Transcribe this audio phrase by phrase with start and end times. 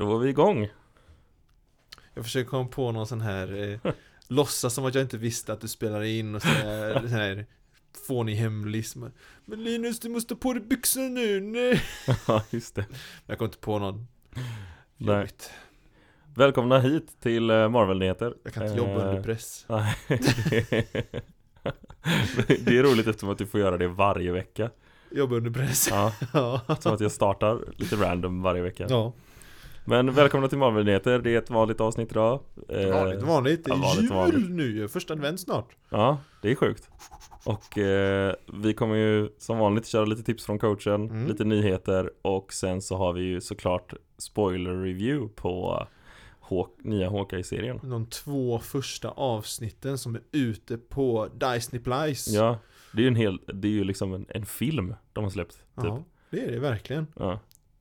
[0.00, 0.68] Då var vi igång.
[2.14, 3.92] Jag försöker komma på någon sån här eh,
[4.28, 7.46] Låtsas som att jag inte visste att du spelade in och så här, sån här
[8.06, 8.96] fånig hemlis
[9.44, 11.82] Men Linus du måste på dig byxorna nu, nej
[12.28, 12.86] Ja, just det.
[13.26, 14.06] Jag kom inte på någon
[14.96, 15.16] Nej.
[15.16, 15.50] jobbigt
[16.34, 18.34] Välkomna hit till eh, Marvel-nyheter.
[18.44, 19.96] Jag kan inte jobba Eh, under press Nej.
[22.64, 24.70] det är roligt eftersom att du får göra det varje vecka.
[25.10, 28.86] Jobba under press Ja, Ja, som att jag startar lite random varje vecka.
[28.88, 29.12] ja.
[29.90, 31.18] Men välkomna till Marvel-nyheter.
[31.18, 32.40] Det är ett vanligt avsnitt idag.
[32.68, 34.50] Eh, vanligt vanligt, det är ja, vanligt, jul vanligt.
[34.50, 36.88] nu första advent snart Ja, det är sjukt.
[37.44, 41.26] Och eh, vi kommer ju som vanligt köra lite tips från coachen, Mm.
[41.26, 45.86] lite nyheter och sen så har vi ju såklart spoiler review på
[46.40, 47.80] Hawk, nya Hawkeye-serien.
[47.82, 52.58] De två första avsnitten som är ute på Disney Plus Ja,
[52.92, 55.54] det är ju en hel, det är ju liksom en, en film de har släppt.
[55.56, 55.64] Typ.
[55.84, 57.38] Ja, det är det verkligen Ja.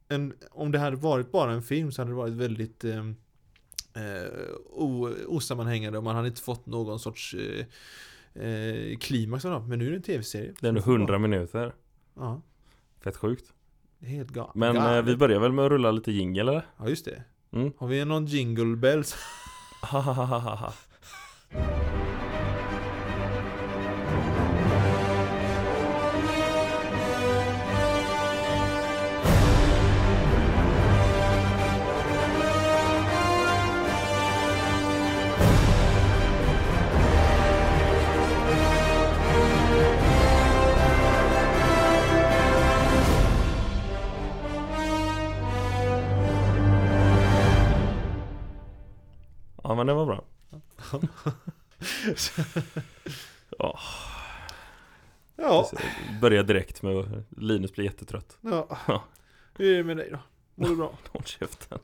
[0.10, 2.98] En, om det hade varit bara en film så hade det varit väldigt eh,
[3.94, 4.30] eh,
[4.66, 7.66] o, osammanhängande och man hade inte fått någon sorts eh,
[8.44, 9.68] eh, klimax av det.
[9.68, 10.54] Men nu är det en tv-serie.
[10.60, 11.74] Det är ändå 100 minuter.
[12.16, 12.42] Ja,
[13.04, 13.54] Fett sjukt.
[14.02, 14.56] helt galet.
[14.56, 16.66] Men eh, vi börjar väl med att rulla lite jingle eller?
[16.78, 17.24] Ja, just det.
[17.52, 17.72] Mm.
[17.78, 19.16] Har vi någon jingle bells?
[49.80, 50.24] men det var bra.
[53.58, 53.80] Ja,
[55.36, 55.70] ja,
[56.22, 58.38] börja direkt med att Linus blir jättetrött.
[58.42, 58.78] ja.
[58.88, 59.04] Ja.
[59.58, 60.20] Hur är det med dig då?
[60.56, 60.94] Mår du bra?
[61.12, 61.80] Håll käften.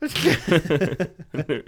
[1.30, 1.64] nu,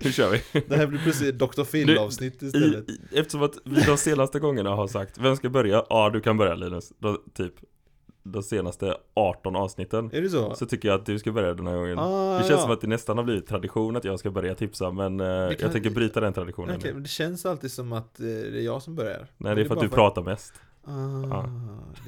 [0.00, 0.60] nu kör vi.
[0.68, 1.64] Det här blir plötsligt Dr.
[1.64, 2.88] Phil-avsnitt I, istället.
[2.88, 5.84] i, eftersom att vi de senaste gångerna har sagt Vem ska börja?
[5.88, 6.92] Ja du kan börja Linus.
[6.98, 7.54] Då, typ
[8.22, 10.10] de senaste 18 avsnitten.
[10.12, 10.54] Är det så?
[10.54, 11.98] Så tycker jag att du ska börja den här gången.
[11.98, 12.58] Ah, det känns ja.
[12.58, 15.72] som att det nästan har blivit tradition att jag ska börja tipsa men eh, jag
[15.72, 16.80] tänker bryta den traditionen.
[16.84, 16.92] Nu.
[16.92, 19.26] men det känns alltid som att eh, det är jag som börjar.
[19.36, 20.54] Nej det är för att du pratar mest.
[20.84, 21.44] Ah,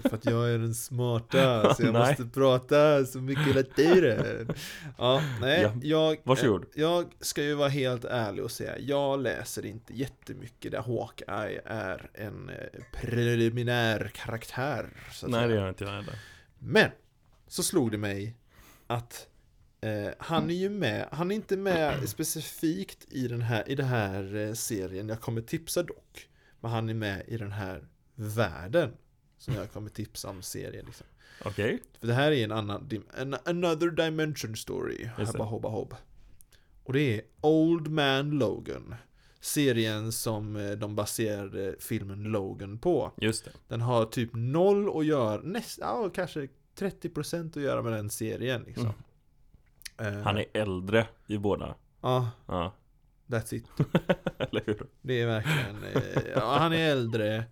[0.03, 2.09] det är för att jag är den smarta, så jag Nej.
[2.09, 4.55] måste prata så mycket hela tiden.
[4.99, 6.63] Ja, nej, Ja, jag, varsågod.
[6.63, 11.61] eh, jag ska ju vara helt ärlig och säga, jag läser inte jättemycket där Hawkeye
[11.65, 14.91] är en eh, preliminär karaktär.
[15.27, 16.15] Nej det gör inte jag heller.
[16.59, 16.91] Men,
[17.49, 18.35] så slog det mig
[18.87, 19.27] att
[19.81, 23.87] eh, han är ju med, han är inte med specifikt i den här, i den
[23.87, 26.29] här eh, serien, jag kommer tipsa dock.
[26.61, 28.93] Men han är med i den här världen
[29.41, 31.07] som jag kommer tipsa om serien liksom.
[31.45, 31.83] Okej.
[32.01, 35.95] För det här är en annan, an, another dimension story, habba hobba hobb.
[36.85, 38.95] Och det är Old Man Logan.
[39.41, 43.13] Serien som eh, de baserade filmen Logan på.
[43.17, 43.51] Just det.
[43.69, 48.63] Den har typ noll att göra, nästan, ja, kanske 30% att göra med den serien
[48.63, 48.93] liksom.
[49.99, 51.75] Eh, Han är äldre i båda.
[52.01, 52.73] Ja, Ja.
[53.27, 53.65] that's it.
[54.39, 54.87] Eller hur?
[55.03, 57.45] Det är verkligen, eh, ja, han är äldre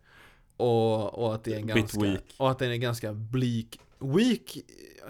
[0.59, 2.35] och, och att det är en ganska, weak.
[2.37, 3.79] och att den är ganska bleak.
[3.99, 4.57] Weak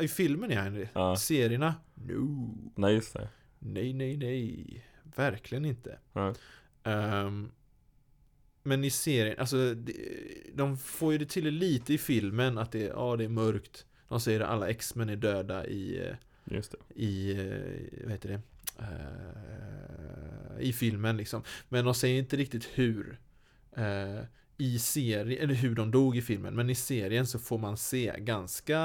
[0.00, 0.88] i filmen han det.
[0.92, 1.16] Ja.
[1.16, 1.74] Serierna?
[1.94, 2.54] No.
[2.76, 3.28] Nej just det.
[3.58, 4.66] Nej, nej, nej.
[5.16, 5.98] Verkligen inte.
[6.12, 6.34] Ja.
[6.82, 7.50] Ehm,
[8.62, 9.74] men i serien, alltså
[10.54, 13.86] de- får ju det till lite i filmen att det, ja, det är mörkt.
[14.08, 16.14] De säger att alla X-Men är döda i, eh,
[16.44, 17.02] Just det.
[17.02, 18.40] i, eh, vad heter det?
[18.78, 21.42] Eh, I filmen liksom.
[21.68, 23.18] Men de säger inte riktigt hur.
[23.76, 24.20] eh,
[24.58, 26.54] I serien, eller hur de dog i filmen.
[26.56, 28.80] Men i serien så får man se ganska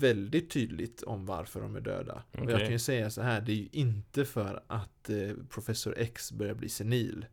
[0.00, 2.22] väldigt tydligt om varför de är döda.
[2.32, 5.16] Och jag kan ju säga så här, det är ju inte för att eh,
[5.50, 7.26] Professor X börjar bli senil.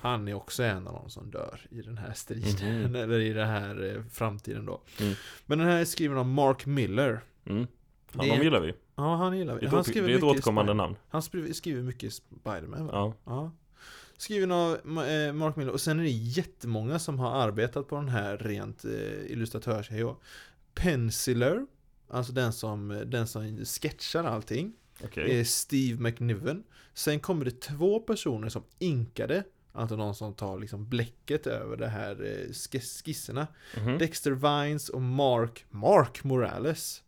[0.00, 2.94] Han är också en av de som dör i den här striden, Mhm.
[3.02, 4.82] eller i den här eh, framtiden då.
[5.00, 5.14] Mm.
[5.46, 7.20] Men den här är skriven av Mark Miller.
[7.46, 7.66] Mm.
[8.14, 8.72] Han, Det är- gillar vi.
[8.96, 9.66] Ja, han gillar Det vi.
[9.66, 10.96] är Han ett, det är ett återkommande namn.
[11.08, 12.92] Han skriver, mycket Spiderman va?
[12.92, 13.14] Ja.
[13.24, 13.52] Ja.
[14.18, 15.72] Skriven av eh, Mark Miller.
[15.72, 18.90] Och sen är det jättemånga som har arbetat på den här rent eh,
[19.32, 19.90] illustratörs
[20.74, 21.66] Penciler.
[22.08, 24.72] Alltså den som, den som sketchar allting.
[25.22, 26.64] Är Steve McNiven.
[26.94, 29.44] Sen kommer det två personer som inkade.
[29.72, 33.46] Alltså de som tar liksom bläcket över det här eh, sk- skisserna.
[33.76, 33.98] Mhm.
[33.98, 37.02] Dexter Vines och Mark, Mark Morales.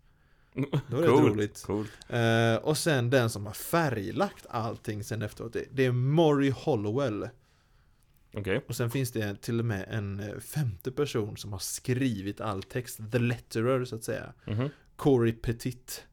[0.89, 1.63] Det var rätt Coolt, roligt.
[1.67, 1.91] Coolt.
[2.09, 7.29] Eh, och sen den som har färglagt allting sen efteråt, det, det är Maury Hollowell.
[8.35, 8.65] Okej.
[8.69, 12.63] Och sen finns det till och med en eh, femte person som har skrivit all
[12.63, 14.33] text, the letterer så att säga.
[14.47, 14.69] Mhm.
[14.97, 16.05] Corey Petit.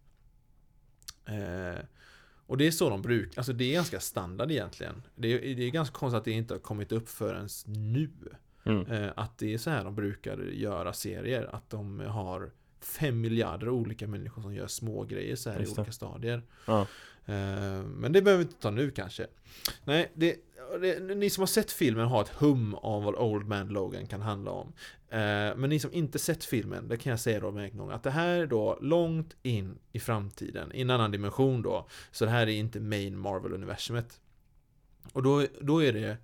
[1.25, 1.84] Eh,
[2.46, 5.04] Och det är så de brukar, alltså det är ganska standard egentligen.
[5.16, 8.10] Det är, det är ganska konstigt att det inte har kommit upp förrän nu.
[8.66, 8.86] Mm.
[8.86, 11.56] Eh, att det är så här de brukar göra serier.
[11.56, 12.51] Att de har
[12.84, 15.82] fem miljarder olika människor som gör små grejer så här Just i det.
[15.82, 16.44] olika stadier.
[16.68, 16.82] Ja.
[17.26, 19.28] Eh, men det behöver vi inte ta nu kanske.
[19.84, 20.36] Nej, det,
[20.82, 24.22] det, ni som har sett filmen har ett hum av vad Old Man Logan kan
[24.22, 24.74] handla om.
[25.10, 27.92] Eh, men ni som inte sett filmen, det kan jag säga då med en gång
[27.92, 31.88] att det här är då långt in i framtiden, i en annan dimension då.
[32.12, 34.20] Så det här är inte main Marvel-universumet.
[35.14, 36.18] Och då, då är det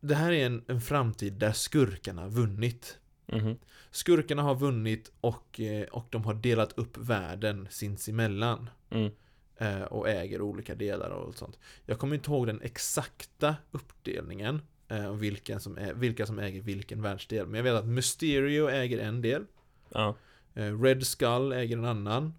[0.00, 2.98] Det här är en, en framtid där skurkarna vunnit.
[3.26, 3.58] Mhm.
[3.90, 8.70] Skurkarna har vunnit och, eh, och de har delat upp världen sinsemellan.
[8.90, 9.10] Mm.
[9.56, 11.58] Eh, och äger olika delar och sånt.
[11.86, 14.62] Jag kommer inte ihåg den exakta uppdelningen.
[14.88, 17.46] eh, Och vilken som är, vilka som äger vilken världsdel.
[17.46, 19.46] Men jag vet att Mysterio äger en del.
[19.88, 20.16] Ja.
[20.54, 22.34] Red Skull äger en annan.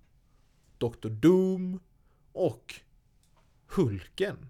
[0.77, 1.09] Dr.
[1.09, 1.79] Doom.
[2.31, 2.75] Och
[3.67, 4.49] Hulken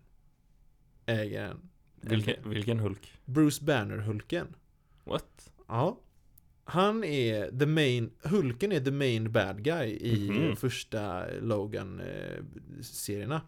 [1.06, 1.70] äger en
[2.02, 3.14] Vilken, vilken Hulk?
[3.26, 4.56] Bruce Banner-Hulken.
[5.04, 5.52] What?
[5.68, 6.00] Ja.
[6.68, 10.56] Han är the main, Hulken är the main bad guy i Mhm.
[10.56, 13.42] första Logan-serierna.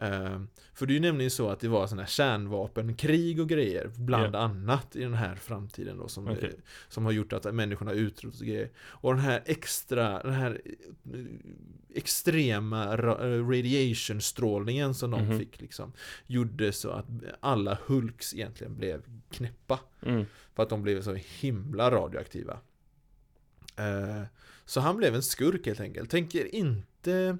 [0.00, 0.40] Eh,
[0.74, 4.36] för det är ju nämligen så att det var sådana här kärnvapenkrig och grejer, bland
[4.36, 6.44] annat i den här framtiden då, som, Okej.
[6.48, 6.54] eh,
[6.88, 8.70] som har gjort att människorna utrotas och grejer.
[8.78, 10.60] Och den här extra, den här
[11.14, 11.20] eh,
[11.94, 15.38] extrema ra- eh, radiation-strålningen som de Mhm.
[15.38, 15.92] fick liksom,
[16.26, 17.06] gjorde så att
[17.40, 19.80] alla Hulks egentligen blev knäppa.
[20.02, 20.24] Mm.
[20.58, 22.58] För att de blev så himla radioaktiva.
[23.76, 24.22] Eh,
[24.64, 26.10] så han blev en skurk helt enkelt.
[26.10, 27.38] Tänker inte...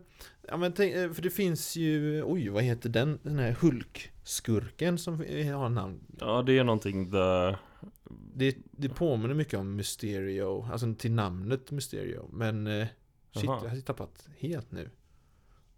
[0.48, 2.22] Ja, men tänk, eh, för det finns ju...
[2.22, 3.18] Oj, vad heter den?
[3.22, 5.18] Den här Hulk-skurken som
[5.54, 6.00] har namn.
[6.20, 7.56] Ja, det är någonting the...
[8.34, 10.68] Det, det påminner mycket om Mysterio.
[10.72, 12.28] Alltså till namnet Mysterio.
[12.32, 12.66] Men...
[12.66, 12.86] eh,
[13.32, 13.60] Shit, Jaha.
[13.62, 14.90] jag har tappat helt nu.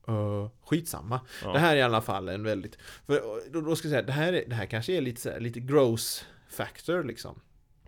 [0.08, 1.20] Uh, skitsamma.
[1.44, 1.52] Ja.
[1.52, 2.78] Det här är i alla fall en väldigt...
[3.06, 3.22] För
[3.52, 5.40] då, då ska jag säga, det här, är, det här kanske är lite, så här,
[5.40, 7.40] lite gross factor liksom.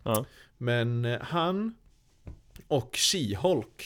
[0.03, 0.25] Ja.
[0.59, 1.75] Men eh, han
[2.69, 3.83] och She-Hulk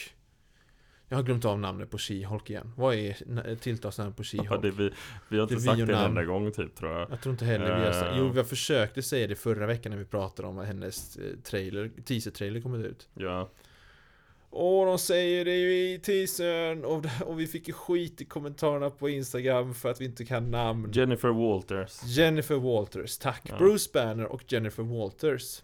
[1.09, 4.63] Jag har glömt av namnet på She-Hulk igen Vad är tilltalsnamnet på Ja, She-Hulk?
[4.63, 4.91] det, vi,
[5.29, 7.11] vi har inte Det sagt det en enda gång typ tror jag.
[7.11, 8.15] Jag tror inte heller vi har sagt.
[8.19, 12.61] Jo, jag försökte säga det förra veckan när vi pratade om hennes eh, trailer, teaser-trailer
[12.61, 13.51] kommit ut Ja.
[14.57, 18.91] Och de säger det ju i teasern och, och vi fick ju skit i kommentarerna
[18.91, 22.03] på Instagram för att vi inte kan namn Jennifer Walters.
[22.05, 23.43] Jennifer Walters, tack.
[23.45, 23.59] Ja.
[23.59, 25.63] Bruce Banner och Jennifer Walters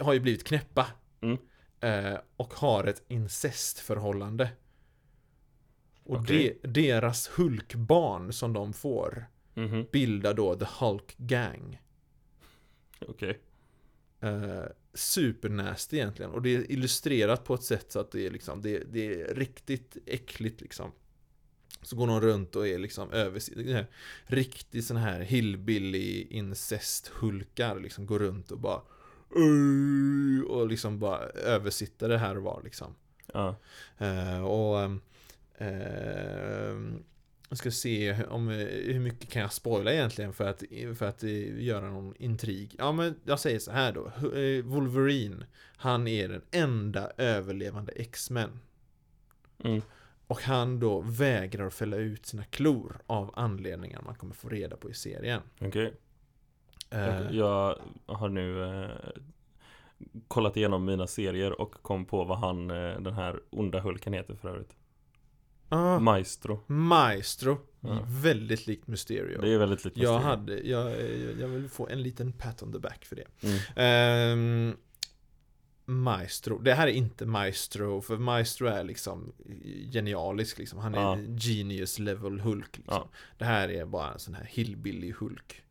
[0.00, 0.86] har ju blivit knäppa.
[1.20, 1.38] Mm.
[1.80, 4.48] Eh, och har ett incestförhållande.
[6.04, 6.58] Och Okej.
[6.62, 9.86] de, deras Hulkbarn som de får Mhm.
[9.92, 11.80] bildar då The Hulk Gang.
[13.08, 13.38] Okej.
[14.20, 14.62] Eh,
[14.96, 16.30] supernasty egentligen.
[16.30, 19.34] Och det är illustrerat på ett sätt så att det är liksom, det, det är
[19.34, 20.92] riktigt äckligt liksom.
[21.82, 23.42] Så går de runt och är liksom över,
[24.26, 28.80] riktigt sån här hillbilly incest-hulkar liksom går runt och bara
[30.48, 32.94] och liksom bara översitter det här och var liksom.
[33.32, 33.56] Ja.
[33.98, 35.00] Eh, och
[35.58, 37.04] ehm,
[37.48, 40.62] jag ska se om, hur mycket kan jag spoila egentligen för att,
[40.98, 42.74] för att eh, göra någon intrig.
[42.78, 44.06] Ja men jag säger så här då.
[44.38, 45.46] Eh, Wolverine,
[45.76, 48.50] han är den enda överlevande X-Men.
[49.64, 49.82] Mm.
[50.26, 54.90] Och han då vägrar fälla ut sina klor av anledningar man kommer få reda på
[54.90, 55.40] i serien.
[55.60, 55.92] Okej.
[56.90, 58.90] Eh, Jag har nu eh,
[60.28, 64.34] kollat igenom mina serier och kom på vad han, eh, den här onda Hulken heter
[64.34, 64.76] för övrigt.
[65.68, 66.60] Ah, Maestro.
[66.66, 67.58] Maestro.
[67.80, 67.98] Ja.
[68.08, 69.40] Väldigt likt Mysterio.
[69.40, 70.18] Det är väldigt jag, Mysterio.
[70.18, 70.90] hade, jag,
[71.40, 73.24] jag vill få en liten pat on the back för det.
[73.40, 73.58] Mm.
[73.76, 74.76] Ehm,
[75.88, 79.32] Maestro, det här är inte Maestro, för Maestro är liksom
[79.92, 80.78] genialisk liksom.
[80.78, 81.12] Han är Ja.
[81.12, 82.94] en genius level Hulk liksom.
[82.94, 83.08] Ja.
[83.38, 85.62] Det här är bara en sån här hillbilly Hulk.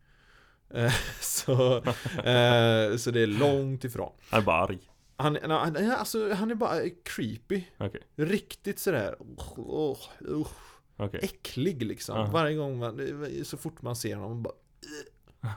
[0.74, 1.78] Eh, så,
[2.24, 4.12] eh, så det är långt ifrån.
[4.30, 4.80] Han är bara arg.
[5.18, 7.64] Han, han, alltså, han är bara creepy.
[7.78, 8.02] Okej.
[8.16, 10.48] Riktigt sådär, oh, oh, oh,
[10.98, 11.20] Okej.
[11.24, 12.18] äcklig liksom.
[12.20, 12.26] Ja.
[12.34, 13.00] Varje gång man,
[13.44, 14.54] så fort man ser honom, man bara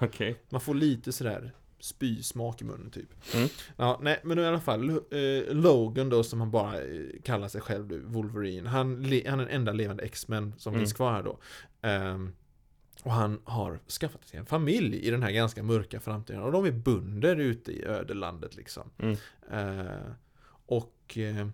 [0.06, 0.42] Okej.
[0.48, 3.34] man får lite sådär spysmak i munnen typ.
[3.34, 3.48] Mm.
[3.76, 7.60] Ja, nej, men i alla fall eh, Logan då som han bara eh, kallar sig
[7.60, 8.68] själv Wolverine.
[8.68, 10.80] Han, han är den enda levande X-Men som Mm.
[10.80, 11.38] finns kvar här då.
[11.82, 12.32] Ehm,
[13.02, 16.42] och han har skaffat sig en familj i den här ganska mörka framtiden.
[16.42, 18.90] Och de är bunder ute i ödelandet liksom.
[18.98, 19.16] Mm.
[19.52, 20.12] Eh,
[20.66, 21.48] och eh,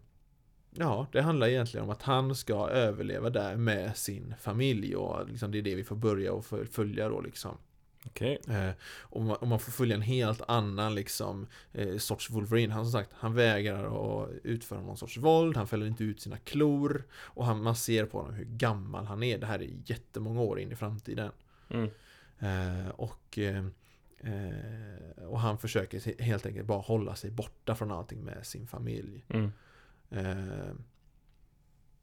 [0.77, 5.51] Ja, det handlar egentligen om att han ska överleva där med sin familj och liksom
[5.51, 7.57] det är det vi får börja och föl- följa då liksom.
[8.06, 8.38] Okej.
[8.49, 8.70] Eh,
[9.00, 12.73] och, man, och man får följa en helt annan liksom eh, sorts Wolverine.
[12.73, 13.84] Han som sagt, han vägrar
[14.23, 18.06] att utföra någon sorts våld, han fäller inte ut sina klor och han, man ser
[18.06, 19.38] på honom hur gammal han är.
[19.38, 21.30] Det här är jättemånga år in i framtiden.
[21.70, 21.90] Mm.
[22.38, 23.64] Eh, och, eh,
[24.20, 28.66] eh, och han försöker he- helt enkelt bara hålla sig borta från allting med sin
[28.66, 29.25] familj.
[29.28, 29.50] Mm.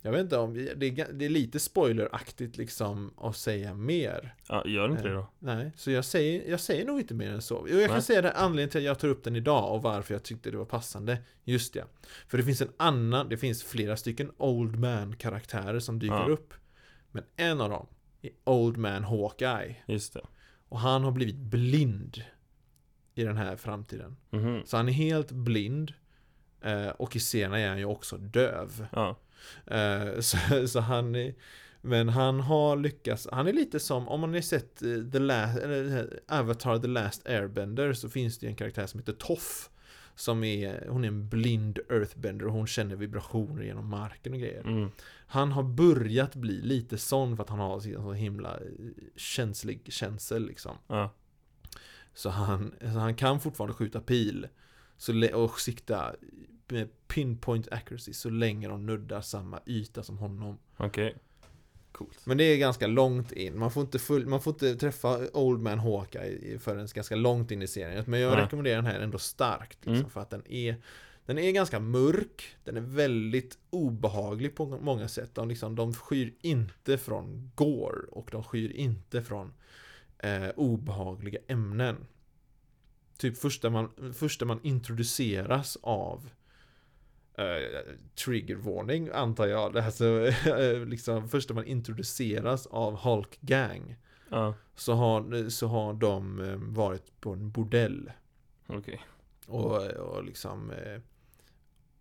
[0.03, 4.35] Eh, jag vet inte om, det är, det är lite spoileraktigt liksom att säga mer.
[4.49, 5.27] Ja, gör inte det då?
[5.39, 7.65] Nej, så jag säger, jag säger nog inte mer än så.
[7.69, 8.03] Jo, Jag kan Nej.
[8.03, 10.57] säga det anledningen till att jag tar upp den idag och varför jag tyckte det
[10.57, 11.17] var passande.
[11.43, 11.85] Just det.
[12.27, 16.25] För det finns en annan, det finns flera stycken Old Man-karaktärer som dyker Ja.
[16.27, 16.53] upp.
[17.11, 17.87] Men en av dem
[18.21, 19.75] är Old Man Hawkeye.
[19.85, 20.21] Just det.
[20.69, 22.23] Och han har blivit blind
[23.15, 24.17] i den här framtiden.
[24.29, 24.61] Mhm.
[24.65, 25.93] Så han är helt blind.
[26.61, 28.87] eh, Och i serien är han ju också döv.
[28.91, 29.17] Ja.
[29.65, 31.33] Eh, Så, så han är,
[31.81, 35.57] Men han har lyckats, han är lite som, om man har sett eh, The Last,
[35.57, 39.67] eller Avatar The Last Airbender så finns det en karaktär som heter Toff.
[40.15, 44.61] Som är, hon är en blind earthbender och hon känner vibrationer genom marken och grejer.
[44.61, 44.89] Mm.
[45.27, 48.59] Han har börjat bli lite sån för att han har sin så himla eh,
[49.15, 50.77] känslig känsel liksom.
[50.87, 51.13] Ja.
[52.13, 54.47] Så han, så han kan fortfarande skjuta pil
[54.97, 56.15] så, och sikta
[57.07, 60.57] pinpoint accuracy så länge de nuddar samma yta som honom.
[60.77, 61.15] Okej.
[61.91, 62.25] Coolt.
[62.25, 63.59] Men det är ganska långt in.
[63.59, 67.61] Man får inte, full, man får inte träffa Old Man Hawkeye förrän ganska långt in
[67.61, 68.03] i serien.
[68.07, 68.43] Men jag Nej.
[68.43, 69.77] rekommenderar den här ändå starkt.
[69.85, 70.09] Liksom, Mm.
[70.09, 70.81] För att den är
[71.25, 75.35] den är ganska mörk, den är väldigt obehaglig på många sätt.
[75.35, 79.53] De, liksom, de skyr inte från gore och de skyr inte från
[80.17, 82.07] eh, obehagliga ämnen.
[83.17, 86.29] Typ första man, första man introduceras av
[87.37, 87.45] eh,
[88.25, 89.77] triggervarning antar jag.
[89.77, 90.31] Alltså,
[90.85, 93.95] liksom, första man introduceras av Hulk Gang
[94.29, 94.53] Ja.
[94.75, 98.11] så har, så har de eh, varit på en bordell
[98.67, 99.01] Okej.
[99.47, 100.71] och, och liksom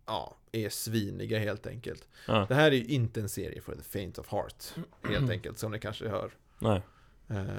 [0.07, 2.09] ja, är sviniga helt enkelt.
[2.27, 2.47] Ja.
[2.49, 5.73] Det här är ju inte en serie för the faint of heart helt enkelt som
[5.73, 6.31] ni kanske hör.
[6.59, 6.81] Nej.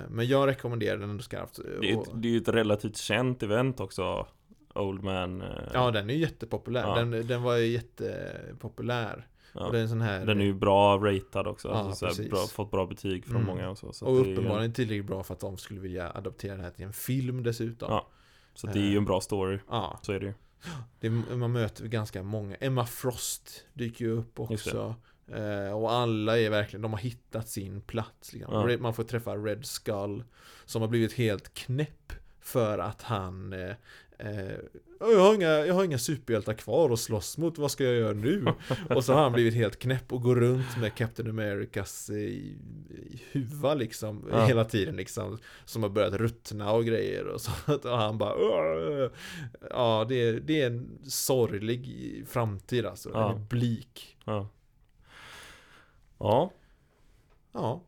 [0.10, 1.60] Men jag rekommenderar den ändå skarpt.
[1.82, 4.28] Det är ett, det är ju ett relativt känt event också.
[4.76, 5.42] Old Man.
[5.42, 6.82] eh, Ja, den är ju jättepopulär.
[6.82, 6.96] Ja.
[6.96, 9.28] Den, den var ju jättepopulär.
[9.54, 9.66] ja.
[9.66, 10.26] Och det är en sån här...
[10.26, 11.68] Den är ju bra ratad också.
[11.68, 12.30] Ja, alltså, så här, precis.
[12.32, 13.48] bra, fått bra betyg från Mm.
[13.48, 13.94] många och så.
[13.94, 16.72] Så, och ju uppenbarligen en, tillräckligt bra för att de skulle vilja adoptera det här
[16.72, 17.92] till en film dessutom.
[17.92, 18.08] Ja.
[18.54, 19.60] så det är ju en bra story.
[19.70, 20.34] Ja, Så är det ju.
[21.00, 22.56] det, man möter ganska många.
[22.56, 24.96] Emma Frost dyker ju upp också.
[25.28, 28.34] Eh, och alla är verkligen, de har hittat sin plats.
[28.34, 28.70] Liksom.
[28.70, 28.78] Ja.
[28.78, 30.24] Man får träffa Red Skull.
[30.66, 32.14] Som har blivit helt knäpp.
[32.44, 33.76] För att han eh, eh,
[35.00, 38.14] jag, har inga, jag har inga superhjältar kvar att slåss mot, vad ska jag göra
[38.14, 38.46] nu?
[38.90, 42.34] och så har han blivit helt knäpp och går runt med Captain Americas eh,
[43.32, 44.46] huva liksom Ja.
[44.46, 45.38] hela tiden liksom.
[45.66, 47.52] Som har börjat ruttna och grejer och så.
[47.90, 49.10] Och han bara "Åh!"
[49.70, 53.10] Ja, det är, det är en sorglig framtid alltså.
[53.10, 53.32] Den Ja.
[53.34, 54.18] är blik.
[54.26, 54.48] Ja.
[56.20, 56.52] Ja.
[57.54, 57.82] Ja.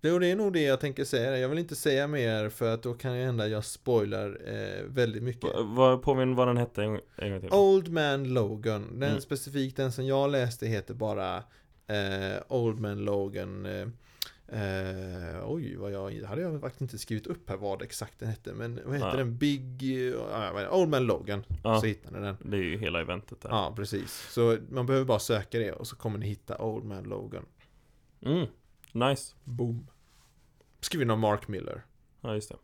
[0.00, 1.38] Det, och det är nog det jag tänker säga.
[1.38, 5.22] Jag vill inte säga mer för att då kan det hända jag spoilar eh, väldigt
[5.22, 5.50] mycket.
[5.64, 7.52] Va- påminn vad den hette en, en gång till.
[7.52, 9.00] Old Man Logan.
[9.00, 9.20] Den Mm.
[9.20, 11.36] specifikt den som jag läste heter bara
[11.86, 13.66] eh, Old Man Logan.
[13.66, 13.86] Eh,
[14.48, 18.52] eh, oj, vad jag hade jag faktiskt inte skrivit upp här vad exakt den hette.
[18.52, 19.16] Men vad heter Ja.
[19.16, 19.36] den?
[19.36, 19.82] Big...
[19.82, 20.68] inte.
[20.72, 21.44] Old Man Logan.
[21.64, 21.80] Ja.
[21.80, 22.36] Så hittar ni den.
[22.44, 23.48] Det är ju hela eventet där.
[23.50, 24.28] Ja, precis.
[24.32, 27.44] Så man behöver bara söka det och så kommer ni hitta Old Man Logan.
[28.22, 28.46] Mm.
[28.92, 29.34] Nice.
[29.44, 29.86] Boom.
[30.80, 31.82] Skriven av Mark Miller.
[32.20, 32.56] Ja, just det.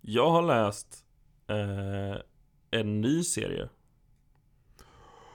[0.00, 1.04] Jag har läst
[1.46, 2.16] eh,
[2.70, 3.68] en ny serie.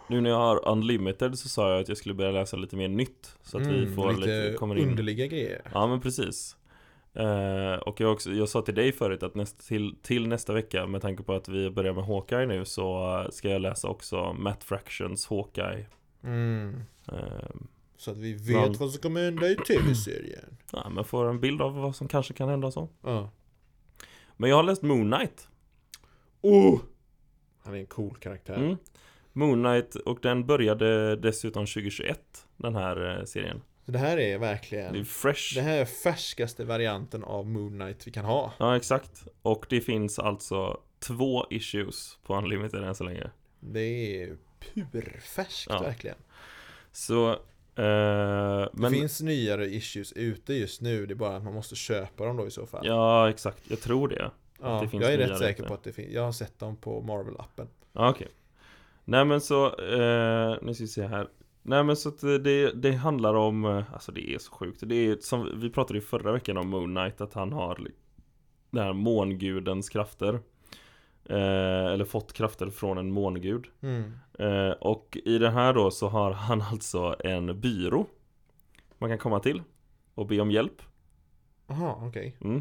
[0.08, 2.88] Nu när jag har Unlimited så sa jag att jag skulle börja läsa lite mer
[2.88, 3.38] nytt.
[3.42, 4.90] Så att vi Mm, får lite, kommer in.
[4.90, 5.62] underliga grejer.
[5.74, 6.56] Ja men precis.
[7.14, 10.88] Eh, och jag, också, jag sa till dig förut att nästa, till, till nästa vecka
[10.88, 14.64] med tanke på att vi börjar med Hawkeye nu så ska jag läsa också Matt
[14.64, 15.86] Fractions Hawkeye.
[16.24, 16.82] Mm.
[17.08, 17.50] Eh,
[18.00, 20.58] Så att vi vet Man- vad som kommer hända i tv-serien.
[20.72, 22.90] ja, men får en bild av vad som kanske kan hända så.
[23.02, 23.32] Ja.
[24.38, 25.48] Men jag har läst Moon Knight.
[26.42, 26.80] Oh!
[27.64, 28.56] Han är en cool karaktär.
[28.56, 28.78] Mm.
[29.34, 34.18] Moon Knight och den började dessutom 2021 Den här eh, serien Så det här är
[34.18, 38.54] Det är verkligen fresh Det här är färskaste varianten av Moon Knight vi kan ha.
[38.58, 43.30] Ja exakt Och det finns alltså två issues på Unlimited än så länge
[43.60, 43.80] Det
[44.24, 44.38] är
[44.92, 45.82] purfärskt Ja.
[45.82, 46.18] verkligen.
[46.92, 47.36] Så
[47.80, 51.06] eh, Det Men finns nyare issues ute just nu.
[51.06, 52.86] Det är bara att man måste köpa dem då i så fall.
[52.86, 54.32] Ja exakt, jag tror det
[54.62, 56.10] Ja, det jag är rätt säker på att det finns.
[56.12, 57.68] Jag har sett dem på Marvel-appen.
[57.94, 58.28] Ja okej
[59.06, 61.28] Nej men så, eh, nu ska vi se här
[61.62, 64.84] Nej men så att det, det handlar om, eh, alltså det är så sjukt.
[64.86, 67.88] Det är som, vi pratade ju förra veckan om Moon Knight, att han har
[68.70, 70.40] den här mångudens krafter.
[71.26, 73.68] Eh, eller fått krafter från en mångud.
[73.82, 74.14] Mm.
[74.40, 78.06] Eh, och i det här då så har han alltså en byrå
[78.98, 79.62] man kan komma till
[80.16, 80.82] och be om hjälp.
[81.68, 82.36] Jaha, okej.
[82.42, 82.58] Mm.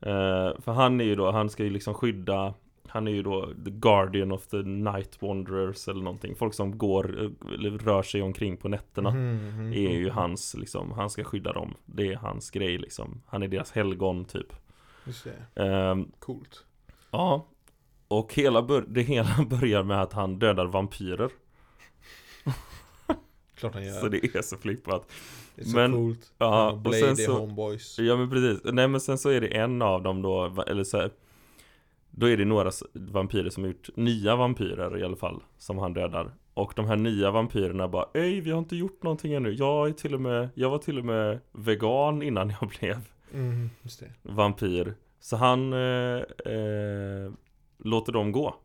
[0.00, 2.54] Eh, för han är ju då, han ska ju liksom skydda
[2.88, 7.22] Han är ju då the guardian of the night wanderers eller någonting Folk som går,
[7.24, 10.16] eh, eller rör sig omkring på nätterna Mhm, mhm, Är ju mhm.
[10.16, 14.24] hans liksom, han ska skydda dem Det är hans grej liksom Han är deras helgon
[14.24, 14.52] typ
[15.04, 15.24] Just
[15.54, 15.62] det.
[15.64, 16.64] Ehm, Coolt.
[17.10, 17.46] Ja
[18.08, 21.30] Och hela det hela börjar med att han dödar vampyrer.
[23.54, 23.92] Klart han gör.
[24.00, 25.12] Så det är så flippat.
[25.54, 26.32] Det är så men- coolt.
[26.38, 27.98] ja, och Blade sen så- homeboys.
[27.98, 30.96] Ja men precis, nej men sen så är det en av dem då, eller så
[30.96, 31.10] här,
[32.10, 35.94] Då är det några vampyrer som har gjort, nya vampyrer i alla fall Som han
[35.94, 36.30] dödar.
[36.54, 39.50] Och de här nya vampyrerna bara Ej vi har inte gjort någonting ännu.
[39.52, 43.00] Jag är till och med, jag var till och med vegan innan jag blev
[43.34, 43.70] Mm,
[44.22, 44.94] vampyr.
[45.20, 45.78] Så han eh,
[46.52, 47.32] eh,
[47.78, 48.56] låter dem gå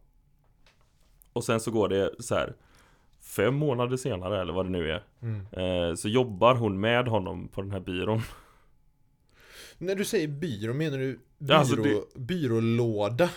[1.34, 2.54] Och sen så går det så här
[3.20, 5.46] Fem månader senare eller vad det nu är Mm.
[5.52, 8.22] eh, Så jobbar hon med honom på den här byrån
[9.78, 13.30] När du säger byrå, menar du byrå, alltså det- byrålåda?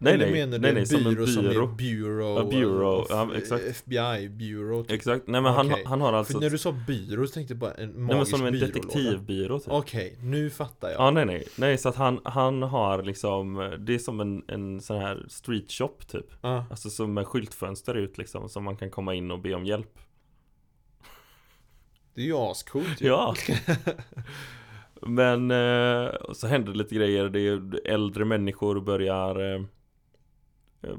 [0.00, 2.38] Nej Eller nej, menar nej, nej en som en byrå som byrå bureau?
[2.38, 3.64] Ja, bureau, ja, exakt.
[3.64, 4.92] FBI, bureau typ.
[4.92, 5.82] Exakt, nej men han, Okej.
[5.86, 8.06] han har alltså För när du sa byrå så tänkte jag bara en Nej men
[8.06, 11.00] magisk som en detektivbyrå typ Okej, nu fattar jag.
[11.00, 14.80] Ja nej nej, nej så att han, han har liksom Det är som en, en
[14.80, 16.64] sån här street shop typ Ja.
[16.70, 19.98] Alltså som med skyltfönster ut liksom Som man kan komma in och be om hjälp
[22.14, 23.06] Det är ju ascoolt ju.
[23.06, 23.34] Ja
[25.02, 29.62] Men eh, så händer det lite grejer Det är äldre människor börjar eh,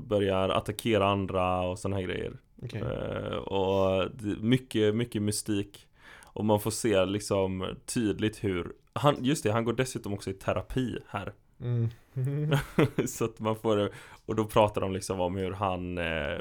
[0.08, 2.82] Börjar attackera andra och såna här grejer Okej.
[2.82, 4.10] Eh, och
[4.42, 5.88] mycket, mycket mystik
[6.24, 10.34] Och man får se liksom tydligt hur han, Just det, han går dessutom också i
[10.34, 11.90] terapi här Mm.
[13.08, 13.90] Så att man får
[14.26, 16.38] Och då pratar de liksom om hur han eh,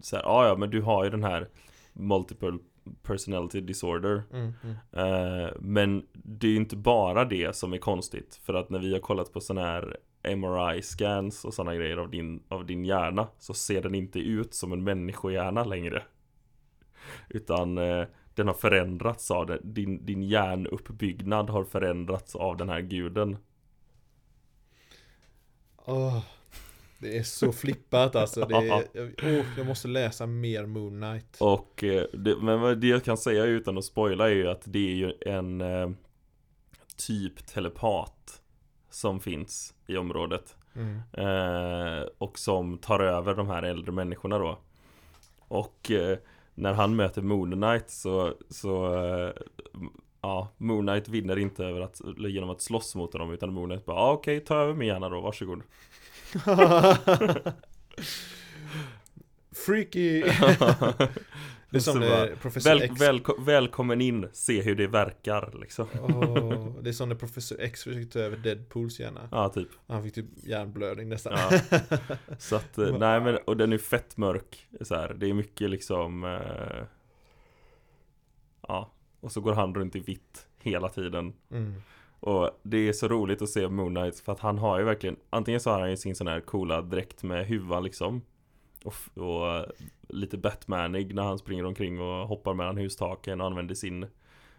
[0.00, 1.48] så här, "Ah, ja men du har ju den här
[1.92, 2.58] Multiple
[3.02, 4.52] personality disorder Mm.
[4.62, 4.76] Mm.
[4.92, 8.92] eh, Men det är ju inte bara det som är konstigt För att när vi
[8.92, 13.54] har kollat på sådana här MRI-scans och sådana grejer av din, av din hjärna Så
[13.54, 16.02] ser den inte ut som en människohjärna längre
[17.28, 18.04] Utan eh,
[18.34, 23.36] den har förändrats av det din, din hjärnuppbyggnad har förändrats av den här guden
[25.84, 26.18] Åh,
[26.98, 28.46] det är så flippat alltså.
[28.46, 31.36] Det är, jag, åh, jag måste läsa mer Moon Knight.
[31.40, 34.90] Och eh, det, men det jag kan säga utan att spoila är ju att det
[34.90, 35.90] är ju en eh,
[36.96, 38.41] typ telepat
[38.94, 40.56] som finns i området.
[40.74, 41.00] Mm.
[41.12, 44.58] Eh, och som tar över de här äldre människorna då.
[45.38, 46.18] Och eh,
[46.54, 49.32] när han möter Moon Knight så, så eh,
[50.24, 53.84] Ja, Moon Knight vinner inte över att, genom att slåss mot honom utan Moon Knight
[53.84, 55.62] bara ah, okej, ta över min hjärna då, varsågod
[59.66, 60.22] Freaky!
[61.72, 63.00] Det är som när Professor Väl, X.
[63.00, 65.86] välko- välkommen in, se hur det verkar liksom.
[66.02, 69.28] Åh, Det är som när Professor X försökte ta över Deadpools hjärna.
[69.30, 69.68] Ja, typ.
[69.86, 71.32] Han fick typ hjärnblödning nästan.
[71.38, 71.58] Ja.
[72.38, 75.14] Så att, eh, nej men, och den är fett mörk så här.
[75.14, 76.84] Det är mycket liksom eh,
[78.68, 81.32] Ja, och så går han runt i vitt hela tiden.
[81.50, 81.74] Mm.
[82.20, 85.16] Och det är så roligt att se Moon Knight för att han har ju verkligen
[85.30, 88.22] Antingen så har han ju sin sån här coola dräkt med huva liksom
[88.84, 89.64] och, och eh,
[90.08, 94.06] lite Batmanig när han springer omkring och hoppar mellan hustaken och använder sin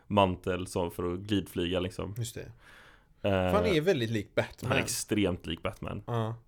[0.08, 2.16] mantel så för att glidflyga liksom.
[2.18, 2.52] Just det.
[3.22, 4.72] Eh, För han är väldigt lik Batman.
[4.72, 6.04] han är extremt lik Batman.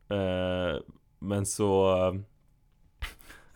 [0.10, 0.82] Eh,
[1.20, 1.96] men så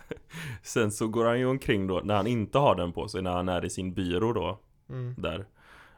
[0.63, 2.01] Sen så går han ju omkring då.
[2.03, 5.15] När han inte har den på sig När han är i sin byrå då mm.
[5.17, 5.45] Där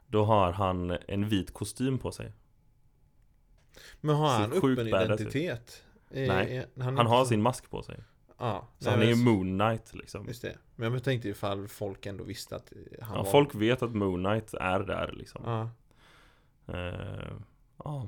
[0.08, 2.32] Då har han en vit kostym på sig.
[4.02, 5.84] Men har han öppen identitet?
[6.10, 8.04] Nej, Han inte har sin mask på sig
[8.42, 10.28] Ja, Så nej, han är ju Moon Knight liksom.
[10.28, 10.58] Just det.
[10.76, 14.24] Men jag tänkte ifall folk ändå visste att han ja, var Folk vet att Moon
[14.24, 15.42] Knight är där liksom.
[15.46, 15.70] Ja,
[16.74, 17.34] Eh,
[17.84, 18.08] Ja,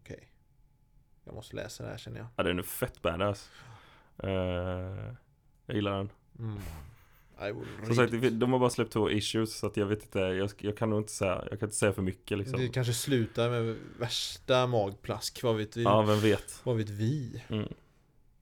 [0.00, 0.28] okej.
[1.24, 2.26] Jag måste läsa det här känner jag.
[2.36, 3.50] Ja den är fett badass.
[4.18, 4.30] Eh,
[5.66, 6.10] Jag gillar den.
[6.38, 6.58] Mm.
[7.84, 10.76] Som sagt, de har bara släppt två issues så att jag vet inte jag, jag
[10.76, 12.60] kan nog inte säga Jag kan inte säga för mycket liksom.
[12.60, 15.82] Det kanske slutar med värsta magplask, vad vet vi?
[15.82, 16.60] Ja, vem vet?
[16.62, 17.42] Vad vet vi?
[17.48, 17.68] mm.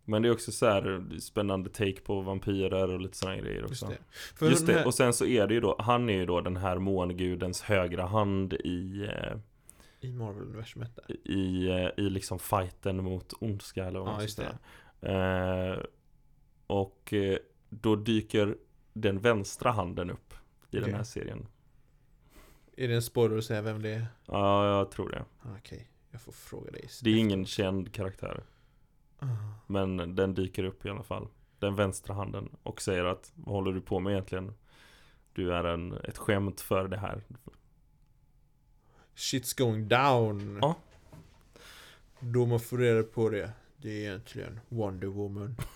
[0.04, 3.86] Men det är också så här spännande take på vampyrer och lite sådana grejer också
[3.86, 6.14] Just det Just den det, här, och sen så är det ju då Han är
[6.14, 9.38] ju då den här mångudens högra hand i eh,
[10.00, 14.34] I Marvel-universumet där I, eh, i liksom fighten mot ondska eller vad Ja, man just
[14.34, 14.42] ska
[15.00, 15.78] säga eh,
[16.66, 17.38] Och eh,
[17.68, 18.56] då dyker
[18.92, 20.34] den vänstra handen upp
[20.70, 20.94] i den Okej.
[20.94, 21.46] här serien.
[22.76, 24.06] Är det en spoiler att säga vem det är?
[24.26, 25.24] Ja, jag tror det.
[25.42, 26.88] Ah, Okej, jag får fråga dig.
[27.02, 28.42] Det är ingen känd karaktär.
[29.66, 31.28] Men den dyker upp i alla fall.
[31.58, 32.48] Den vänstra handen.
[32.62, 34.52] Och säger att vad håller du på med egentligen?
[35.32, 37.22] Du är en, ett skämt för det här.
[39.16, 40.58] Shit's going down.
[40.62, 40.74] Ja.
[42.20, 43.50] Då man får reda på det.
[43.76, 45.56] Det är egentligen Wonder Woman.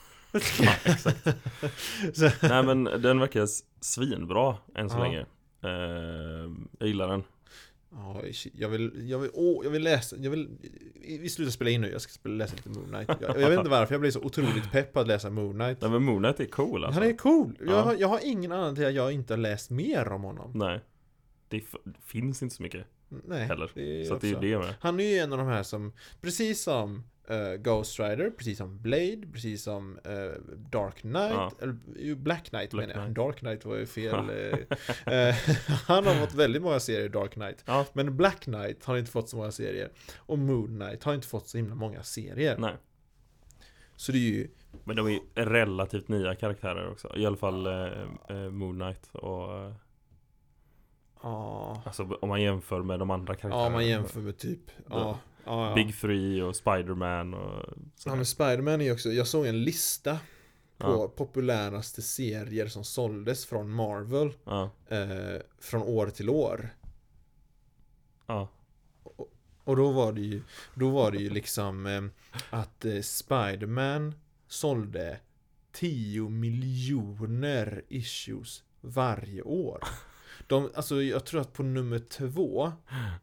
[0.60, 1.26] Ja, exakt.
[2.42, 3.46] Nej men den verkar
[3.80, 5.02] svinbra än så Ja.
[5.02, 5.26] länge.
[5.62, 7.24] Eh, jag gillar den.
[7.90, 8.22] Ja,
[8.52, 10.48] jag vill, jag vill, åh, jag vill läsa, jag vill,
[11.20, 13.08] vi slutar spela in nu, jag ska spela, läsa lite Moon Knight.
[13.20, 15.80] Jag, jag vet inte varför, jag blir så otroligt pepp på att läsa Moon Knight.
[15.80, 17.00] Nej men Moon Knight är cool alltså.
[17.00, 17.56] Han är cool.
[17.60, 17.80] Jag, Ja.
[17.80, 20.52] har, jag har ingen annan till att jag inte har läst mer om honom.
[20.54, 20.80] Nej.
[21.48, 21.64] Det
[22.04, 23.70] finns inte så mycket Nej, heller.
[23.74, 24.74] det Så att det är det med.
[24.80, 28.82] Han är ju en av de här som, precis som eh, Ghost Rider, precis som
[28.82, 31.50] Blade, precis som eh, Dark Knight, Ja.
[31.60, 33.04] eller ju Black Knight Black menar jag.
[33.04, 33.16] Knight.
[33.16, 34.14] Dark Knight var ju fel.
[34.14, 35.34] eh,
[35.86, 37.62] han har fått väldigt många serier, Dark Knight.
[37.66, 37.86] Ja.
[37.92, 39.90] Men Black Knight har inte fått så många serier.
[40.16, 42.56] Och Moon Knight har inte fått så himla många serier.
[42.58, 42.74] Nej.
[43.96, 44.48] Så det är ju,
[44.84, 47.16] Men de är relativt nya karaktärer också.
[47.16, 49.72] I alla fall eh, Moon Knight och
[51.84, 53.64] Alltså om man jämför med de andra karaktärerna.
[53.66, 54.60] ja man jämför med typ,
[54.90, 55.74] ja, ja, ja.
[55.74, 58.16] Big Three och Spider-Man och Ja sådär.
[58.16, 60.18] men Spiderman är ju också, jag såg en lista
[60.78, 61.08] på Ja.
[61.16, 66.70] populäraste serier som såldes från Marvel Ja, eh, från år till år.
[68.26, 68.48] ja,
[69.64, 70.42] Och då var det ju,
[70.74, 72.02] då var det ju liksom eh,
[72.50, 74.14] att eh, Spiderman
[74.48, 75.18] sålde
[75.72, 79.80] 10 miljoner issues varje år.
[80.46, 82.72] De, alltså jag tror att på nummer två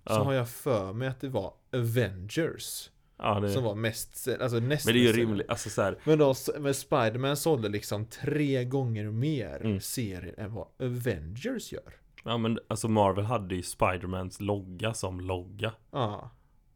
[0.07, 0.23] så Ja.
[0.23, 4.85] har jag för mig att det var Avengers ja det, som var mest, alltså näst
[4.85, 9.09] Men det är ju rimligt, alltså såhär Men, då, men Spiderman sålde liksom tre gånger
[9.11, 9.79] mer Mm.
[9.79, 11.93] serier än vad Avengers gör.
[12.23, 16.31] Ja men alltså Marvel hade ju Spidermans logga som logga Ja.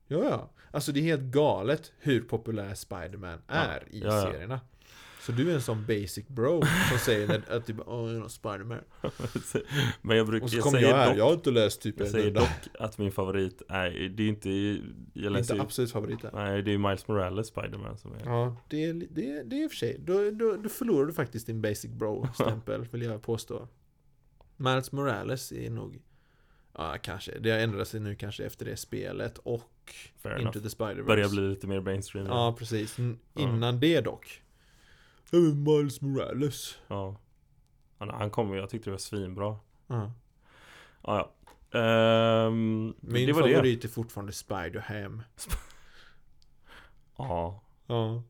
[0.08, 0.50] Ja, ja.
[0.72, 4.22] Alltså det är helt galet hur populär Spiderman är i ja, ja.
[4.22, 4.60] serierna.
[5.28, 8.28] Så du är en sån basic bro som säger att, att typ Åh, jag är
[8.28, 8.80] Spiderman.
[10.02, 12.08] Men jag brukar, Och så kommer jag här, dock jag har inte läst typ Jag
[12.08, 14.50] säger dock att min favorit är, det är inte,
[15.14, 16.32] jag läser Inte absolut favoriten.
[16.34, 19.64] nej det är Miles Morales Spiderman som är Ja, det är, det, är, det är
[19.64, 19.98] i och för sig.
[20.00, 23.68] Då, då, då förlorar du faktiskt din basic bro-stämpel, vill jag påstå.
[24.58, 26.02] Miles Morales är nog...
[26.74, 27.40] Ja, kanske.
[27.40, 30.64] Det har ändrat sig nu kanske efter det spelet och Fair Into enough.
[30.64, 31.04] the Spider-Verse.
[31.08, 32.98] Börjar bli lite mer mainstream Ja, precis.
[33.36, 34.42] Innan det dock.
[35.32, 36.78] Miles Morales.
[36.88, 37.20] ja.
[38.00, 40.12] Han, han kom jag tyckte det var svinbra Ja.
[41.04, 41.32] Ja,
[41.72, 41.80] ja.
[41.80, 45.22] Ehm, Min det var det favorit är fortfarande Spider-Ham.
[47.18, 48.24] Ja, Ja.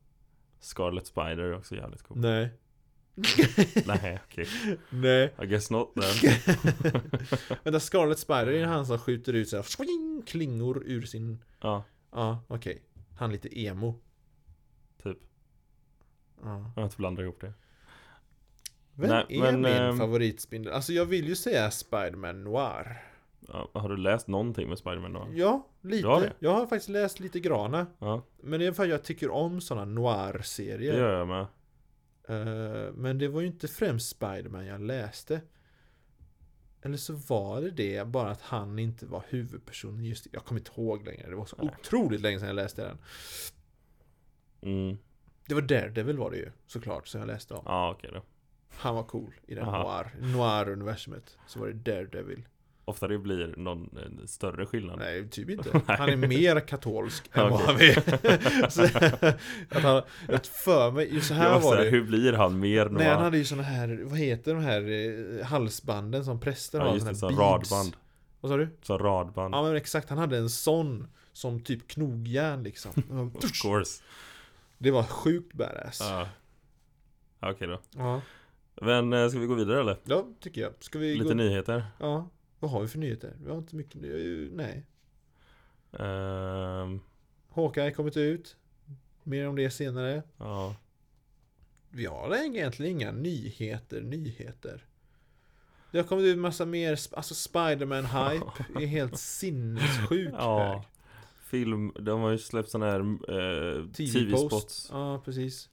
[0.60, 2.50] Scarlet Spider är också jävligt cool Nej.
[3.86, 4.46] Nej, okej
[4.90, 5.34] Nej.
[5.42, 6.32] I guess not then
[7.64, 11.44] Vänta, Scarlet Spider är han som skjuter ut såhär swing, klingor ur sin...
[11.60, 12.82] Ja, Ja, okej.
[13.18, 14.00] Han lite emo.
[15.02, 15.18] typ
[16.42, 16.72] Ja.
[16.74, 17.52] Jag har inte blandat ihop det
[18.94, 20.72] Vem Nej, är men, min ehm, favoritspindel?
[20.72, 23.02] Alltså jag vill ju säga Spider-Man Noir.
[23.48, 25.28] ja, Har du läst någonting med Spiderman då?
[25.32, 26.08] Ja, lite.
[26.08, 26.32] Har det?
[26.38, 27.86] Jag har faktiskt läst lite grana.
[27.98, 30.98] Ja, Men det är för att jag tycker om sådana det noir-serier.
[30.98, 31.46] gör jag med
[32.28, 35.40] Eh, men det var ju inte främst Spider-Man jag läste.
[36.82, 40.70] Eller så var det det, bara att han inte var huvudpersonen just Jag kommer inte
[40.80, 41.74] ihåg längre, det var så Nej.
[41.80, 42.98] otroligt länge sedan jag läste den.
[44.62, 44.98] mm.
[45.48, 47.62] Det var Daredevil var det ju, såklart, som jag läste om.
[47.66, 48.22] Ja, okej då
[48.78, 49.82] Han var cool i den Aha.
[49.82, 51.36] noir, noir-universumet.
[51.46, 52.44] Så var det Daredevil.
[52.84, 53.90] Ofta det blir någon
[54.26, 55.80] större skillnad Nej, typ inte.
[55.86, 58.68] Han är mer katolsk än vad han är.
[58.70, 58.82] så,
[59.76, 61.90] att han, att för mig, ju så Jag här var var såhär, det.
[61.90, 63.24] hur blir han mer Nej, han noir?
[63.24, 64.82] hade ju såna här, vad heter de här
[65.40, 66.94] eh, halsbanden som präster Ja har?
[66.94, 67.70] just det, här så beads.
[67.72, 67.96] radband
[68.40, 68.68] Vad sa du?
[68.82, 72.92] Så radband Ja men exakt, han hade en sån som typ knogjärn liksom.
[73.36, 74.02] Of course
[74.78, 75.98] Det var sjukt badass.
[76.00, 76.28] Ja
[77.40, 78.20] Okej då Ja,
[78.82, 79.96] Men eh, ska vi gå vidare eller?
[80.04, 80.74] ja tycker jag.
[80.80, 81.34] Ska vi Lite gå...
[81.34, 83.36] nyheter Ja, vad har vi för nyheter?
[83.40, 84.00] Vi har inte mycket,
[84.52, 84.86] nej.
[85.92, 87.00] Ehm,
[87.50, 88.56] Hawkeye kommit ut.
[89.22, 90.22] Mer om det senare.
[90.38, 90.76] Ja
[91.90, 94.84] Vi har egentligen inga nyheter, nyheter.
[95.92, 98.50] Det har kommit ut massa mer, alltså Spiderman-hype
[98.82, 100.72] är helt sinnessjukt Ja.
[100.72, 100.82] hög.
[101.50, 103.86] Film, de har ju släppt sådana här eh.
[103.86, 105.68] TV-spots Ja, precis.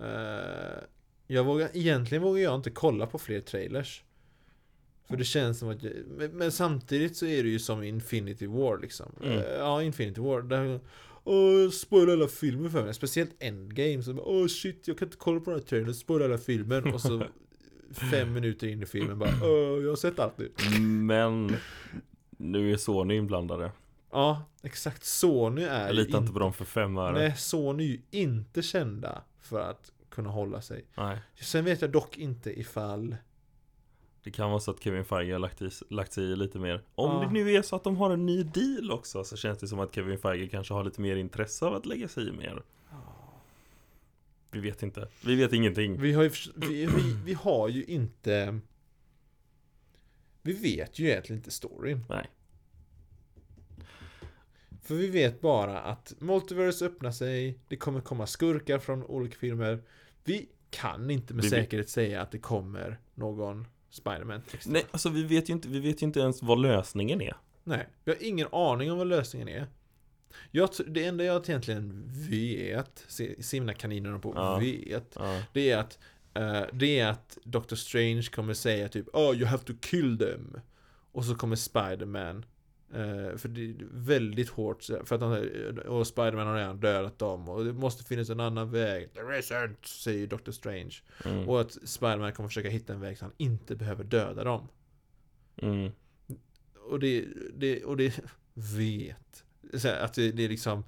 [0.00, 0.82] Eh,
[1.26, 4.04] jag vågar, egentligen vågar jag inte kolla på fler trailers.
[5.08, 8.46] För det känns som att jag, men, men samtidigt så är det ju som Infinity
[8.46, 9.12] War liksom.
[9.22, 9.38] Mm.
[9.38, 10.42] Eh, ja, Infinity War.
[10.42, 10.80] Där,
[11.24, 12.94] Åh, spoila hela filmen för mig.
[12.94, 14.02] Speciellt Endgame.
[14.02, 15.94] Så åh shit, jag kan inte kolla på den här trailern.
[15.94, 16.94] Spoila hela filmen.
[16.94, 17.22] Och så
[18.10, 20.52] fem minuter in i filmen bara Åh, jag har sett allt nu.
[20.80, 21.56] Men
[22.36, 23.72] nu är Sony inblandade.
[24.10, 25.04] Ja, exakt.
[25.04, 27.12] Sony är Jag litar inte på dem för fem öre.
[27.18, 30.84] Nej, Sony är ju inte kända för att kunna hålla sig.
[30.96, 31.18] Nej.
[31.40, 33.16] Sen vet jag dock inte ifall
[34.22, 36.82] Det kan vara så att Kevin Feige har lagt, i, lagt sig i lite mer.
[36.94, 37.20] Om Ja.
[37.26, 39.80] det nu är så att de har en ny deal också så känns det som
[39.80, 42.62] att Kevin Feige kanske har lite mer intresse av att lägga sig i mer.
[44.50, 45.08] Vi vet inte.
[45.24, 46.00] Vi vet ingenting.
[46.00, 48.60] Vi har ju, vi, vi, vi har ju inte
[50.42, 52.26] Vi vet ju egentligen inte storyn Nej.
[54.88, 59.82] För vi vet bara att Multiverse öppnar sig Det kommer komma skurkar från olika filmer
[60.24, 64.42] Vi kan inte med Vi vet- säkerhet säga att det kommer någon Spiderman.
[64.66, 67.36] Nej, alltså vi vet ju inte, vi vet ju inte ens vad lösningen är.
[67.64, 69.66] Nej, vi har ingen aning om vad lösningen är
[70.50, 73.06] jag, Det enda jag egentligen vet
[73.52, 74.58] mina kaninerna på Ja.
[74.58, 75.42] vet Ja.
[75.52, 75.98] Det är att
[76.34, 80.60] eh, Det är att Doctor Strange kommer säga typ Oh you have to kill them
[81.12, 82.44] Och så kommer Spiderman
[82.94, 87.48] eh, För det är väldigt hårt För att han, och Spiderman har redan dödat dem
[87.48, 89.14] Och det måste finnas en annan väg.
[89.14, 90.94] There isn't Säger Doctor Strange.
[91.24, 91.48] Mm.
[91.48, 94.68] Och att Spiderman kommer försöka hitta en väg så han inte behöver döda dem.
[95.56, 95.92] Mm.
[96.90, 97.24] Och det,
[97.56, 98.20] det, och det
[98.76, 99.44] vet.
[99.74, 100.84] Så Att det, det är liksom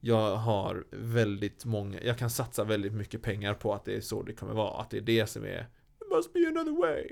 [0.00, 4.22] Jag har väldigt många Jag kan satsa väldigt mycket pengar på att det är så
[4.22, 5.60] det kommer vara Att det är det som är
[6.00, 7.10] It must be another way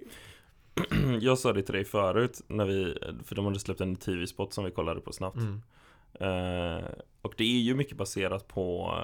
[1.21, 4.64] Jag sa det till dig förut när vi, för de hade släppt en tv-spot som
[4.64, 5.37] vi kollade på snabbt.
[5.37, 5.62] mm.
[6.14, 6.85] Eh,
[7.23, 8.95] och det är ju mycket baserat på,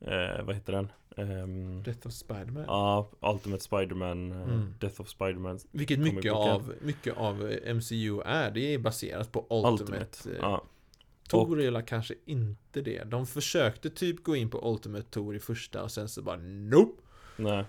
[0.00, 0.92] eh, vad heter den?
[1.16, 4.74] Ehm, Death of Spiderman Ja, Ultimate Spider-Man, eh, Mm.
[4.80, 10.04] Death of Spider-Man Vilket mycket av, mycket av MCU är Det är baserat på Ultimate,
[10.28, 10.60] Ultimate.
[11.28, 15.82] Tor är kanske inte det De försökte typ gå in på Ultimate Tor i första
[15.82, 17.02] och sen så bara Nope
[17.36, 17.64] Nej.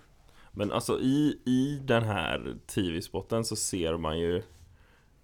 [0.51, 4.37] Men alltså i, i den här tv-spotten så ser man ju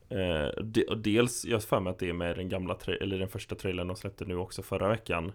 [0.10, 3.20] eh, de, och Dels, jag har för mig att det är med den gamla, eller
[3.20, 5.32] den första trailern de släppte nu också förra veckan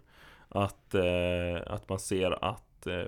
[0.49, 3.05] Att, eh, att man ser att eh,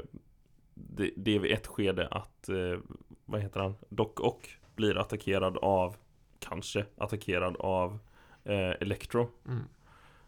[0.74, 2.78] det, det är vid ett skede att, eh,
[3.24, 5.96] vad heter han, Doc Ock blir attackerad av,
[6.38, 7.98] kanske attackerad av
[8.44, 9.62] eh, Electro mm.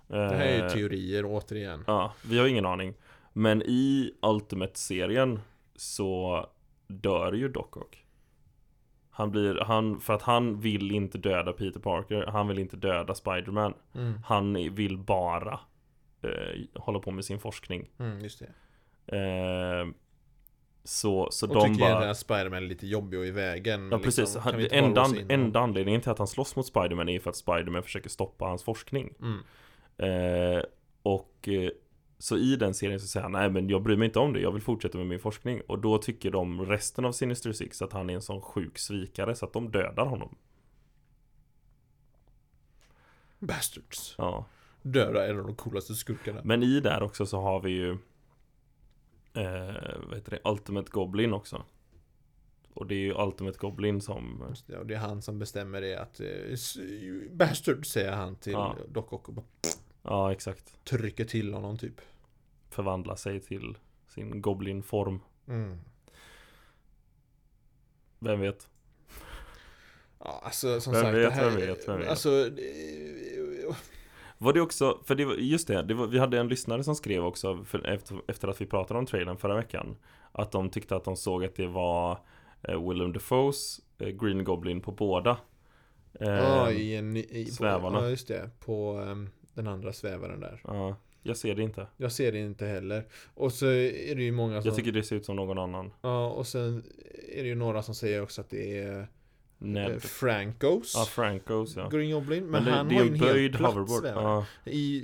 [0.07, 2.95] Det här är ju Eh, teorier återigen Ja, vi har ingen aning.
[3.33, 5.40] Men i Ultimate-serien
[5.77, 6.47] så
[6.87, 8.07] dör ju Doc Ock.
[9.11, 13.15] Han blir, han, för att han vill inte döda Peter Parker, han vill inte döda
[13.15, 13.75] Spiderman.
[13.95, 14.15] mm.
[14.25, 15.61] Han vill bara
[16.23, 17.91] eh, hålla på med sin forskning.
[17.99, 18.49] Mm, just det
[19.07, 19.87] Eh,
[20.85, 22.11] så så Och de tycker egentligen bara...
[22.11, 24.25] att Spiderman är lite jobbig och i vägen Ja liksom.
[24.25, 25.27] precis, han, enda, honom?
[25.29, 28.63] enda anledningen till att han slåss mot Spiderman är för att Spiderman försöker stoppa hans
[28.63, 29.15] forskning.
[29.21, 29.39] mm.
[29.97, 30.63] Eh,
[31.03, 31.71] och eh,
[32.25, 34.41] så i den serien så säger han nej men jag bryr mig inte om det,
[34.41, 35.61] jag vill fortsätta med min forskning.
[35.67, 39.35] Och då tycker de resten av Sinister Six att han är en sån sjuk svikare
[39.35, 40.35] så att de dödar honom.
[43.39, 44.45] Bastards Ja.
[44.83, 47.91] Döda en av de coolaste skurkarna Men i där också så har vi ju
[49.35, 51.65] eh, vad heter det, Ultimate Goblin också.
[52.75, 55.81] Och det är ju Ultimate Goblin som Just det, och det är han som bestämmer
[55.81, 56.77] det att eh, s-
[57.31, 58.77] Bastard säger han till Ja.
[58.89, 59.27] Doc Ock
[60.03, 62.01] Ja exakt trycker till honom typ
[62.75, 65.79] Förvandlar sig till sin Goblin-form mm.
[68.19, 68.69] Vem vet?
[70.19, 72.09] Ja, alltså som Vem sagt vet, det här, vem vet, vem vet?
[72.09, 72.51] Alltså
[74.39, 76.95] Var det också, för det var, just det, det var, vi hade en lyssnare som
[76.95, 79.97] skrev också för, efter, efter att vi pratade om trailern förra veckan
[80.33, 82.19] Att de tyckte att de såg att det var
[82.63, 85.37] eh, Willem Dafoes eh, Green Goblin på båda
[86.21, 87.99] eh, Ja, i en, i, svävarna.
[87.99, 88.51] På, ja, just det.
[88.61, 90.61] På ehm, den andra svävaren där.
[90.65, 93.05] ja, Jag ser det inte Jag ser det inte heller.
[93.35, 94.69] Och så är det ju många som...
[94.69, 96.83] Jag tycker det ser ut som någon annan Ja, och sen
[97.33, 99.05] är det ju några som säger också att det är eh,
[99.59, 100.93] Ned Francos.
[100.97, 102.45] Ja, Francos ja Green Goblin.
[102.45, 102.87] Men, Men det, han
[103.21, 104.23] har ju en hoverboard svävare.
[104.25, 104.97] ja, I,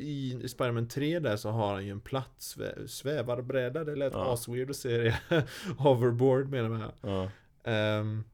[0.43, 3.85] I Spiderman 3 där så har han ju en platt svä svävarbräda.
[3.85, 4.33] Det lät Ja.
[4.33, 5.45] asweird att säga det.
[5.79, 7.11] Hoverboard menar jag.
[7.13, 7.31] ja.
[7.71, 8.25] Ehm,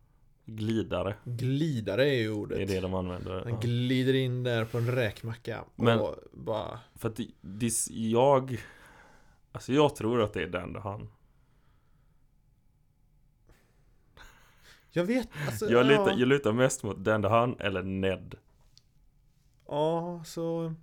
[0.48, 2.58] Glidare glidare är ju ordet.
[2.58, 3.58] Det är det de använder Han ja.
[3.60, 5.64] glider in där på en räkmacka.
[5.76, 6.80] Men- och bara...
[6.94, 8.60] För att det, jag
[9.52, 11.08] Alltså jag tror att det är den han
[14.90, 15.88] Jag vet, alltså, Jag ja.
[15.88, 18.34] lutar, jag lutar mest mot den han eller Ned
[19.66, 20.74] Ja, så...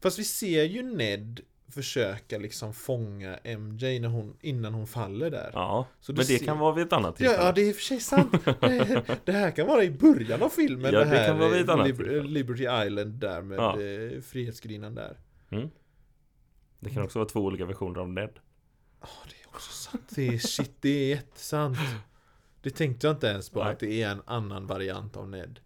[0.00, 1.40] Fast vi ser ju Ned
[1.74, 5.50] försöka liksom fånga MJ när hon, innan hon faller där.
[5.52, 7.68] Ja, Så men det ser- kan vara vid ett annat Ja, tillfälle ja, det är
[7.68, 8.32] i och för sig sant.
[9.24, 10.94] Det, här kan vara i början av filmen.
[10.94, 12.22] Ja, det det här kan vara vid ett annat Liber- tillfälle.
[12.28, 13.80] Liberty Island där med Ja.
[13.80, 15.16] eh, Frihetsgudinnan där.
[16.80, 18.30] Det kan också vara två olika versioner av Ned
[19.00, 20.04] Ja, det är också sant.
[20.14, 21.78] Det är shit, det är jättesant.
[22.62, 23.72] Det tänkte jag inte ens på, Nej.
[23.72, 25.60] att det är en annan variant av Ned.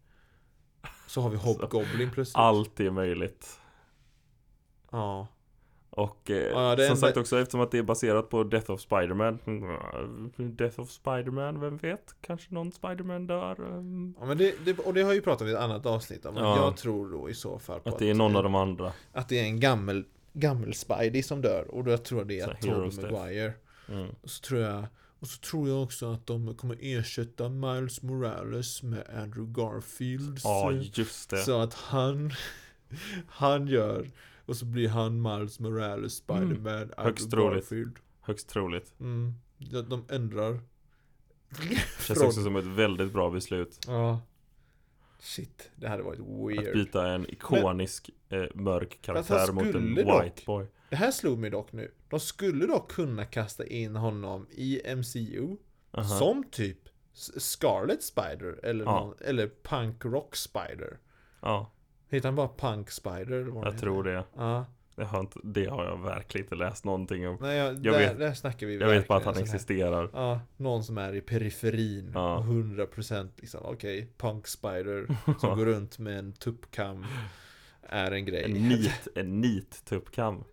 [1.06, 2.36] Så har vi Hobgoblin plötsligt.
[2.36, 3.60] Allt är möjligt.
[4.90, 5.26] Ja.
[5.96, 8.80] Och eh, Ja, som enda- sagt också eftersom att det är baserat på Death of
[8.80, 9.38] Spiderman.
[10.36, 12.14] Death of Spiderman, vem vet?
[12.20, 13.78] Kanske någon Spiderman dör.
[13.78, 16.26] ehm, ja men det, det, och det har ju pratat om i ett annat avsnitt
[16.26, 16.34] om.
[16.34, 16.56] men Ja.
[16.64, 18.92] Jag tror då i så fall på Att det är någon av de andra.
[19.12, 21.66] att det är en gammel, gammel Spidey som dör.
[21.70, 23.10] Och då tror jag det är här, Tobey.
[23.12, 23.52] Maguire.
[23.88, 24.08] Mm.
[24.22, 24.84] Och så tror jag
[25.20, 30.38] och så tror jag också att de kommer ersätta Miles Morales med Andrew Garfield.
[30.44, 31.36] Ja, just det.
[31.38, 32.32] så att han
[33.28, 34.06] Han gör
[34.46, 36.90] Och så blir han Miles Morales Spiderman Mm.
[36.96, 37.72] Högst troligt.
[38.20, 38.94] Högst troligt.
[39.00, 39.34] Mm.
[39.58, 40.60] De, de ändrar
[42.06, 43.78] Känns också som ett väldigt bra beslut.
[43.86, 44.20] Ja
[45.18, 50.02] Shit, det hade varit Att weird byta en ikonisk eh, mörk karaktär mot en white
[50.04, 50.66] dock- boy.
[50.90, 55.56] Det här slog mig dock nu De skulle dock kunna kasta in honom i MCU
[55.92, 56.18] Aha.
[56.18, 56.78] Som typ
[57.38, 59.00] Scarlet Spider eller, Ja.
[59.04, 60.98] någon, eller Punk Rock Spider
[61.40, 61.72] Ja,
[62.08, 63.52] Heter han bara Punk Spider?
[63.64, 64.24] jag tror det.
[64.36, 64.64] Ja,
[64.94, 67.38] Det har, inte, det har jag verkligen inte läst någonting om.
[67.40, 70.10] nej jag, Jag där, vet- där snackar vi Jag vet bara att han existerar.
[70.12, 72.36] Ja, någon som är i periferin Ja.
[72.38, 75.06] och 100% liksom, okej, Punk Spider
[75.40, 77.06] som går runt med en tuppkam
[77.82, 78.44] är en grej.
[78.44, 80.44] En nit, en nit tuppkam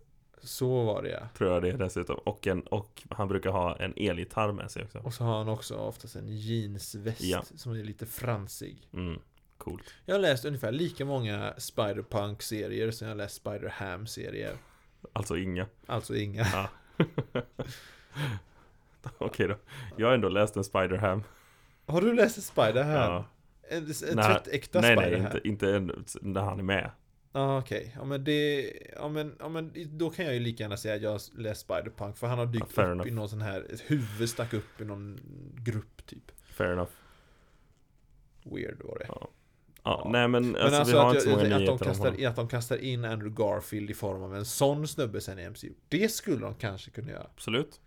[0.41, 1.27] Så var det ja.
[1.37, 2.15] tror jag det är dessutom.
[2.25, 4.99] Och, en, och han brukar ha en elgitarr med sig också.
[4.99, 7.43] Och så har han också oftast en jeansväst Ja.
[7.55, 8.87] som är lite fransig.
[8.93, 9.19] Mm,
[9.63, 9.93] coolt.
[10.05, 14.53] Jag har läst ungefär lika många Spider-Punk-serier som jag har läst Spider-Ham-serier.
[15.13, 15.67] Alltså inga.
[15.85, 16.45] Alltså inga.
[16.53, 16.69] Ja.
[19.17, 19.55] Okej då.
[19.97, 21.23] Jag har ändå läst en Spider-Ham.
[21.85, 22.91] Har du läst en Spider-Ham?
[22.93, 23.25] Ja.
[23.69, 25.09] En, en Nej, tvättäkta Nej, Spider-Ham?
[25.23, 26.91] nej, inte, inte en, när han är med.
[27.35, 30.77] Ja okej, ja men det, ja men, ja men då kan jag ju lika gärna
[30.77, 33.07] säga att jag har läst Spider-Punk för han har dykt Ja, upp enough.
[33.07, 35.19] i någon sån här, ett huvud stack upp i någon
[35.57, 36.31] grupp typ.
[36.45, 36.91] Fair enough.
[38.43, 39.05] Weird var det.
[39.07, 39.29] Ja,
[39.83, 40.09] Ja.
[40.11, 42.27] nej men, Men alltså, alltså, vi har att, inte så jag, många att, de kastar,
[42.27, 45.73] att de kastar in Andrew Garfield i form av en sån snubbe sen i MCU.
[45.89, 47.27] Det skulle de kanske kunna göra.
[47.35, 47.81] Absolut.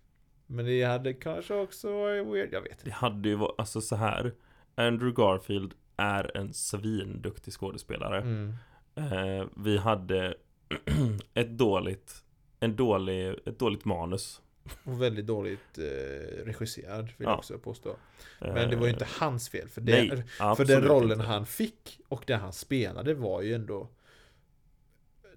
[0.47, 2.91] Men det hade kanske också varit weird, jag vet Det inte.
[2.91, 4.35] hade ju varit, alltså så här.
[4.75, 8.21] Andrew Garfield är en svinduktig skådespelare.
[8.21, 8.55] Mm.
[8.95, 10.35] Eh, vi hade
[11.35, 12.25] ett dåligt,
[12.61, 14.41] en dålig, ett dåligt manus.
[14.85, 17.31] Och väldigt dåligt eh, regisserad, vill Ja.
[17.31, 17.89] jag också påstå.
[18.41, 21.27] Eh, Men det var ju inte hans fel, för, det, Nej, för den rollen inte.
[21.27, 23.89] han fick och det han spelade var ju ändå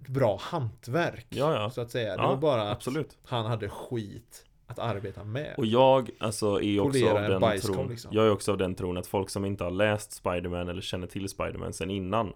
[0.00, 1.26] ett bra hantverk.
[1.28, 1.70] Ja, ja.
[1.70, 2.16] Så att säga.
[2.16, 3.18] Det var bara att Absolut.
[3.24, 5.54] han hade skit att arbeta med.
[5.56, 8.10] Och jag alltså är också Polera av en den tron liksom.
[8.14, 11.06] Jag är också av den tron att folk som inte har läst Spiderman eller känner
[11.06, 12.32] till Spiderman sen innan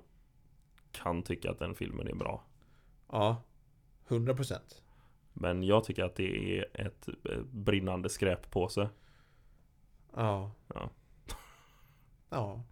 [0.93, 2.45] Kan tycka att den filmen är bra
[3.13, 3.43] Ja,
[4.09, 4.83] 100 procent.
[5.35, 8.89] Men jag tycker att det är ett eh, brinnande skräppåse
[10.17, 10.51] Ja.
[10.75, 10.91] Ja.
[12.31, 12.63] Ja.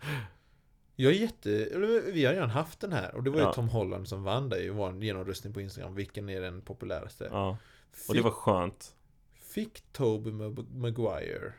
[0.96, 1.50] Jag är jätte...
[2.12, 3.52] Vi har redan haft den här och det var ju Ja.
[3.52, 5.94] Tom Holland som vann det i vår genomröstning på Instagram.
[5.94, 7.28] Vilken är den populäraste?
[7.30, 7.56] Ja,
[7.92, 8.94] Fick, och det var skönt
[9.34, 11.52] fick Toby Mag- Maguire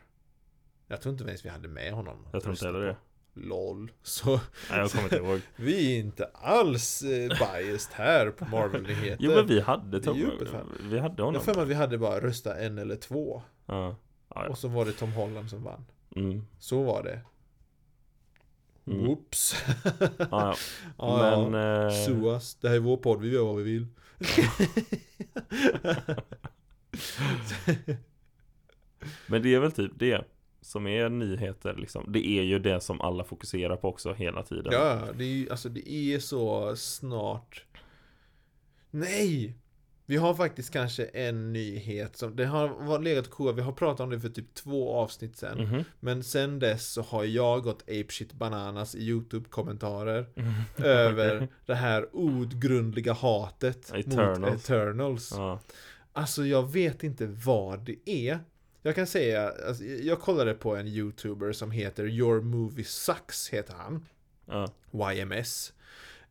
[0.86, 2.26] Jag tror inte ens vi hade med honom.
[2.32, 2.96] Jag tror inte heller det.
[3.34, 3.90] LOL.
[4.02, 9.16] Så Nej jag vi är inte alls eh, biased här på Marvel-nyheter.
[9.20, 10.16] Jo men vi hade Tom
[10.46, 12.96] för- Vi hade Jag honom har för mig att vi hade bara rösta en eller
[12.96, 13.42] två.
[13.66, 13.96] Ja,
[14.34, 15.84] ja, Och så var det Tom Holland som vann.
[16.08, 16.20] ja.
[16.20, 16.46] Mm.
[16.58, 17.20] Så var det.
[18.86, 19.06] Mm.
[19.06, 19.54] Whoops.
[20.18, 20.54] Ja, ja.
[20.98, 21.86] Ja, Men ja.
[21.86, 22.54] eh, Sue us.
[22.54, 23.86] Det här är vår podd, vi gör vad vi vill.
[29.26, 30.24] Men det är väl typ det
[30.64, 34.72] Som är nyheter liksom Det är ju det som alla fokuserar på också hela tiden
[34.72, 37.64] Ja, det är ju, alltså det är så snart
[38.90, 39.58] Nej!
[40.06, 44.00] Vi har faktiskt kanske en nyhet som, det har varit legat kvar, vi har pratat
[44.00, 45.84] om det för typ två avsnitt sen Mhm.
[46.00, 50.52] Men sen dess så har jag gått apeshit bananas i YouTube-kommentarer Mm.
[50.76, 54.64] Över det här outgrundliga hatet mot Eternals.
[54.70, 55.60] Eternals Ja,
[56.12, 58.38] Alltså jag vet inte vad det är
[58.86, 63.74] Jag kan säga, alltså, jag kollade på en YouTuber som heter Your Movie Sucks heter
[63.74, 64.06] han
[64.46, 64.68] ja,
[65.12, 65.72] YMS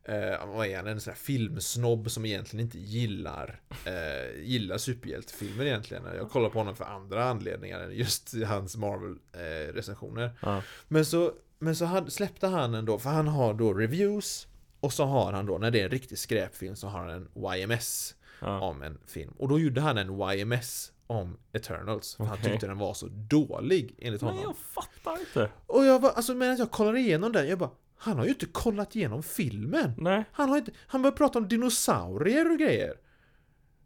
[0.04, 0.86] eh, Vad är han?
[0.86, 6.58] En sån här filmsnobb som egentligen inte gillar eh, Gillar superhjältefilmer egentligen Jag kollar på
[6.58, 12.46] honom för andra anledningar än just hans Marvel-recensioner ja, Men så, men så hade, släppte
[12.46, 14.46] han ändå, för han har då reviews
[14.80, 17.28] Och så har han då, när det är en riktig skräpfilm så har han en
[17.54, 18.60] YMS ja.
[18.60, 19.32] om en film.
[19.38, 22.14] Och då gjorde han en YMS om Eternals.
[22.16, 22.50] För han Okej.
[22.52, 24.42] tyckte den var så dålig enligt honom.
[24.42, 28.18] jag fattar inte Och jag var, alltså medan jag kollade igenom den, jag bara Han
[28.18, 29.92] har ju inte kollat igenom filmen.
[29.98, 32.94] Nej Han har inte, han börjar prata om dinosaurier och grejer.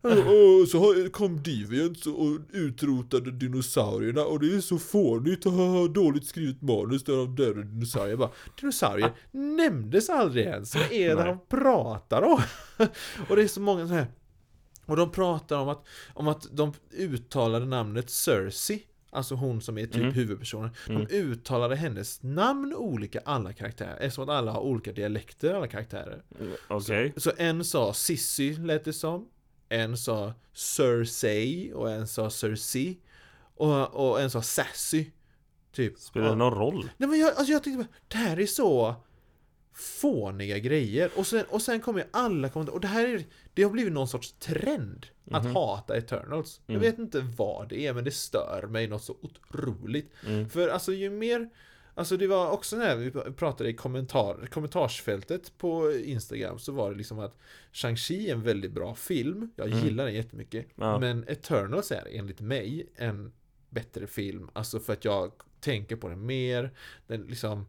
[0.02, 6.26] Och så kom Deviants och utrotade dinosaurierna och det är så fånigt och har dåligt
[6.26, 8.10] skrivet manus där de dödade dinosaurier.
[8.10, 10.74] Jag bara, dinosaurier nämndes aldrig ens.
[10.74, 11.24] Vad är det Nej.
[11.24, 12.42] de pratar om?
[13.28, 14.06] och det är så många så här.
[14.89, 15.84] Och de pratar om att,
[16.14, 18.84] om att de uttalade namnet Cersei.
[19.11, 20.12] Alltså hon som är typ Mm.
[20.12, 20.70] huvudpersonen.
[20.89, 21.05] Mm.
[21.05, 23.97] De uttalade hennes namn olika alla karaktärer.
[24.01, 26.22] Eftersom att alla har olika dialekter alla karaktärer.
[26.68, 27.12] Okej.
[27.16, 29.28] Så en sa Sissy lät det som.
[29.68, 32.99] En sa Cersei och en sa Cersei.
[33.55, 35.07] Och, och en sa Sassy.
[35.72, 35.99] Typ.
[35.99, 36.91] Spelar det någon roll?
[36.97, 38.95] Nej men jag, alltså jag tänkte bara, det här är så
[39.81, 41.11] fåniga grejer.
[41.16, 42.74] Och sen, och sen kommer ju alla kommentarer.
[42.74, 43.24] Och det här är,
[43.55, 45.07] det har blivit någon sorts trend.
[45.31, 45.55] Att Mhm.
[45.55, 46.61] hata Eternals.
[46.66, 46.91] Jag Mm.
[46.91, 50.12] vet inte vad det är, men det stör mig något så otroligt.
[50.26, 50.49] Mm.
[50.49, 51.49] För alltså ju mer
[51.95, 56.97] Alltså det var också när vi pratade i kommentar, kommentarsfältet på Instagram så var det
[56.97, 57.37] liksom att
[57.72, 59.85] Shang-Chi är en väldigt bra film Jag Mm.
[59.85, 60.99] gillar den jättemycket Ja.
[60.99, 63.33] Men Eternals är enligt mig en
[63.70, 66.70] bättre film Alltså för att jag tänker på den mer
[67.07, 67.66] Den liksom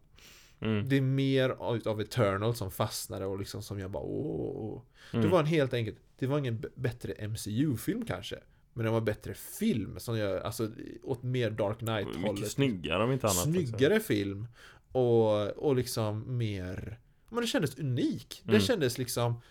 [0.61, 0.89] Mm.
[0.89, 4.81] Det är mer av, Eternals som fastnade och liksom som jag bara åh
[5.11, 5.29] Det Mm.
[5.29, 8.39] var en helt enkelt Det var ingen bättre MCU-film kanske
[8.73, 10.71] Men det var bättre film som jag, alltså
[11.03, 13.37] åt mer Dark Knight-hållet Mycket snyggare om inte annat.
[13.37, 13.51] också.
[13.51, 14.47] snyggare film
[14.91, 16.99] och, och liksom mer
[17.29, 18.61] Men det kändes unik Det Mm.
[18.61, 19.41] kändes liksom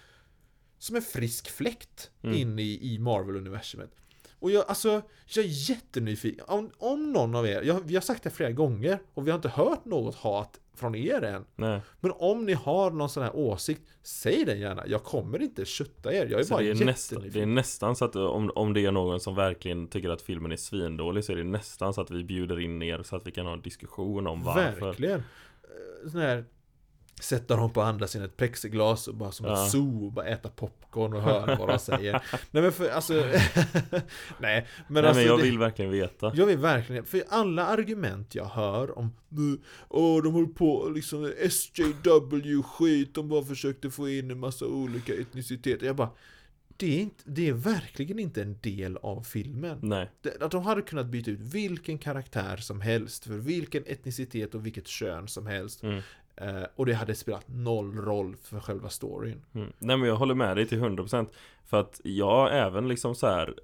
[0.78, 2.36] Som en frisk fläkt Mm.
[2.36, 3.90] in i, i Marvel-universumet
[4.38, 6.44] Och jag, alltså, jag är jättenyfiken.
[6.48, 9.36] Om, om någon av er, jag, vi har sagt det flera gånger Och vi har
[9.36, 11.44] inte hört något hat från er än.
[11.56, 11.80] Nej.
[12.00, 16.12] Men om ni har någon sån här åsikt Säg den gärna, jag kommer inte kötta
[16.12, 16.26] er.
[16.26, 18.84] Jag är Så bara det, är nästan, det är nästan så att om, om det
[18.84, 22.10] är någon som verkligen tycker att filmen är svindålig så är det nästan så att
[22.10, 24.86] vi bjuder in er så att vi kan ha en diskussion om varför.
[24.86, 25.18] Verkligen.
[25.18, 26.44] Eh, Sån här
[27.20, 29.64] Sätta dem på andra sidan ett plexiglas och bara som Ja.
[29.64, 32.12] ett zoo och bara äta popcorn och höra vad de säger
[32.50, 33.12] Nej men för alltså
[34.40, 36.32] Nej men Nej alltså men jag det, vill verkligen veta.
[36.34, 39.58] Jag vill verkligen, för alla argument jag hör om "Nu,
[39.88, 45.14] Åh de håller på liksom SJW skit, de bara försökte få in en massa olika
[45.14, 46.10] etniciteter Jag bara
[46.76, 50.10] det är, inte, det är verkligen inte en del av filmen Nej.
[50.22, 54.66] det- att de hade kunnat byta ut vilken karaktär som helst för vilken etnicitet och
[54.66, 55.82] vilket kön som helst.
[55.82, 56.00] Mm.
[56.40, 59.42] Eh, och det hade spelat noll roll för själva storyn.
[59.54, 59.72] Mm.
[59.78, 61.26] Nej men jag håller med dig till 100%
[61.64, 63.54] För att jag även liksom så här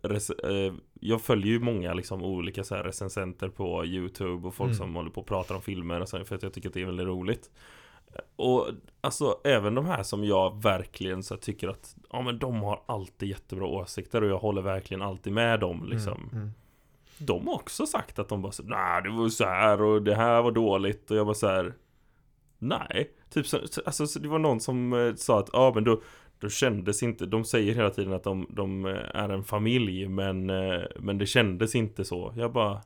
[0.44, 4.78] eh, Jag följer ju många liksom olika så här recensenter på YouTube och folk Mm.
[4.78, 6.80] som håller på och pratar om filmer och så, för att jag tycker att det
[6.82, 7.50] är väldigt roligt
[8.36, 8.68] Och
[9.00, 12.80] alltså även de här som jag verkligen så här, tycker att Ja men de har
[12.86, 16.50] alltid jättebra åsikter och jag håller verkligen alltid med dem liksom Mm, mm.
[17.18, 20.14] De har också sagt att de bara så nej det var så här och det
[20.14, 21.74] här var dåligt och jag bara så här.
[22.68, 25.84] Nej, typ så, så- alltså så det var någon som eh, sa att ja men
[25.84, 26.02] då
[26.38, 30.50] då kändes inte, de säger hela tiden att de, de eh, är en familj men,
[30.50, 32.34] eh, men det kändes inte så.
[32.36, 32.82] Jag bara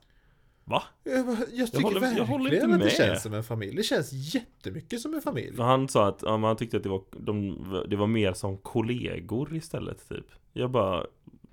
[0.63, 0.83] Va?
[1.03, 2.91] Jag, bara, jag tycker håller- jag verkligen håller inte att det med.
[2.91, 3.75] känns som en familj.
[3.75, 5.55] Det känns jättemycket som en familj.
[5.55, 7.57] För han sa att ja, han tyckte att det var, de,
[7.89, 10.25] det var mer som kollegor istället typ.
[10.53, 11.05] Jag bara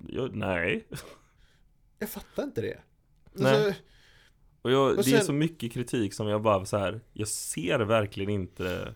[0.07, 0.87] jag, nej.
[1.99, 2.77] Jag fattar inte det.
[3.33, 3.77] Nej.
[4.67, 7.01] Och jag, Och det är sen- så mycket kritik som jag bara så här.
[7.13, 8.93] Jag ser verkligen inte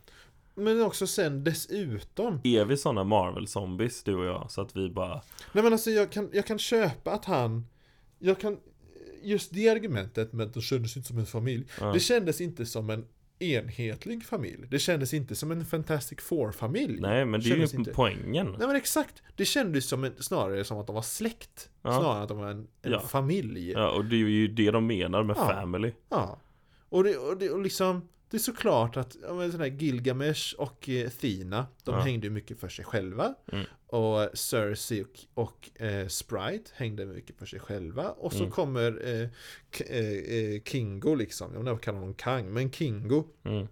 [0.55, 2.41] men också sen dessutom.
[2.43, 4.51] Är vi sådana Marvel-zombies, du och jag?
[4.51, 5.21] Så att vi bara
[5.53, 7.67] Nej men alltså jag kan, jag kan köpa att han
[8.19, 8.57] Jag kan
[9.23, 11.93] Just det argumentet med att det kändes inte som en familj ja.
[11.93, 13.05] Det kändes inte som en
[13.41, 17.91] enhetlig familj Det kändes inte som en Fantastic Four-familj Nej men det är ju inte.
[17.91, 21.99] poängen Nej men exakt Det kändes som en, snarare som att de var släkt Ja.
[21.99, 22.99] Snarare än att de var en, en Ja.
[22.99, 25.45] familj Ja och det är ju det de menar med Ja.
[25.47, 26.39] family Ja.
[26.89, 28.01] Och, det, och, det, och liksom
[28.31, 32.01] Det är såklart att ja, sån Gilgamesh och eh, Thina De Ja.
[32.01, 33.65] hängde mycket för sig själva Mm.
[33.87, 38.51] Och Cersei och, och eh, Sprite hängde mycket för sig själva Och så Mm.
[38.51, 39.29] kommer eh,
[39.89, 40.07] eh,
[40.37, 43.67] eh, Kingo liksom Jag vet inte kallar honom Kang Men Kingo mm.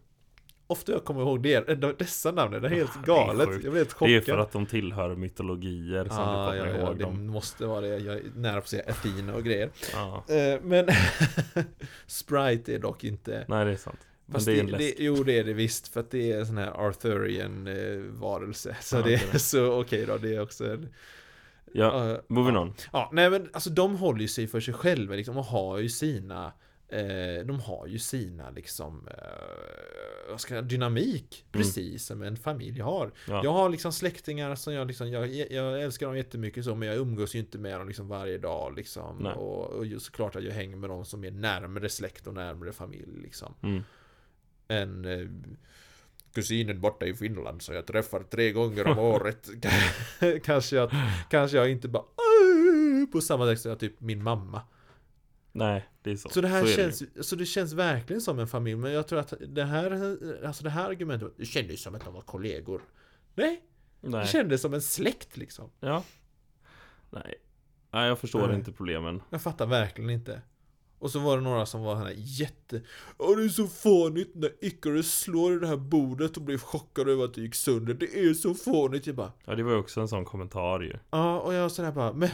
[0.68, 3.48] Ofta jag kommer ihåg det, de- dessa namnen, det är helt Ah, det är galet
[3.50, 3.64] sjukt.
[3.64, 6.64] Jag blev helt chockad Det är för att de tillhör mytologier som ah, du ja,
[6.64, 9.36] kommer ja, ihåg det dem måste vara det, jag är nära på att säga Athena
[9.36, 10.24] och grejer ja.
[10.30, 10.88] eh, Men
[12.08, 14.00] Sprite är dock inte Nej det är sant
[14.32, 16.46] Fast det är det, det, jo det är det visst, för att det är en
[16.46, 18.78] sån här Arthurian eh, varelse.
[18.82, 20.90] Så Ja, det är så okej då, det är också en...
[21.74, 22.62] Ja, eh, moving ja.
[22.62, 25.78] on Ja, nej men alltså de håller ju sig för sig själva liksom och har
[25.78, 26.54] ju sina
[26.88, 31.64] eh, De har ju sina liksom eh, vad ska jag, dynamik Mm.
[31.64, 33.42] Precis som en familj har ja.
[33.44, 36.98] Jag har liksom släktingar som jag liksom jag, jag älskar dem jättemycket så Men jag
[36.98, 39.34] umgås ju inte med dem liksom varje dag liksom Nej.
[39.34, 43.22] och, och såklart att jag hänger med dem som är närmare släkt och närmare familj
[43.22, 43.84] liksom Mm.
[44.70, 45.28] Än eh,
[46.34, 49.50] kusinen borta i Finland så jag träffar tre gånger om året.
[50.44, 50.92] kanske, jag,
[51.30, 52.04] kanske jag inte bara
[53.12, 54.62] på samma sätt som jag typ min mamma.
[55.52, 56.30] Nej, det är så.
[56.30, 59.20] Så det här är känns, så det känns verkligen som en familj, men jag tror
[59.20, 62.82] att det här, alltså det här argumentet, det kändes som att de var kollegor.
[63.36, 63.64] Nej,
[64.02, 64.22] Nej.
[64.22, 65.70] det kändes som en släkt liksom.
[65.80, 66.04] Ja.
[67.10, 67.36] Nej.
[67.92, 68.56] Nej, jag förstår Nej.
[68.56, 69.22] inte problemen.
[69.30, 70.42] Jag fattar verkligen inte.
[71.00, 72.82] Och så var det några som var här jätte...
[73.18, 77.10] Åh det är så fånigt när Icarus slår i det här bordet och blir chockad
[77.10, 77.94] över att det gick sönder.
[77.94, 79.08] Det är så fånigt.
[79.08, 79.32] Jag bara...
[79.46, 80.94] Ja, det var ju också en sån kommentar ju.
[81.12, 82.30] Ja, och jag var sådär bara, men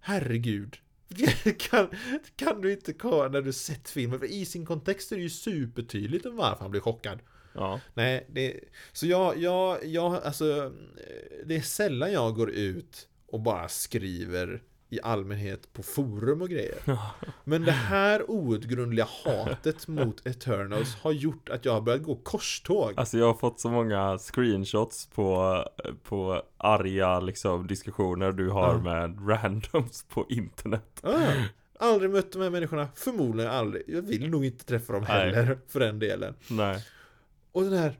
[0.00, 0.76] herregud.
[1.58, 1.88] kan,
[2.36, 4.18] kan du inte kolla när du sett filmen?
[4.18, 7.18] För i sin kontext är det ju supertydligt om varför han blir chockad.
[7.54, 7.80] Ja.
[7.94, 8.60] Nej, det...
[8.92, 10.72] Så jag, jag, jag, alltså...
[11.44, 16.78] Det är sällan jag går ut och bara skriver i allmänhet på forum och grejer.
[17.44, 22.92] Men det här outgrundliga hatet mot Eternals har gjort att jag har börjat gå korståg.
[22.96, 25.64] Alltså jag har fått så många screenshots på,
[26.02, 28.78] på arga liksom diskussioner du har Ja.
[28.82, 31.00] med randoms på internet.
[31.02, 31.32] Ah,
[31.78, 33.82] aldrig mött de här människorna, förmodligen aldrig.
[33.86, 35.34] Jag vill nog inte träffa dem Nej.
[35.34, 36.34] heller, för den delen.
[36.48, 36.84] Nej.
[37.52, 37.94] Och den här...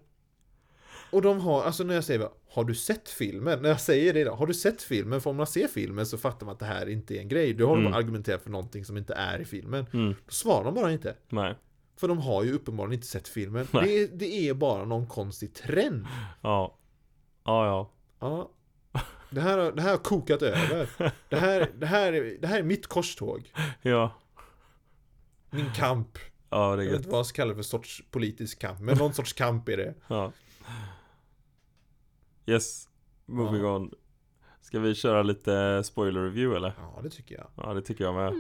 [1.11, 3.63] Och de har, alltså när jag säger har du sett filmen?
[3.63, 5.21] När jag säger det då, har du sett filmen?
[5.21, 7.55] För om man ser filmen så fattar man att det här inte är en grej.
[7.55, 7.93] Du håller Mm.
[7.93, 9.87] på att argumentera för någonting som inte är i filmen.
[9.93, 10.09] Mm.
[10.27, 11.17] Då svarar de bara inte.
[11.29, 11.55] Nej.
[11.97, 13.67] För de har ju uppenbarligen inte sett filmen.
[13.73, 16.07] Det är, det är bara någon konstig trend.
[16.43, 16.79] Ja.
[17.45, 17.91] Ja, ja.
[18.21, 18.51] Ja.
[19.31, 20.89] Det här, har- det här har kokat över.
[21.29, 23.53] Det här, det, här, är- det här är mitt korståg.
[23.83, 24.15] Ja.
[25.51, 26.19] Min kamp.
[26.51, 28.81] Ja, det är Jag vet inte vad jag ska kalla det för sorts politisk kamp.
[28.81, 29.95] Men någon sorts kamp är det.
[30.09, 30.33] Ja.
[32.51, 32.89] Yes.
[33.27, 33.77] Moving Ja.
[33.77, 33.91] on.
[34.63, 36.73] Ska vi köra lite spoiler review eller?
[36.79, 37.47] Ja, det tycker jag.
[37.57, 38.33] Ja, det tycker jag med.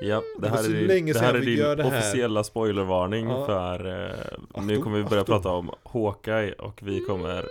[0.00, 1.86] Ja, det Det här så är din, länge det här är din det här.
[1.86, 3.46] officiella spoilervarning Ja.
[3.46, 4.14] för eh,
[4.54, 5.34] nu Achtung, kommer vi börja achtung.
[5.42, 7.44] prata om Hawkeye och vi kommer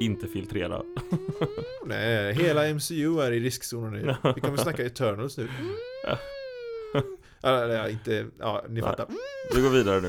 [0.00, 0.82] inte filtrera.
[1.86, 4.14] Nej, hela MCU är i riskzonen nu.
[4.34, 5.48] Vi kommer snacka Eternals nu.
[6.04, 6.18] Ja.
[7.42, 9.06] Eller inte, ja, ni fattar.
[9.54, 10.08] Vi går vidare nu.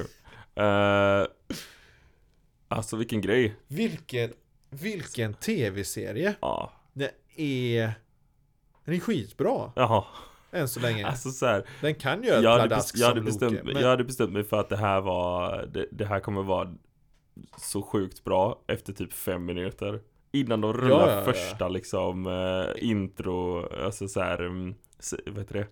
[0.56, 1.28] Eh,
[2.68, 3.56] alltså vilken grej.
[3.68, 4.34] Vilken,
[4.70, 6.36] vilken tv-serie.
[6.42, 7.92] Ja, Den är,
[8.86, 10.06] den är skitbra, jaha.
[10.52, 11.08] än så länge.
[11.08, 13.74] Alltså så här, Den kan göra jag, hade pladask jag, hade som bestämt, Loke, mig-
[13.74, 16.76] men jag hade bestämt mig för att det här var det, det här kommer vara
[17.58, 20.02] så sjukt bra efter typ fem minuter
[20.32, 21.34] Innan de rullar Ja, ja, ja.
[21.34, 24.76] första liksom eh, intro, alltså så här, mm,
[25.26, 25.68] vad heter det?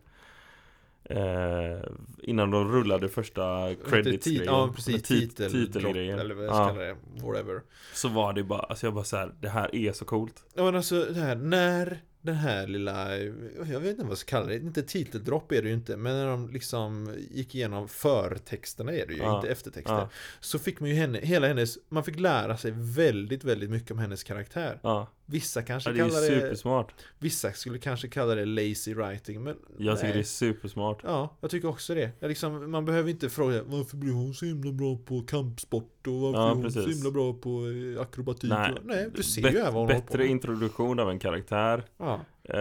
[1.09, 1.79] Eh,
[2.21, 5.03] innan de rullade första credits tit- Ja, precis.
[5.03, 6.95] Titel, titelgrejen Eller vad jag ska kalla det.
[7.23, 7.61] Whatever.
[7.93, 10.63] Så var det bara, alltså jag bara så här, det här är så coolt Ja
[10.65, 14.45] men alltså det här, när den här lilla, jag vet inte vad jag ska kalla
[14.47, 19.05] det, inte titeldropp är det ju inte, men när de liksom gick igenom förtexterna är
[19.07, 19.35] det ju, Ja.
[19.35, 19.93] inte eftertexter.
[19.93, 23.91] Ja, Så fick man ju henne, hela hennes, man fick lära sig väldigt, väldigt mycket
[23.91, 24.79] om hennes karaktär.
[24.83, 29.43] ja, Vissa kanske ja det kallar det, supersmart vissa skulle kanske kalla det lazy writing,
[29.43, 30.13] men Jag tycker nej.
[30.13, 32.11] det är supersmart Ja, jag tycker också det.
[32.19, 36.13] Jag liksom, man behöver inte fråga varför blir hon så himla bra på kampsport och
[36.13, 36.83] varför Ja, är hon precis.
[36.83, 37.49] så himla bra på
[37.95, 38.49] eh, akrobatik.
[38.49, 41.83] Nej, och, nej du ser Bet- ju här vad hon Bättre introduktion av en karaktär
[41.97, 42.19] Ja.
[42.43, 42.57] Eh,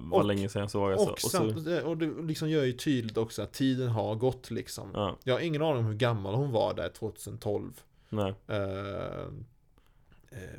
[0.00, 1.10] var Och- länge sedan jag såg alltså.
[1.10, 4.90] Och, samt, och det liksom gör ju tydligt också att tiden har gått liksom.
[4.94, 7.72] ja, Jag har ingen aning om hur gammal hon var där 2012.
[8.08, 8.34] nej.
[8.50, 9.32] Uh,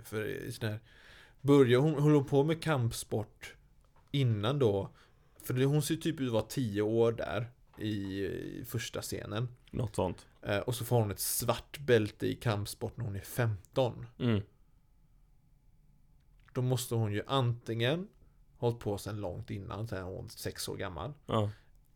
[0.03, 0.79] för sån här,
[1.41, 3.55] började hon, höll hon på med kampsport
[4.11, 4.89] innan då?
[5.43, 9.47] För hon ser typ ut att vara 10 år där i, första scenen.
[9.71, 10.25] Något sånt.
[10.41, 14.05] Eh, och så får hon ett svart bälte i kampsport när hon är 15.
[14.19, 14.41] Mm.
[16.53, 18.07] Då måste hon ju antingen
[18.57, 21.13] hållit på sedan långt innan, är hon 6 år gammal.
[21.25, 21.49] Ja.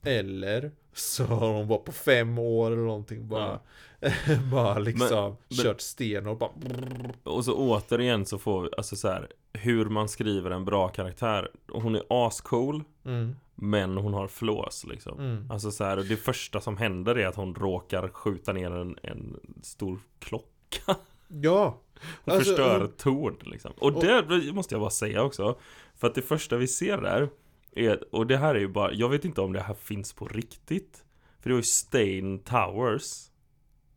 [0.03, 3.59] Eller så har hon bara på fem år eller någonting bara,
[4.51, 6.49] bara liksom men- kört sten och bara
[7.23, 11.49] Och så återigen så får vi, alltså så här, hur man skriver en bra karaktär.
[11.71, 15.19] Hon är ascool, mm, men hon har flås liksom.
[15.19, 15.51] mm.
[15.51, 19.39] Alltså så här, det första som händer är att hon råkar skjuta ner en, en
[19.63, 20.47] stor klocka.
[21.41, 21.81] Ja!
[22.25, 23.71] Och Alltså, förstör och- torn liksom.
[23.77, 25.55] Och, och- det måste jag bara säga också.
[25.95, 27.29] För att det första vi ser där
[27.75, 30.27] är, och det här är ju bara, jag vet inte om det här finns på
[30.27, 31.03] riktigt.
[31.39, 33.27] För det var ju Stain Towers,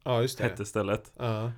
[0.04, 0.44] Ja, just det.
[0.44, 1.12] hette stället.
[1.18, 1.52] Ja.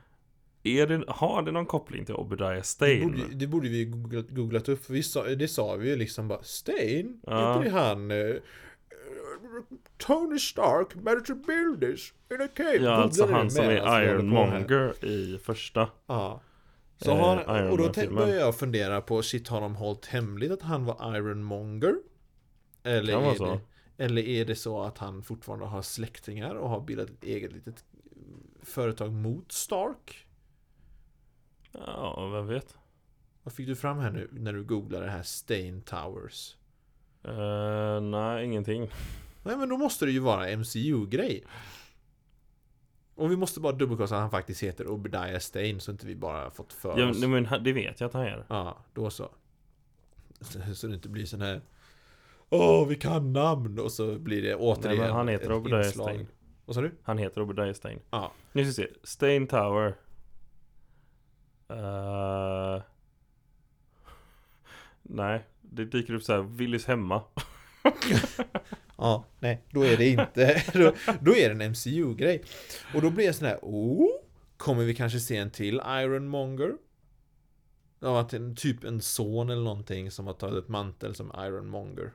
[0.63, 3.01] Är det, har det någon koppling till Obadiah Det, Stane?
[3.07, 6.29] borde, det borde vi googlat, googlat upp, för vi sa, det sa vi ju liksom
[6.29, 7.21] bara Stain?
[7.27, 7.57] Ja.
[7.57, 8.35] Inte det han eh,
[9.99, 14.03] Tony Stark managed to build this in a cave Ja, alltså han det som är.
[14.05, 15.89] Ironmonger i första.
[16.07, 16.41] Ja.
[16.99, 18.25] Så Eh, har, Iron och då Man tänk, filmen.
[18.25, 21.95] började jag fundera på, shit har de hållit hemligt att han var Ironmonger?
[22.83, 23.45] Eller Kan är så.
[23.47, 27.53] det, Eller är det så att han fortfarande har släktingar och har bildat ett eget
[27.53, 27.85] litet
[28.63, 30.27] företag mot Stark?
[31.73, 32.77] Ja, vem vet?
[33.43, 36.57] Vad fick du fram här nu när du googlade det här Stain Towers?
[37.29, 38.91] Uh, nej, ingenting.
[39.45, 41.45] Nej men då måste det ju vara MCU-grej.
[43.17, 46.51] Och vi måste bara dubbelkolla att han faktiskt heter Obadiah Stane så inte vi bara
[46.51, 47.21] fått för Ja, oss.
[47.21, 48.45] nej, men det vet jag att han gör.
[48.49, 49.31] Ja, då så.
[50.75, 51.61] Så det inte blir sån här
[52.51, 53.79] Åh, vi kan namn!
[53.79, 56.09] Och så blir det återigen Nej, han heter Obadiah inslag.
[56.09, 56.27] Stane.
[56.65, 56.91] Vad sa du?
[57.03, 57.99] Han heter Obadiah Stane.
[58.11, 58.33] Ja.
[58.53, 58.95] Nu ska vi se.
[59.03, 59.95] Stain Tower.
[61.69, 62.83] Eh,
[65.03, 67.23] nej, det dyker upp så här Willys hemma.
[68.99, 72.43] Ja, nej, då är det inte Då, då är det en MCU-grej
[72.95, 74.09] Och då blir jag sån här Oh,
[74.57, 76.73] kommer vi kanske se en till Ironmonger?
[78.01, 82.13] Ja, att en, typ en son eller någonting som har tagit ett mantel som Ironmonger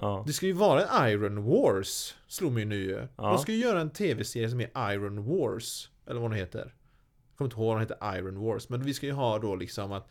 [0.00, 0.24] Ja.
[0.26, 3.30] Det ska ju vara Iron Wars Slog mig nu Ja.
[3.30, 7.38] De ska ju göra en tv-serie som är Iron Wars Eller vad den heter Jag
[7.38, 9.92] kommer inte ihåg vad den heter Iron Wars Men vi ska ju ha då liksom
[9.92, 10.08] att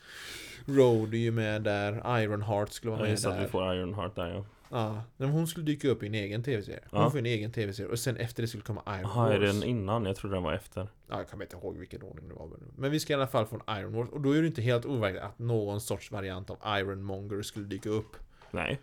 [0.66, 3.76] Road är ju med där Ironheart skulle vara Ja, med just att där vi får
[3.76, 4.46] Ironheart där ja.
[4.72, 6.80] Ja, men hon skulle dyka upp i en egen tv-serie.
[6.92, 7.10] Hon Ja.
[7.12, 9.36] får en egen tv-serie och sen efter det skulle komma Iron Jaha, Wars.
[9.36, 10.06] är den innan?
[10.06, 10.88] Jag trodde den var efter.
[11.10, 12.50] Ja, jag kommer inte ihåg vilken ordning det var.
[12.78, 14.10] Men vi ska i alla fall få en Iron Wars.
[14.10, 17.66] Och då är det inte helt overkligt att någon sorts variant av Iron Monger skulle
[17.66, 18.16] dyka upp.
[18.52, 18.82] Nej.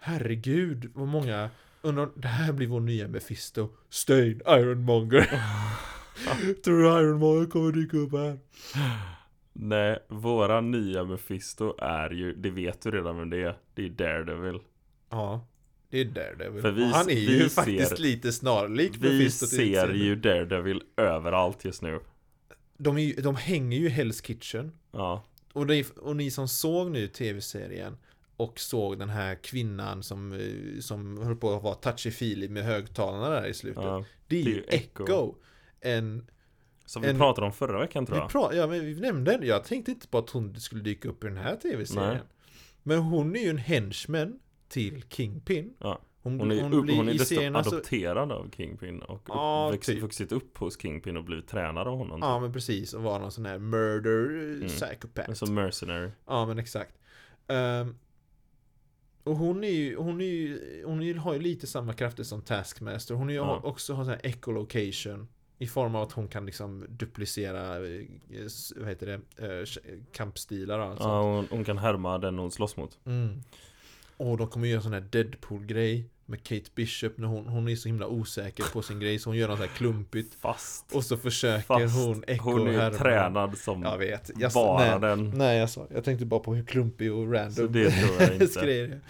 [0.00, 1.50] Herregud, vad många...
[1.82, 3.68] Undrar det här blir vår nya Mephisto.
[3.90, 5.24] Stain Iron Monger.
[6.64, 8.38] Tror du Iron Monger kommer dyka upp här?
[9.60, 13.58] Nej, våra nya Mephisto är ju, det vet du redan vem det är.
[13.74, 14.58] Det är Daredevil.
[15.10, 15.46] Ja,
[15.90, 16.62] det är Daredevil.
[16.62, 21.64] För vi- han är ju ser- faktiskt lite snarlik Vi Mephisto ser ju Daredevil överallt
[21.64, 22.00] just nu.
[22.76, 24.72] De, är de hänger ju i Hell's Kitchen.
[24.92, 25.24] Ja.
[25.52, 27.96] Och, det, och ni som såg nu tv-serien
[28.36, 33.30] och såg den här kvinnan som, eh, som höll på att vara touchy-feely med högtalarna
[33.30, 33.82] där i slutet.
[33.84, 34.04] ja.
[34.26, 35.04] det är ju Echo.
[35.04, 35.34] Echo.
[35.80, 36.26] En,
[36.88, 38.30] Som vi En- pratade om förra veckan tror jag.
[38.30, 39.38] pra, ja, men vi nämnde.
[39.42, 42.22] Jag tänkte inte på att hon skulle dyka upp i den här tv-serien.
[42.82, 45.74] Men hon är ju en henchman till Kingpin.
[45.78, 46.00] Ja.
[46.22, 47.70] Hon, Hon är, hon blir hon är dessutom serierna så...
[47.74, 50.02] adopterad av Kingpin och Ja, uppväxt, typ.
[50.02, 52.18] vuxit upp hos Kingpin och blivit tränad av honom.
[52.22, 54.68] Ja men precis, och var någon sån här murder Mm.
[54.68, 55.32] psychopath.
[55.32, 56.10] Som mercenary.
[56.26, 56.94] Ja men exakt.
[57.48, 57.96] Ehm,
[59.24, 63.14] och hon är ju, hon är ju, hon har ju lite samma krafter som Taskmaster.
[63.14, 63.60] Hon är ju Ja.
[63.64, 65.28] också har sån här echolocation.
[65.58, 68.02] I form av att hon kan liksom duplicera, eh,
[68.76, 69.66] vad heter det, eh,
[70.12, 72.98] kampstilar och allt Ja, hon, hon kan härma den hon slåss mot.
[73.06, 73.42] Mm.
[74.16, 77.88] Och de kommer göra sån här Deadpool-grej med Kate Bishop när hon, hon är så
[77.88, 80.34] himla osäker på sin grej så hon gör något så här klumpigt.
[80.34, 82.96] Fast, Och så försöker fast hon echo hon är härma.
[82.98, 84.30] tränad som Jag vet.
[84.38, 85.30] Jag, bara nej, den.
[85.30, 88.32] nej jag sa, jag tänkte bara på hur klumpig och random Så det tror jag
[88.42, 88.60] inte.
[88.64, 89.00] grejer.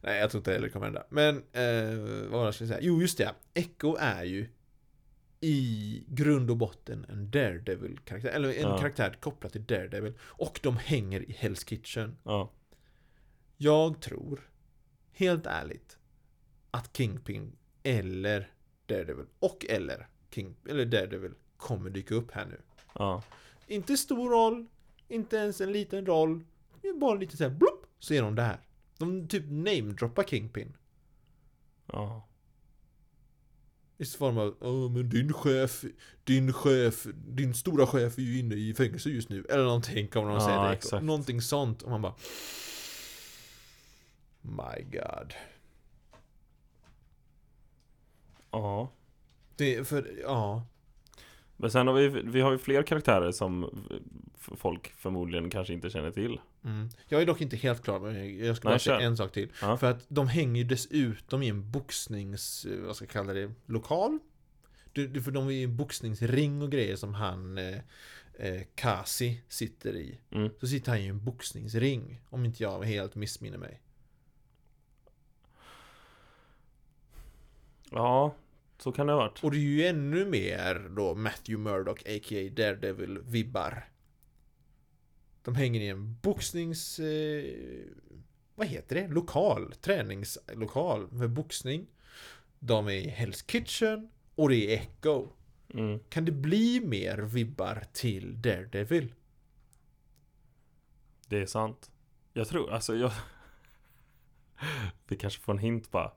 [0.00, 1.04] Nej jag tror inte heller det kommer hända.
[1.10, 2.80] Men, eh, vad var det jag skulle säga?
[2.82, 4.46] Jo just det, Echo är ju
[5.40, 8.28] i grund och botten en Daredevil-karaktär.
[8.30, 8.78] Eller en Ja.
[8.78, 10.14] karaktär kopplad till Daredevil.
[10.20, 12.16] Och de hänger i Hell's Kitchen.
[12.22, 12.50] Ja,
[13.56, 14.50] Jag tror,
[15.12, 15.98] helt ärligt,
[16.70, 18.50] att Kingpin eller
[18.86, 22.60] Daredevil och eller King, eller Daredevil kommer dyka upp här nu.
[22.94, 23.22] ja,
[23.66, 24.66] Inte stor roll,
[25.08, 26.44] inte ens en liten roll.
[27.00, 28.58] Bara lite såhär blopp, så är de där.
[28.98, 30.76] De typ namedroppar Kingpin.
[31.86, 32.27] ja.
[34.00, 35.84] I form av, Åh, men din chef,
[36.24, 39.44] din chef, din stora chef är ju inne i fängelse just nu.
[39.48, 40.72] Eller någonting kommer de Ja, säga Echo.
[40.72, 41.04] exakt.
[41.04, 41.82] Någonting sånt.
[41.82, 42.14] Och man bara
[44.42, 45.34] My God.
[48.50, 48.92] ja.
[49.56, 50.66] Det för, ja.
[51.60, 53.84] Men sen har vi, vi har ju fler karaktärer som
[54.38, 56.40] folk förmodligen kanske inte känner till.
[56.64, 56.88] Mm.
[57.08, 59.52] Jag är dock inte helt klar, men jag ska bara säga en sak till.
[59.62, 59.76] Ja.
[59.76, 63.52] För att de hänger ju dessutom i en boxnings, eh, vad ska jag kalla det,
[63.66, 64.18] lokal?
[64.92, 67.78] Du, du, för de är i en boxningsring och grejer som han eh,
[68.34, 70.18] eh, Kasi sitter i.
[70.30, 70.50] Mm.
[70.60, 73.80] Så sitter han i en boxningsring, om inte jag helt missminner mig.
[77.90, 78.34] Ja,
[78.78, 79.44] så kan det ha varit.
[79.44, 82.50] Och det är ju ännu mer då Matthew Murdock, a.k.a.
[82.50, 83.88] Daredevil-vibbar.
[85.42, 86.98] De hänger i en boxnings...
[86.98, 87.54] Eh,
[88.54, 89.08] vad heter det?
[89.08, 89.72] Lokal.
[89.72, 91.86] Träningslokal med boxning.
[92.58, 94.10] De är i Hell's Kitchen.
[94.34, 95.28] Och det är Echo.
[95.74, 96.00] Mm.
[96.08, 99.14] Kan det bli mer vibbar till Daredevil?
[101.26, 101.90] Det är sant.
[102.32, 103.12] Jag tror, alltså jag...
[105.08, 106.12] Vi kanske får en hint bara.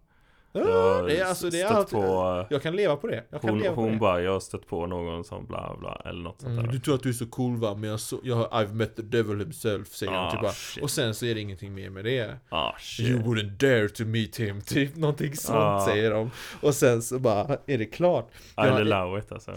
[0.54, 3.24] Ja, det är, alltså, det är allt, på Jag kan leva på det.
[3.30, 3.98] Jag kan Hon, leva på hon det.
[3.98, 6.80] bara, jag har stött på någon som bla bla eller något sånt Mm, där du
[6.80, 9.02] tror att du är så cool va, men jag, så, jag har I've met the
[9.02, 10.84] devil himself, säger Ah, typ bara.
[10.84, 12.38] Och sen så är det ingenting mer med det.
[12.50, 15.86] Ah shit You wouldn't dare to meet him, typ någonting sånt Ah.
[15.86, 16.32] säger de.
[16.62, 18.30] Och sen så bara, är det klart.
[18.56, 19.52] I'll jag- allow it alltså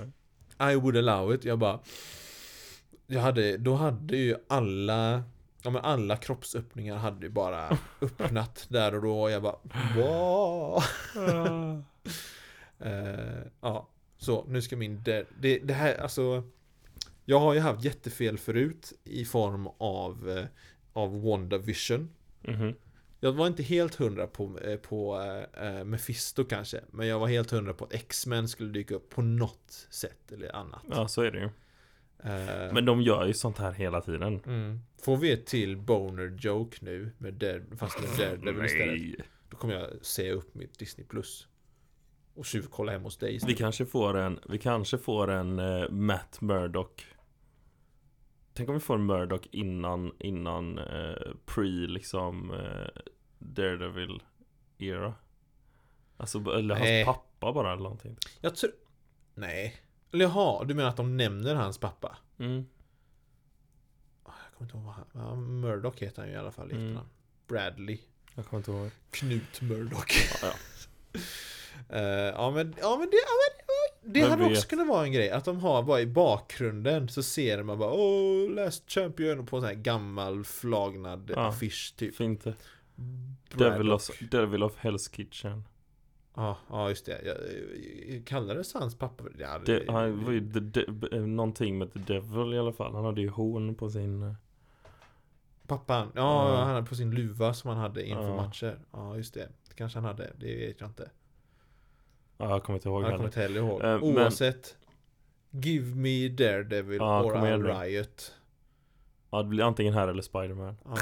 [0.72, 1.78] I would allow it, jag bara
[3.06, 5.22] jag hade, Då hade ju alla
[5.64, 9.56] Ja men alla kroppsöppningar hade ju bara öppnat där och då och jag bara
[9.96, 10.82] wow.
[12.78, 13.88] Eh, Ja,
[14.18, 16.42] så nu ska min det, det, här alltså
[17.24, 20.44] Jag har ju haft jättefel förut i form av eh,
[20.92, 22.10] Av WandaVision
[22.46, 22.74] Mhm.
[23.20, 25.20] Jag var inte helt hundra på, eh, på
[25.62, 29.22] äh, Mephisto kanske Men jag var helt hundra på att X-Men skulle dyka upp på
[29.22, 31.48] något sätt eller annat Ja så är det ju
[32.72, 34.40] Men de gör ju sånt här hela tiden.
[34.46, 34.80] Mm.
[35.02, 39.26] Får vi ett till boner joke nu med Dead, fast med Daredevil istället?
[39.48, 41.48] Då kommer jag säga upp mitt Disney Plus
[42.34, 46.40] Och tjuvkolla hem hos dig Vi kanske får en, vi kanske får en eh, Matt
[46.40, 47.06] Murdock.
[48.52, 51.14] Tänk om vi får en Murdock innan, innan eh,
[51.44, 53.02] pre liksom eh,
[53.38, 54.22] Daredevil
[54.78, 55.14] era.
[56.16, 57.04] Alltså, eller hans Nej.
[57.04, 58.16] pappa bara eller någonting.
[58.40, 58.72] Jag tror...
[59.34, 62.16] Nej Eller jaha, du menar att de nämner hans pappa?
[62.38, 62.66] mm.
[64.22, 65.04] Ah, Jag kommer inte ihåg vad han...
[65.12, 66.84] Ja, Murdoch heter han ju i alla fall i Mm.
[66.86, 67.08] efternamn
[67.48, 67.98] Bradley
[68.34, 70.52] Jag kommer inte ihåg Knut Murdoch ja,
[71.88, 75.12] Eh, ja men, ja men det, ja, men, det Vem hade också kunnat vara en
[75.12, 79.56] grej Att de har bara i bakgrunden så ser man bara Åh, Last Champion på
[79.56, 81.48] en sån här gammal flagnad Ja.
[81.48, 82.54] affisch typ Fint det.
[83.54, 85.64] Devil of, Devil of Hell's Kitchen
[86.36, 87.22] Ja, ja just det.
[87.24, 87.36] Jag,
[88.14, 91.98] jag, kallades hans pappa ja, det, Han var ju the, de, eh, någonting med The
[91.98, 94.34] Devil i alla fall Han hade ju horn på sin eh,
[95.66, 96.12] Pappan?
[96.14, 96.56] Ja, Ja.
[96.64, 98.36] han hade på sin luva som han hade inför Ja.
[98.36, 98.78] matcher.
[98.92, 99.48] Ja, just det.
[99.68, 100.32] Det kanske han hade.
[100.38, 101.10] Det vet jag inte.
[102.38, 103.82] Ja jag kommer inte ihåg Jag kommer inte heller ihåg.
[103.82, 104.76] Men- Oavsett.
[105.50, 108.34] Give me Daredevil Ja, or I'll riot.
[109.30, 110.96] Ja det blir antingen här eller Spiderman Ja.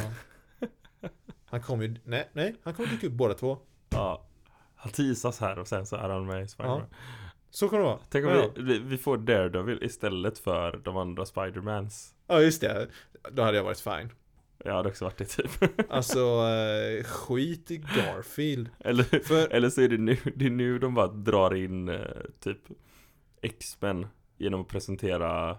[1.44, 1.96] Han kommer ju...
[2.04, 2.54] Nej, nej.
[2.62, 3.58] Han kommer dyka upp båda två.
[3.90, 4.22] Ja
[4.82, 6.86] Han teasas här och sen så är han med i Spiderman
[7.50, 7.98] Så kommer det vara.
[8.08, 8.50] Tänk om ja.
[8.56, 12.88] vi, vi, får Daredevil istället för de andra Spidermans ja, just det.
[13.30, 14.10] Då hade jag varit fine.
[14.64, 15.50] Jag hade också varit det typ
[15.90, 18.68] Alltså, eh, skit i Garfield.
[18.78, 22.00] Eller, För- eller så är det nu, det är nu de bara drar in eh,
[22.40, 22.58] typ
[23.42, 24.06] X-Men
[24.38, 25.50] genom att presentera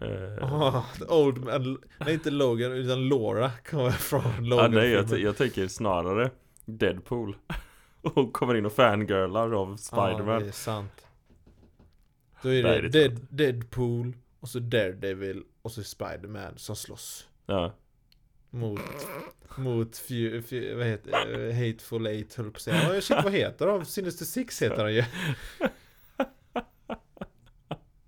[0.00, 5.18] eh, Ah, old man, nej inte Logan utan Laura kommer från Logan ah, Nej jag,
[5.18, 6.30] jag tänker snarare
[6.64, 7.36] Deadpool
[8.14, 11.06] Och kommer in och fangirlar av Ja, Spiderman det är sant.
[12.42, 16.76] Då är Nej, det, det är Dead, Deadpool Och så Daredevil Och så Spiderman som
[16.76, 17.26] slåss.
[17.46, 17.72] Ja.
[18.50, 18.80] Mot
[19.56, 21.10] Mot few, few, vad heter
[21.48, 22.94] eh, Hateful Eight höll på att säga.
[22.94, 23.84] Ja, shit vad heter de?
[23.84, 25.04] Sinister Six heter de ju.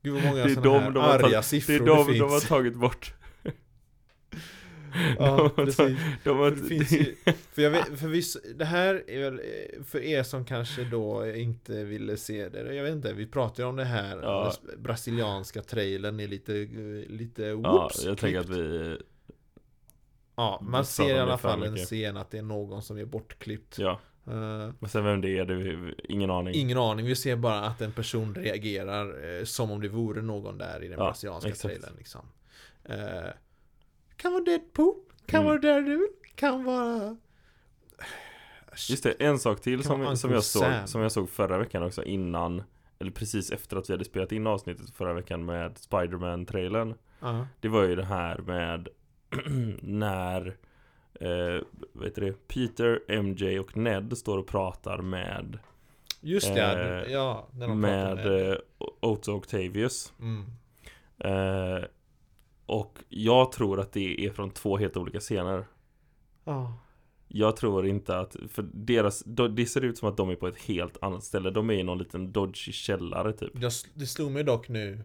[0.03, 2.07] Gud vad många Det är sådana här de arga tagit- Det siffror är det, de
[2.07, 3.15] finns de har tagit bort
[5.19, 7.15] Ja, precis de har, För det finns ju,
[7.53, 11.27] för jag vet, för viss, det här är väl, eh, för er som kanske då
[11.31, 14.53] inte ville se det, jag vet inte, vi pratar ju om det här, Ja.
[14.79, 18.97] brasilianska trailern är lite, eh, lite Ja, whoops, jag tänker att vi
[20.37, 21.89] Ja, man ser i alla fall en mycket.
[21.89, 23.79] scen att det är någon som är bortklippt.
[23.79, 27.37] Ja, Eh, men sen vem det är, det är ingen aning ingen aning, vi ser
[27.37, 31.05] bara att en person reagerar eh, som om det vore någon där i den Ja,
[31.05, 32.21] brasilianska trailern liksom.
[32.85, 32.97] Eh,
[34.17, 34.95] kan vara Deadpool,
[35.27, 35.47] kan Mm.
[35.49, 37.17] vara Daredevil, kan vara...
[38.89, 42.05] Just det, en sak till som, som, jag såg, som jag såg förra veckan också
[42.05, 42.63] innan
[42.99, 47.47] Eller precis efter att vi hade spelat in avsnittet förra veckan med Spiderman-trailern Ja.
[47.61, 48.89] Det var ju det här med
[49.83, 50.47] när
[51.21, 51.63] eh,
[52.05, 52.49] heter det?
[52.49, 55.59] Peter, MJ och Ned står och pratar med
[56.21, 57.49] Just det, Eh, ja.
[57.53, 58.57] När de pratar Med eh,
[59.01, 60.45] Otto Octavius Mm.
[61.19, 61.85] eh,
[62.67, 65.67] Och jag tror att det är från två helt olika scener.
[66.45, 66.79] Ja.
[67.29, 70.59] Jag tror inte att, för deras, det ser ut som att de är på ett
[70.59, 71.51] helt annat ställe.
[71.51, 73.51] De är i någon liten dodgy källare typ.
[73.55, 75.05] Jag, det slog mig dock nu.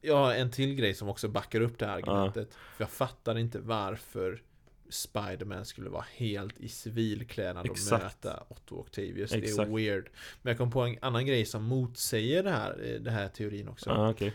[0.00, 2.54] Jag har en till grej som också backar upp det här argumentet.
[2.54, 4.42] För jag fattar inte varför
[4.88, 9.30] Spiderman skulle vara helt i civilklädnad och möta Otto Octavius.
[9.30, 9.68] Det Exakt.
[9.68, 10.10] är weird.
[10.42, 13.68] Men jag kom på en annan grej som motsäger det här, eh, det här teorin
[13.68, 13.90] också.
[13.90, 14.34] Ja, okej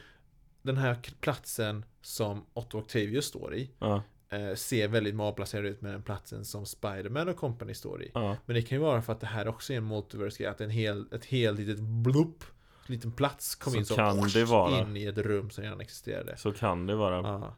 [0.70, 5.92] Den här platsen som Otto Octavius står i Ja, eh, Ser väldigt malplacerad ut med
[5.94, 8.12] den platsen som Spiderman och company står i.
[8.14, 10.62] Ja, Men det kan ju vara för att det här också är en multiverse att
[10.62, 12.44] en hel, ett helt litet blupp
[12.86, 14.80] liten plats kom Så in så kan det vara.
[14.82, 16.38] in i ett rum som redan existerade.
[16.38, 17.16] så kan det vara.
[17.16, 17.56] Ja.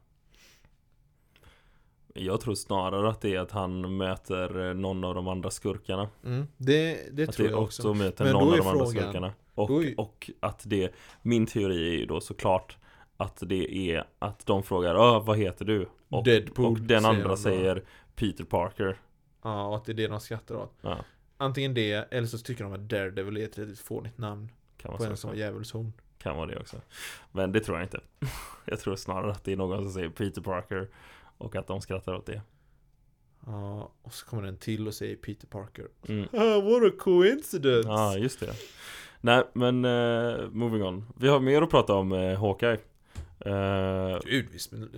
[2.14, 6.10] Jag tror snarare att det är att han möter eh, någon av de andra skurkarna.
[6.26, 9.34] Mm, det, det tror det jag också möter Men någon av de andra frågan- skurkarna.
[9.56, 12.78] och, är- och att det Min teori är ju då såklart
[13.22, 15.88] Att det är att de frågar "Ah, vad heter du?
[16.10, 17.84] Och, Deadpool, och den säger andra de säger
[18.16, 18.98] Peter Parker
[19.44, 20.74] Ja, och att det är det de skrattar åt.
[20.82, 20.98] Ja,
[21.38, 25.04] Antingen det, eller så tycker de att Daredevil är ett litet fånigt namn kan på
[25.04, 25.94] en som har djävulshorn.
[26.18, 26.78] Kan vara det också
[27.32, 28.00] Men det tror jag inte
[28.66, 30.90] Jag tror snarare att det är någon som säger Peter Parker
[31.38, 32.42] Och att de skrattar åt det
[33.46, 35.88] Ja, och så kommer den till och säger Peter Parker.
[36.08, 36.28] mm.
[36.34, 37.88] Ah, what a coincidence!
[37.90, 38.54] Ja, just det
[39.22, 42.78] Nej, men uh, moving on Vi har mer att prata om uh, Hawkeye
[43.46, 44.90] uh, Gud, visst, men,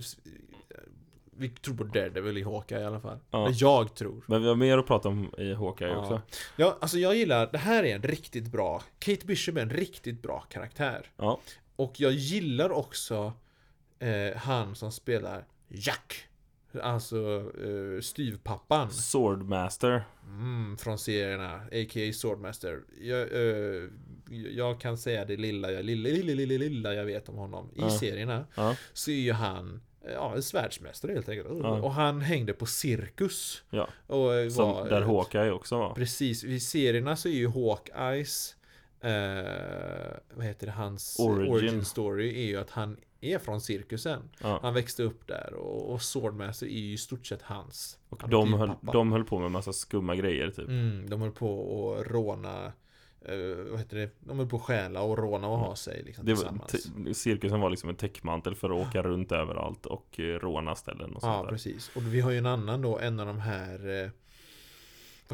[1.36, 3.18] vi tror på Daredevil i Hawkeye i alla fall.
[3.30, 3.46] Ja.
[3.46, 4.24] Eller jag tror.
[4.26, 5.96] Men vi har mer att prata om i Hawkeye Ja.
[5.96, 6.22] också
[6.56, 10.22] Ja, alltså jag gillar, det här är en riktigt bra, Kate Bishop är en riktigt
[10.22, 11.06] bra karaktär.
[11.16, 11.40] Ja,
[11.76, 13.32] Och jag gillar också
[13.98, 16.28] eh, han som spelar Jack.
[16.82, 18.90] Alltså eh, styvpappan.
[18.90, 22.12] Swordmaster Mm, från serierna, a.k.a.
[22.12, 22.80] Swordmaster.
[23.00, 23.82] Jag, eh,
[24.56, 27.70] jag kan säga det lilla, jag- lilla, lilla, lilla, lilla jag vet om honom.
[27.74, 27.90] I Ja.
[27.90, 31.48] serierna Ja, så är ju han eh, Ja, en svärdsmästare helt enkelt.
[31.62, 31.80] Ja.
[31.82, 33.62] Och han hängde på cirkus.
[33.70, 37.48] ja Och eh, Som var, där Hawkeye också var Precis, i serierna så är ju
[37.48, 38.56] Hawkeyes
[39.00, 39.10] eh,
[40.34, 41.52] Vad heter det, hans Origin.
[41.52, 41.84] origin.
[41.84, 42.96] story är ju att han
[43.32, 44.22] är från cirkusen.
[44.40, 44.58] ja.
[44.62, 48.52] Han växte upp där och, och Swordmaster är ju i stort sett hans Och de
[48.52, 48.98] höll, adoptivpappa.
[48.98, 52.64] de höll på med massa skumma grejer typ Mm, de höll på att råna
[53.28, 54.10] eh, Vad heter det?
[54.20, 57.70] De höll på att stjäla och råna och ha sig liksom det var, cirkusen var
[57.70, 61.42] liksom en täckmantel för att åka runt överallt och eh, råna ställen och sånt Ja,
[61.42, 61.90] där precis.
[61.96, 64.10] Och vi har ju en annan då, en av de här eh,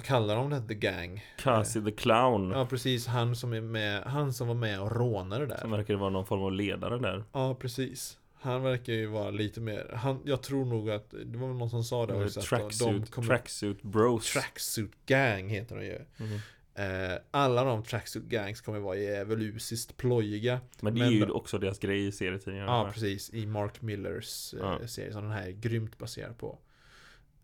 [0.01, 0.63] Vad kallar de det?
[0.69, 1.25] The Gang?
[1.39, 3.07] Cassie the Clown Ja, precis.
[3.07, 5.57] Han som är med, han som var med och rånade där.
[5.57, 8.19] Som verkar vara någon form av ledare där Ja, precis.
[8.41, 11.71] Han verkar ju vara lite mer, han, jag tror nog att, det var väl någon
[11.71, 15.99] som sa det också, att de Tracksuit, kommer, tracksuit bros Tracksuit Gang heter de ju.
[16.17, 16.39] Mhm.
[16.75, 20.61] Eh, alla de Tracksuit Gangs kommer vara djävulusiskt plojiga.
[20.81, 23.31] Men det är Men- ju också deras grej i serietidningarna Ja, precis.
[23.31, 24.89] I Mark Millers eh, Ja.
[24.89, 26.59] serie som den här är grymt baserad på.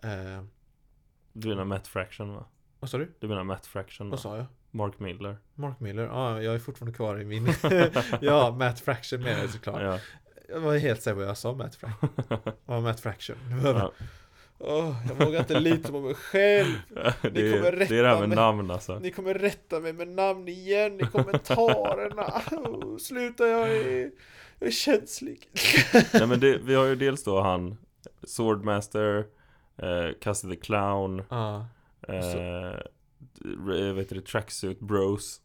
[0.03, 0.43] Eh,
[1.39, 2.45] Du menar Matt Fraction va?
[2.81, 3.13] vad sa du?
[3.21, 4.11] Du menar Matt Fraction va?
[4.11, 4.47] Vad sa jag?
[4.71, 6.03] Mark Miller Mark Miller?
[6.05, 7.47] Ja, jag är fortfarande kvar i min...
[8.21, 9.83] ja, Matt Fraction menar jag såklart.
[9.83, 9.99] Ja,
[10.49, 12.09] Jag var helt säker på vad jag sa, Matt Fraction.
[12.67, 13.37] Ja, Matt Fraction.
[13.65, 13.93] ja.
[14.59, 16.75] Åh, jag vågar inte lita på mig själv.
[17.23, 18.37] Det, Ni är, kommer det är det här rätta med mig.
[18.37, 22.43] namn alltså Ni kommer rätta mig med namn igen i kommentarerna.
[22.51, 24.11] Oh, sluta, jag är,
[24.59, 25.49] jag är känslig.
[26.13, 27.77] Nej men det, vi har ju dels då han
[28.25, 29.25] Swordmaster
[29.79, 31.67] eh, Cassie the Clown Ja,
[32.09, 32.79] eh,
[33.19, 35.41] d- vet du det, Tracksuit Bros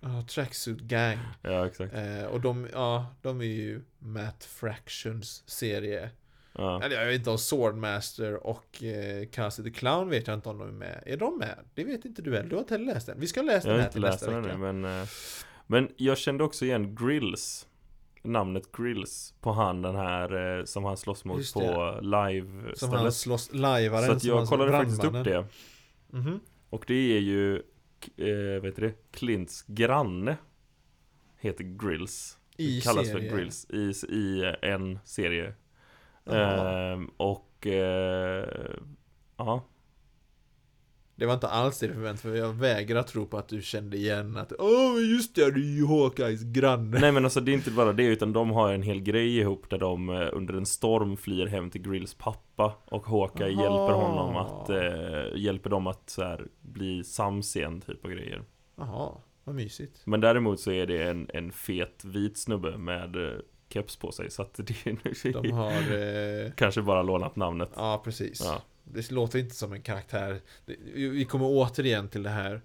[0.00, 1.18] ja, Tracksuit Gang.
[1.42, 6.10] Ja exakt Eh, och de, ja, de är ju Matt Fractions serie.
[6.52, 6.82] ja.
[6.82, 10.58] Eller jag vet inte om Swordmaster och eh, Cassie the Clown vet jag inte om
[10.58, 11.02] de är med.
[11.06, 11.58] Är de med?
[11.74, 12.48] Det vet inte du heller.
[12.48, 13.20] Du har inte heller läst den.
[13.20, 14.54] Vi ska läsa Jag den har här inte till läst nästa den vecka.
[14.54, 15.08] ännu men eh,
[15.66, 17.66] Men jag kände också igen Grills
[18.22, 22.92] Namnet Grills På han den här eh, som han slåss mot Just på live Som
[22.92, 24.06] han slåss lajvaren.
[24.06, 25.46] Så att jag kollade faktiskt upp det
[26.12, 26.40] Mhm.
[26.70, 27.56] Och det är ju
[28.16, 28.94] eh, Vet du det?
[29.10, 30.36] Klints granne
[31.38, 33.28] Heter Grills I kallas serien.
[33.30, 35.54] för Grills i, i en serie.
[36.26, 38.76] Ehm, och eh,
[39.36, 39.64] ja,
[41.20, 43.96] Det var inte alls det du förväntade för jag vägrar tro på att du kände
[43.96, 47.00] igen att Åh, men just det, det är ju Hawkeyes granne.
[47.00, 49.70] nej men alltså det är inte bara det utan de har en hel grej ihop
[49.70, 53.62] där de eh, under en storm flyr hem till Grills pappa och Hawkeye Jaha.
[53.62, 58.42] hjälper honom att eh, hjälper dem att så här, bli sams igen typ av grejer.
[58.76, 59.10] Jaha,
[59.44, 60.02] vad mysigt.
[60.04, 63.38] Men däremot så är det en, en fet vit snubbe med eh,
[63.72, 65.72] keps på sig så att det är De har,
[66.46, 67.70] eh, kanske bara lånat namnet.
[67.76, 68.40] ja precis.
[68.44, 68.62] Ja.
[68.94, 70.40] Det låter inte som en karaktär.
[70.84, 72.60] Vi kommer återigen till det här.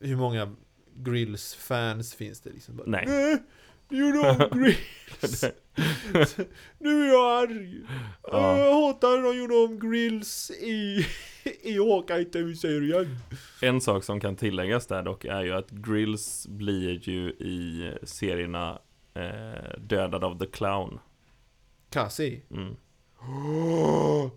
[0.00, 0.56] Hur många
[0.94, 2.76] Grills-fans finns det liksom?
[2.76, 3.04] Bara, Nej.
[3.06, 3.42] Nej,
[3.88, 5.44] du gjorde om Grills.
[6.78, 7.80] nu är jag arg.
[8.22, 8.58] Ja.
[8.58, 11.06] Jag hatar när de gjorde om Grills i,
[11.62, 13.16] i Hawkeye-serien.
[13.62, 18.78] En sak som kan tilläggas där dock är ju att Grills blir ju i serierna
[19.14, 20.98] eh, dödad av The Clown.
[21.90, 22.42] Cassie.
[22.50, 22.76] Mm.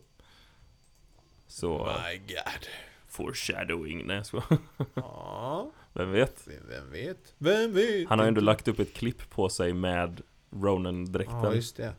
[1.52, 2.68] Så, my god.
[3.08, 4.58] foreshadowing, nej jag skojar.
[4.94, 6.48] Ja, Vem vet?
[6.48, 7.34] vem vet?
[7.38, 8.10] Vem vet?
[8.10, 10.22] Han har ju ändå lagt upp ett klipp på sig med
[10.52, 11.44] Ronan-dräkten.
[11.44, 11.94] Ja, just det.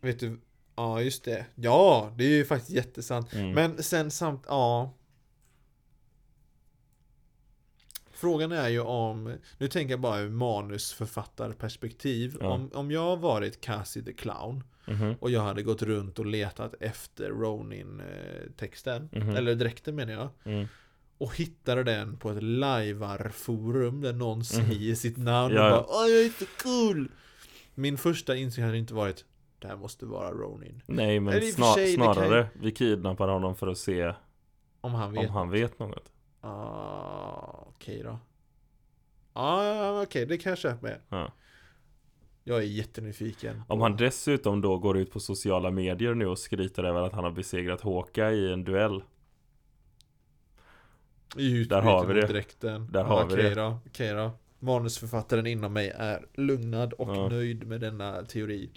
[0.00, 0.40] Vet du?
[0.76, 1.46] Ja, just det.
[1.54, 3.32] Ja, det är ju faktiskt jättesant.
[3.32, 3.52] Mm.
[3.52, 4.94] Men sen samt, ja.
[8.10, 12.36] Frågan är ju om, nu tänker jag bara ur manusförfattarperspektiv.
[12.40, 12.46] Ja.
[12.46, 15.14] Om, om jag varit Cassie the Clown Mhm.
[15.20, 19.36] och jag hade gått runt och letat efter Ronin-texten, Mhm.
[19.36, 20.66] eller dräkten menar jag, Mm.
[21.18, 25.62] och hittade den på ett lajvarforum där någon säger sitt namn Mhm.
[25.64, 27.08] Ja, och bara Åh jag är så cool!
[27.74, 29.24] Min första instinkt hade inte varit
[29.58, 30.82] Det här måste vara Ronin.
[30.86, 34.14] Nej men snar, sig, det kan snarare, vi kidnappar honom för att se
[34.80, 35.28] Om han vet.
[35.28, 36.12] om han vet något.
[36.40, 38.18] Ah, okej då.
[39.32, 41.00] Ah, okej, det kan jag köpa med.
[41.08, 41.32] Ja.
[42.44, 43.62] Jag är jättenyfiken.
[43.68, 47.24] Om han dessutom då går ut på sociala medier nu och skryter över att han
[47.24, 49.02] har besegrat Håka i en duell.
[51.36, 52.26] I Där har vi det.
[52.26, 52.88] Dräkten.
[52.92, 53.54] Där har vi okej det.
[53.54, 54.30] Då, okej då.
[54.58, 57.28] Manusförfattaren inom mig är lugnad och Ja.
[57.28, 58.70] nöjd med denna teori.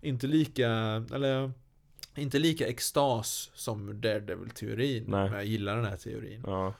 [0.00, 0.68] Inte lika,
[1.14, 1.52] eller
[2.14, 5.04] inte lika extas som Daredevil-teorin.
[5.08, 5.24] Nej.
[5.24, 6.42] Men jag gillar den här teorin.
[6.46, 6.74] Ja.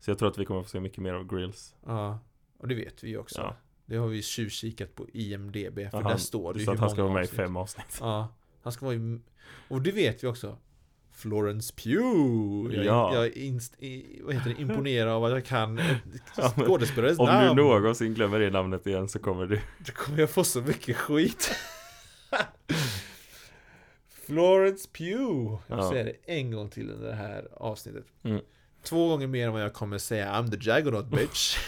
[0.00, 1.74] Så jag tror att vi kommer få se mycket mer av Grills.
[1.86, 2.18] Ja,
[2.58, 3.40] och det vet vi ju också.
[3.40, 3.56] Ja.
[3.86, 6.90] Det har vi tjuvkikat på IMDB, för Ja, där står det ju Så att han
[6.90, 7.36] ska vara med i avsnitt.
[7.36, 7.98] fem avsnitt.
[8.00, 9.18] Ja, han ska vara i...
[9.68, 10.58] Och det vet vi också.
[11.12, 12.74] Florence Pugh!
[12.76, 13.14] Jag, Ja.
[13.14, 15.78] jag inst, i, vad heter det, imponerad av att jag kan
[16.36, 17.56] Ja, men skådespelares Om namn.
[17.56, 20.96] du någonsin glömmer det namnet igen så kommer du Då kommer jag få så mycket
[20.96, 21.50] skit.
[24.26, 25.58] Florence Pugh!
[25.66, 25.90] Jag Ja.
[25.90, 28.04] säga det en gång till under det här avsnittet.
[28.22, 28.40] Mm.
[28.82, 31.56] Två gånger mer än vad jag kommer säga I'm the Jaggernaut bitch.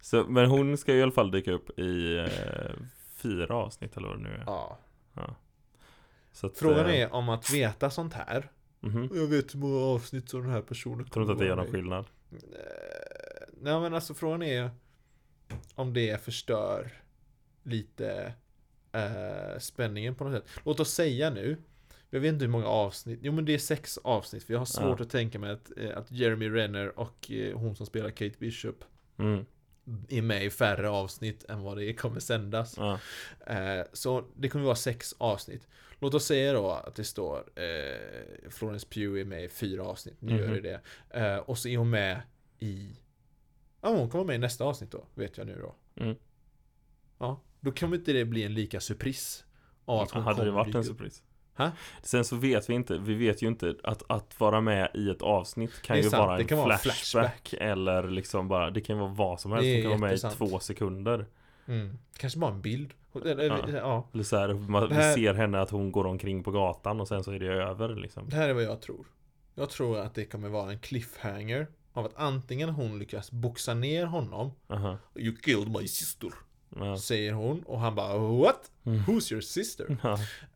[0.00, 2.72] så, Men hon ska i alla fall dyka upp i eh,
[3.16, 4.42] fyra avsnitt eller vad det nu är.
[4.46, 4.78] ja.
[6.32, 8.50] Så att, Frågan eh, är om att veta sånt här.
[8.80, 9.10] mhm.
[9.14, 11.56] Jag vet hur många avsnitt som den här personen Jag tror inte att det gör
[11.56, 12.04] någon skillnad.
[12.32, 12.38] Eh,
[13.62, 14.70] Nej men alltså frågan är
[15.74, 16.92] om det förstör
[17.62, 18.32] lite
[18.92, 20.50] eh, spänningen på något sätt.
[20.64, 21.56] Låt oss säga nu,
[22.10, 24.66] jag vet inte hur många avsnitt, jo men det är sex avsnitt, för jag har
[24.66, 25.04] svårt Ja.
[25.04, 28.84] att tänka mig att, eh, att Jeremy Renner och hon som spelar Kate Bishop
[29.18, 29.44] Mm.
[30.08, 32.74] Är med i färre avsnitt än vad det kommer sändas.
[32.76, 32.98] Ja.
[33.46, 35.68] Eh, så det kommer vara sex avsnitt.
[35.98, 40.16] Låt oss säga då att det står eh, Florence Pugh är med i fyra avsnitt.
[40.20, 40.62] Nu gör Mhm.
[40.62, 40.80] det
[41.10, 41.20] det.
[41.20, 42.22] Eh, och så är hon med
[42.58, 42.90] i...
[43.80, 45.74] Ja, hon kommer med i nästa avsnitt då, vet jag nu då.
[46.02, 46.16] Mm.
[47.18, 49.44] Ja, då kommer inte det bli en lika surpris.
[49.84, 51.22] Av att hon Hade det varit en surpris?
[51.60, 51.70] Ha?
[52.02, 55.22] Sen så vet vi inte, vi vet ju inte att, att vara med i ett
[55.22, 57.54] avsnitt kan ju sant, vara en kan vara flashback, flashback.
[57.60, 60.58] eller liksom bara, det kan vara vad som helst, Det kan vara med i två
[60.58, 61.26] sekunder.
[61.66, 61.98] Mm.
[62.16, 62.90] Kanske bara en bild.
[63.24, 63.68] Eller, Ja.
[63.72, 64.08] ja.
[64.14, 67.08] Eller så här, man, här- vi ser henne att hon går omkring på gatan och
[67.08, 68.28] sen så är det över liksom.
[68.28, 69.06] Det här är vad jag tror.
[69.54, 71.66] Jag tror att det kommer vara en cliffhanger.
[71.92, 74.50] Av att antingen hon lyckas boxa ner honom.
[74.68, 74.96] Aha.
[75.16, 76.30] You killed my sister.
[76.76, 76.96] Ja.
[76.98, 78.70] Säger hon och han bara What?
[78.84, 79.00] Mm.
[79.00, 79.96] Who's your sister?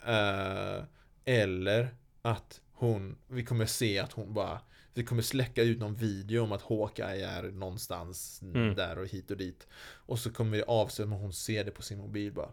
[0.05, 0.83] Eh,
[1.25, 4.59] eller att hon, vi kommer se att hon bara
[4.93, 8.75] Vi kommer släcka ut någon video om att Hawkeye är någonstans Mm.
[8.75, 11.81] där och hit och dit Och så kommer det avslöja att hon ser det på
[11.81, 12.49] sin mobil bara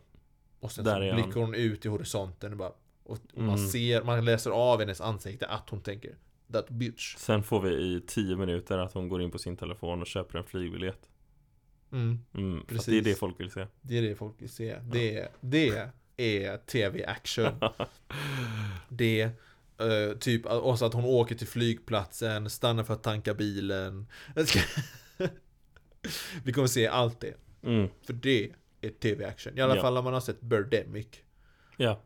[0.61, 2.73] Och sen Där så blickar hon ut i horisonten och bara
[3.05, 3.69] Och, och man Mm.
[3.71, 6.17] ser, man läser av hennes ansikte att hon tänker
[6.53, 10.01] That bitch Sen får vi i tio minuter att hon går in på sin telefon
[10.01, 11.11] och köper en flygbiljett.
[11.93, 12.87] mm, Mm, Precis.
[12.87, 13.67] det är det folk vill se.
[13.81, 15.91] Det är det folk vill se Det, det är
[16.67, 17.53] tv-action
[18.89, 24.07] Det eh, Typ också att hon åker till flygplatsen Stannar för att tanka bilen
[26.45, 28.51] Vi kommer se allt det Mm, För det
[28.81, 29.83] är tv-action I alla Ja.
[29.83, 31.07] fall när man har sett Birdemic
[31.77, 32.01] ja.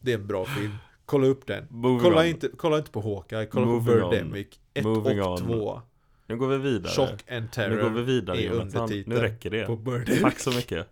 [0.00, 2.26] Det är en bra film Kolla upp den Moving Kolla on.
[2.26, 4.08] inte, kolla inte på Hawkeye Kolla Moving på.
[4.10, 5.38] Birdemic 1 Moving och on.
[5.38, 5.82] 2
[6.26, 6.92] Nu går vi vidare.
[6.92, 9.66] Shock and nu Terror går vi vidare är undertiteln Nu räcker det.
[9.66, 10.88] På Birdemic Tack så mycket.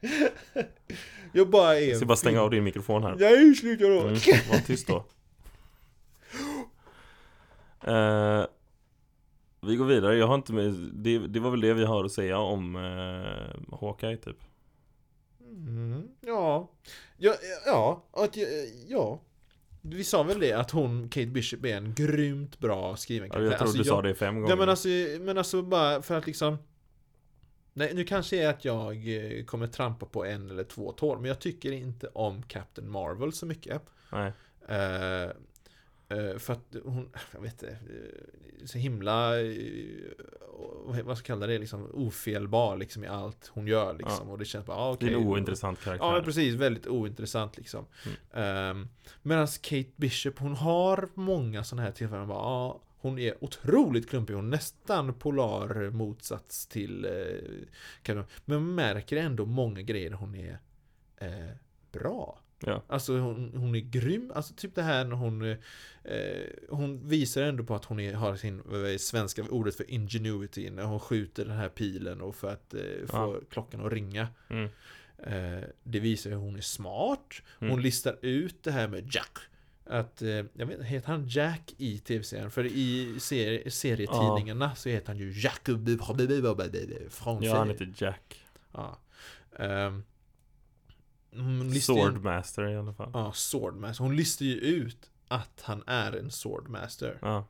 [1.32, 3.16] Jag bara är Jag ska bara stänga av din mikrofon här.
[3.18, 4.00] Nej, sluta då!
[4.00, 4.14] Mm,
[4.50, 5.04] var tyst då.
[7.84, 8.44] Eh,
[9.60, 12.12] vi går vidare, jag har inte med, det, det var väl det vi har att
[12.12, 14.36] säga om uh, Hawkeye typ.
[15.40, 16.70] Mm, ja.
[17.16, 17.34] Ja,
[17.66, 18.36] ja, att,
[18.88, 19.20] ja.
[19.82, 23.52] Vi sa väl det att hon, Kate Bishop, är en grymt bra skriven Ja, jag
[23.52, 24.50] tror Alltså, du sa det fem gånger.
[24.50, 24.88] Ja men alltså,
[25.20, 26.56] men alltså bara för att liksom
[27.72, 31.24] Nej, nu kanske är att jag eh, kommer trampa på en eller två tår, men
[31.24, 33.82] jag tycker inte om Captain Marvel så mycket.
[34.12, 34.32] Nej.
[34.68, 37.78] Eh, för att hon, jag vet inte,
[38.64, 39.32] så himla,
[40.84, 44.30] vad ska jag kalla det, liksom ofelbar liksom i allt hon gör liksom.
[44.30, 45.22] Och det känns bara, ah, Det är okej.
[45.22, 46.06] en ointressant karaktär.
[46.06, 47.86] Ja precis, väldigt ointressant liksom.
[48.32, 48.88] Mm.
[49.22, 54.34] Medan Kate Bishop, hon har många sådana här tillfällen, bara, ja, hon är otroligt klumpig,
[54.34, 60.58] hon är nästan polar motsats till eh, Men man märker ändå många grejer hon är
[61.16, 61.50] eh,
[61.92, 62.40] bra.
[62.66, 62.82] Ja.
[62.86, 64.32] Alltså hon, hon är grym.
[64.34, 65.56] Alltså typ det här när hon eh,
[66.68, 68.62] Hon visar ändå på att hon är, har sin
[68.98, 73.16] svenska ordet för ingenuity när hon skjuter den här pilen och för att eh, få
[73.16, 73.40] Ja.
[73.50, 74.28] klockan att ringa.
[74.50, 74.68] Mm.
[75.18, 77.34] Eh, det visar hur hon är smart.
[77.58, 77.80] Hon Mm.
[77.80, 79.38] listar ut det här med Jack.
[79.90, 82.50] Att, eh, jag vet heter han Jack i tv-serien?
[82.50, 85.68] För i serie, serietidningarna så heter han ju Jack
[87.10, 88.44] från Ja, han heter Jack.
[88.72, 88.98] Ja.
[91.32, 93.10] Ju- Swordmaster i alla fall.
[93.14, 94.04] Ja, Swordmaster.
[94.04, 97.18] Hon listar ju ut att han är en Swordmaster.
[97.22, 97.46] Ja.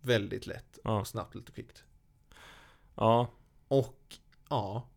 [0.00, 1.00] Väldigt lätt Ja.
[1.00, 1.84] och snabbt, lite kvickt.
[2.94, 3.30] Ja.
[3.68, 4.16] Och,
[4.48, 4.88] ja.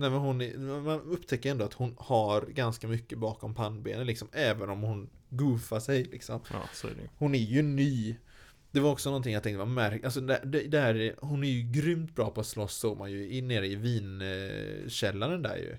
[0.00, 4.28] Nej men hon är, man upptäcker ändå att hon har ganska mycket bakom pannbenen liksom.
[4.32, 6.40] Även om hon goofar sig liksom.
[6.52, 7.08] Ja, så är det.
[7.18, 8.16] Hon är ju ny.
[8.70, 10.04] Det var också någonting jag tänkte var märkligt.
[10.04, 12.98] Alltså det, det, det här är, hon är ju grymt bra på att slåss såg
[12.98, 15.76] man ju nere i vinkällaren där ju.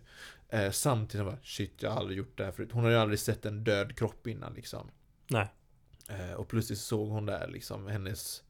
[0.50, 2.70] Eh, samtidigt som bara, shit jag har aldrig gjort det här förut.
[2.72, 4.92] Hon har ju aldrig sett en död kropp innan liksom.
[5.28, 5.48] Nej.
[6.10, 8.44] Eh, och plötsligt såg hon där liksom hennes...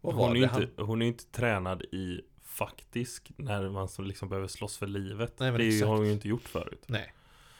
[0.00, 0.62] Vad Hon var är, det?
[0.62, 2.20] inte, hon är inte tränad i
[2.52, 5.34] faktisk när man så liksom behöver slåss för livet.
[5.38, 5.88] Nej, det är exakt.
[5.88, 6.84] har hon ju inte gjort förut.
[6.86, 7.14] nej.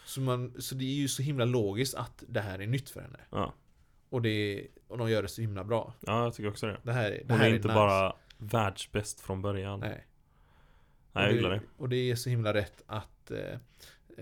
[0.05, 3.01] Så, man, så det är ju så himla logiskt att det här är nytt för
[3.01, 3.18] henne.
[3.30, 3.55] Ja.
[4.09, 5.95] Och, det, och de gör det så himla bra.
[6.01, 6.76] ja, jag tycker också det.
[6.82, 7.74] Det här, det Hon här är inte nice.
[7.74, 9.80] bara världsbäst från början.
[9.80, 10.07] Nej,
[11.12, 11.24] Nej.
[11.24, 11.61] jag gillar det.
[11.76, 13.59] Och det är så himla rätt att eh,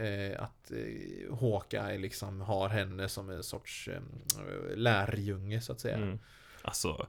[0.04, 4.00] eh, att eh, Hawkeye liksom har henne som en sorts eh,
[4.76, 5.96] lärjunge så att säga.
[5.96, 6.18] Mm.
[6.62, 7.06] Alltså,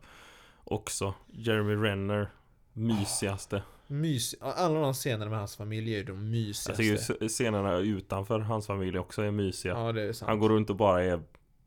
[0.64, 2.30] också Jeremy Renner,
[2.74, 3.61] mysigaste.
[3.88, 6.74] Mys, alla de scenerna med hans familj är ju de Jag mysigaste.
[6.84, 9.74] tycker scenerna utanför hans familj också är mysiga.
[9.74, 10.30] Ja, det är sant.
[10.30, 11.22] Han går runt och bara är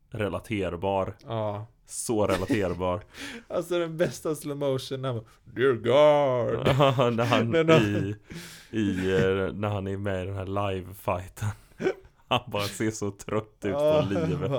[0.09, 1.15] relaterbar.
[1.25, 1.67] Ja.
[1.85, 3.03] Så relaterbar.
[3.47, 7.15] Alltså den bästa slow motion när han Dear God!
[7.15, 8.15] när han då- i,
[8.71, 11.47] i, eh, när han är med i den här live-fighten.
[12.27, 14.51] Han bara ser så trött ut på livet.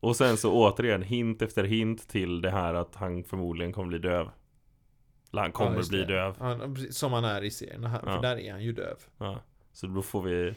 [0.00, 3.98] Och sen så återigen hint efter hint till det här att han förmodligen kommer bli
[3.98, 4.28] döv.
[5.32, 6.04] Han kommer Ja, bli det.
[6.04, 6.74] döv.
[6.74, 8.14] Precis, som han är i serien, han, Ja.
[8.14, 8.96] för där är han ju döv.
[9.18, 9.40] Ja.
[9.72, 10.54] Så då får vi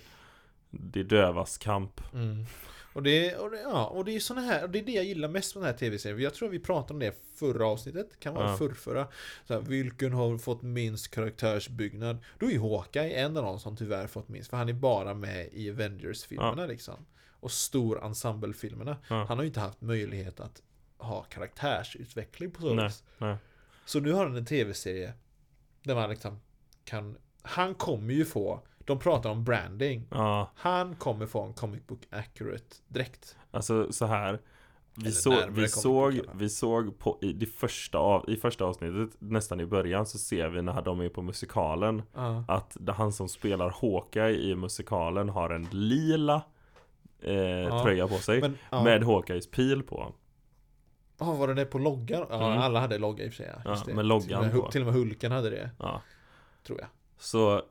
[0.70, 2.02] det dövas kamp.
[2.14, 2.46] Mm.
[2.94, 5.06] Och det, och det, ja, och det är såna här, och det är det jag
[5.06, 6.20] gillar mest med den här tv-serien.
[6.22, 8.58] Jag tror vi pratade om det förra avsnittet, kan vara Ja.
[8.58, 9.08] förrförra.
[9.48, 12.18] Så här, vilken har fått minst karaktärsbyggnad?
[12.40, 15.14] Då är ju Hawkeye en av de som tyvärr fått minst, för han är bara
[15.14, 17.06] med i Avengers-filmerna liksom.
[17.30, 18.98] Och stor ensemble-filmerna.
[19.10, 19.26] Ja.
[19.28, 20.62] Han har ju inte haft möjlighet att
[20.98, 23.04] ha karaktärsutveckling på så vis.
[23.86, 25.14] Så nu har han en tv-serie
[25.84, 26.40] där man liksom
[26.86, 30.08] kan Han kommer ju få De pratar om branding.
[30.12, 34.40] Ja, Han kommer få en comic book accurate dräkt alltså så här.
[34.94, 39.60] Vi, så, vi, såg, vi såg på, i, det första av, i första avsnittet, nästan
[39.60, 42.46] i början, så ser vi när de är på musikalen Ja.
[42.48, 46.42] Att han som spelar Hawkeye i musikalen har en lila
[47.22, 50.14] eh, tröja på sig Men ja, Med Hawkeyes pil på
[51.22, 52.26] ja, var det det på loggan?
[52.30, 52.62] Ja, Mm.
[52.62, 54.86] alla hade logga i och för sig ja, med loggan till, och med, till och
[54.88, 55.70] med Hulken hade det.
[55.80, 56.02] Ja,
[56.64, 56.88] Tror jag.
[57.18, 57.62] Så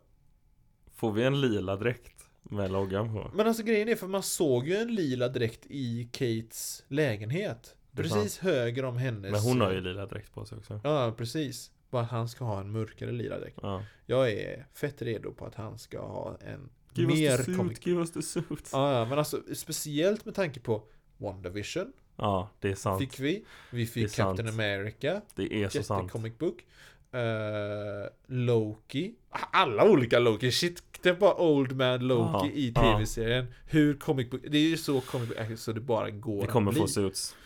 [0.94, 3.30] får vi en lila dräkt med loggan på?
[3.34, 7.76] Men alltså grejen är för man såg ju en lila dräkt i Kates lägenhet.
[7.96, 10.80] Precis höger om hennes Men hon har ju lila dräkt på sig också.
[10.84, 11.70] Ja, precis.
[11.90, 13.58] Bara att han ska ha en mörkare lila dräkt.
[13.62, 13.82] Ja.
[14.06, 17.86] Jag är fett redo på att han ska ha en Give mer us the suit,
[17.86, 20.82] give us the suit ja, men alltså speciellt med tanke på
[21.18, 23.44] WandaVision Ja, det är sant fick vi.
[23.70, 24.38] Vi Det fick sant.
[24.38, 26.64] Captain America, Det är så sant jättecomic book.
[27.12, 29.14] Eh, Loki.
[29.30, 30.50] Alla olika Loki.
[30.50, 33.46] Shit, det bara Old Man Loki Ja, i tv-serien.
[33.66, 36.46] Hur comic book, det är ju så comic book accurate så det bara går Vi
[36.46, 37.36] kommer få suits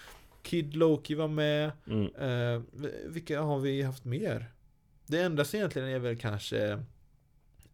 [0.43, 1.71] Kid Loki var med.
[1.87, 2.15] mm.
[2.15, 2.63] Eh,
[3.07, 4.51] vilka har vi haft mer?
[5.07, 6.83] Det enda som egentligen är väl kanske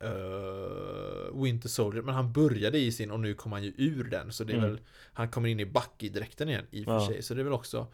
[0.00, 4.32] eh, Winter Soldier, men han började i sin och nu kommer han ju ur den
[4.32, 4.70] så det är Mm.
[4.70, 4.80] väl
[5.12, 7.06] Han kommer in i Bucky-dräkten igen i och för Ja.
[7.06, 7.86] sig så det är väl också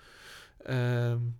[0.66, 1.32] ehm,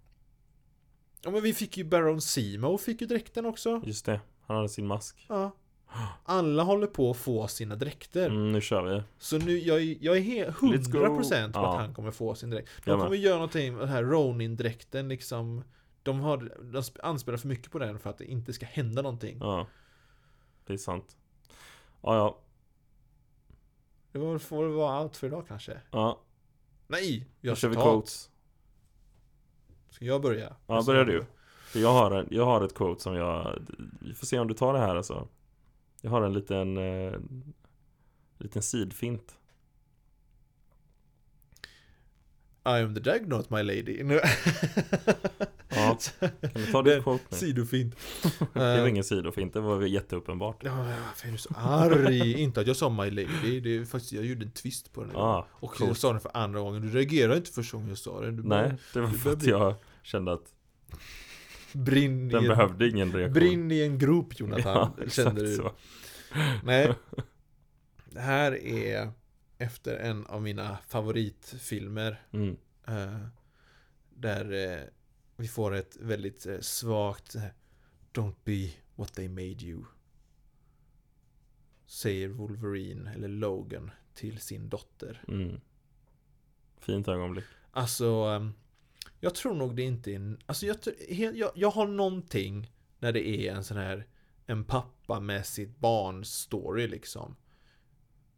[1.25, 4.69] Ja men vi fick ju Baron Simo fick ju dräkten också Just det, han hade
[4.69, 5.51] sin mask Ja
[6.25, 10.17] Alla håller på att få sina dräkter mm, Nu kör vi Så nu, jag, jag
[10.17, 10.99] är he- Let's go.
[10.99, 11.73] 100% på Ja.
[11.75, 13.05] att han kommer få sin dräkt De Jag med.
[13.07, 15.64] kommer göra någonting med den här Ronin-dräkten liksom
[16.03, 16.36] De har,
[16.73, 19.66] de sp- anspelar för mycket på den för att det inte ska hända någonting Ja
[20.66, 21.16] Det är sant.
[22.02, 22.38] Ja, ja,
[24.12, 25.80] Det var, får väl vara allt för idag kanske.
[25.90, 26.20] Ja.
[26.86, 27.26] Nej!
[27.40, 28.30] Jag kör vi quotes.
[29.90, 30.56] Ska jag börja?
[30.66, 31.24] Ja, börjar du.
[31.66, 33.62] För jag har, en, jag har ett quote som jag
[34.01, 35.28] Vi får se om du tar det här alltså.
[36.01, 37.18] Jag har en liten eh,
[38.38, 39.36] Liten sidfint
[42.66, 44.02] I am the Dagnot my lady
[45.68, 47.36] Ja, kan du ta ditt quote nu?
[47.36, 47.94] Sidofint.
[48.55, 50.60] Det var Eh, ingen sidofint, det var jätteuppenbart.
[50.64, 52.40] Ja, varför är du så arg?
[52.43, 55.16] inte att jag sa My Lady, det är faktiskt, jag gjorde en twist på den.
[55.16, 55.88] Ah, och coolt.
[55.88, 58.36] jag sa den för andra gången, du reagerade inte första gången jag sa den.
[58.36, 60.52] Du bara Nej, det var för att jag kände att
[61.72, 63.32] brinn, den en, behövde ingen reaktion.
[63.34, 65.55] brinn i en grop Jonathan, Ja, kände du.
[65.55, 65.72] så.
[66.64, 66.93] Nej.
[68.10, 69.10] Det här är
[69.59, 72.23] efter en av mina favoritfilmer.
[72.33, 72.57] Mm.
[72.87, 73.27] eh,
[74.11, 74.89] där eh,
[75.37, 77.43] vi får ett väldigt eh, svagt eh,
[78.12, 79.85] Don't be what they made you.
[81.87, 85.23] Säger Wolverine eller Logan till sin dotter.
[85.28, 85.61] Mm.
[86.78, 87.45] Fint ögonblick.
[87.70, 88.53] Alltså, ehm,
[89.20, 90.77] jag tror nog det inte är Alltså jag,
[91.37, 94.07] jag, jag har någonting när det är en sån här
[94.47, 97.37] En pappa med sitt barn story liksom.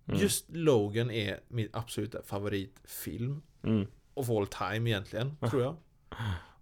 [0.08, 0.20] Mm.
[0.20, 3.42] Just Logan är min absoluta favoritfilm.
[3.62, 3.86] Mm.
[4.14, 5.76] Of all time egentligen, tror jag.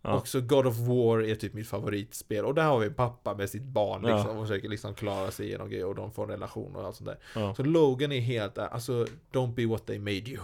[0.03, 0.17] Ja.
[0.19, 2.45] Också God of War är typ mitt favoritspel.
[2.45, 4.17] Och där har vi en pappa med sitt barn Ja.
[4.17, 4.39] liksom.
[4.39, 5.87] Och försöker liksom klara sig igenom grejer.
[5.87, 7.19] Och de får en relation och allt sånt där.
[7.35, 7.55] Ja.
[7.55, 10.41] Så Logan är helt, alltså Don't be what they made you.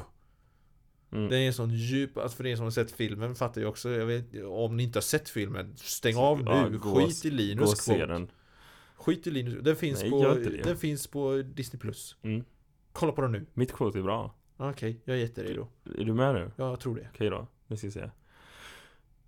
[1.12, 1.28] Mm.
[1.28, 3.90] Det är en sån djup, alltså för er som har sett filmen fattar ju också,
[3.90, 7.28] jag vet, om ni inte har sett filmen, stäng av Ja, nu, gå- skit i
[7.28, 8.28] Gå och Linus se den.
[8.96, 10.34] Skit i Linus, den finns, Nej, på,
[10.64, 11.80] den finns på Disney+.
[11.80, 12.44] Plus Mm.
[12.93, 13.47] Kolla på den nu.
[13.55, 14.35] Mitt quote är bra.
[14.56, 15.69] Okej, jag är jätteredo.
[15.98, 16.51] Är du med nu?
[16.56, 17.09] Ja, jag tror det.
[17.14, 18.10] Okej då, nu ska vi se.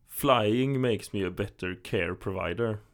[0.08, 2.78] Flying makes me a better care provider.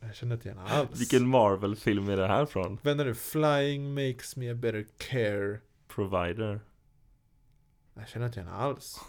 [0.00, 1.00] Jag känner inte igen alls.
[1.00, 2.78] Vilken Marvel-film är det här från?
[2.82, 5.60] Vänta nu, Flying makes me a better care.
[5.88, 6.60] Provider.
[7.94, 9.00] Jag känner inte igen alls.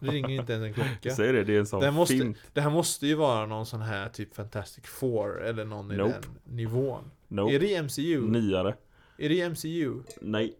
[0.00, 1.10] Det ringer inte ens en klocka.
[1.16, 2.38] Säg det, det är en sån Den måste- fint.
[2.52, 6.14] Det här måste ju vara någon sån här typ Fantastic Four eller någon i Nope.
[6.44, 7.10] den nivån.
[7.28, 7.54] Nope.
[7.54, 8.30] Är det i MCU?
[8.30, 8.76] Nyare.
[9.18, 10.02] Är det MCU?
[10.20, 10.58] Nej.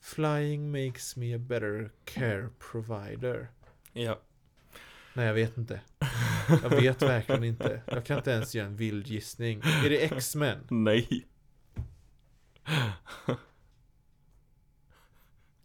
[0.00, 3.48] Flying makes me a better care provider.
[3.92, 4.20] Ja.
[5.14, 5.80] Nej, jag vet inte.
[6.62, 7.82] Jag vet verkligen inte.
[7.86, 9.60] Jag kan inte ens göra en vild gissning.
[9.84, 10.58] Är det X-Men?
[10.70, 11.26] Nej.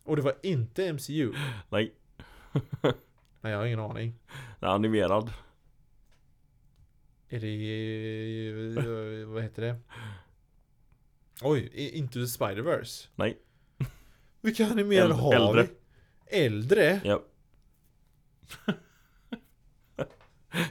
[0.03, 1.33] Och det var inte MCU?
[1.69, 1.93] Nej.
[3.41, 4.13] Nej, jag har ingen aning.
[4.59, 5.33] Den är animerad.
[7.29, 9.25] Är det...
[9.25, 9.75] Vad heter det?
[11.41, 13.07] Oj, Into the Spider-Verse?
[13.15, 13.37] Nej.
[14.41, 15.67] Vilka animerade Äldre- har äldre.
[16.31, 16.37] vi?
[16.45, 17.01] Äldre?
[17.03, 17.23] Ja.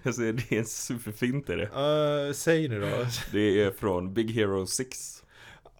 [0.02, 2.26] Jag säger det är superfint är det.
[2.28, 3.06] Uh, säg nu då.
[3.32, 5.19] Det är från Big Hero 6.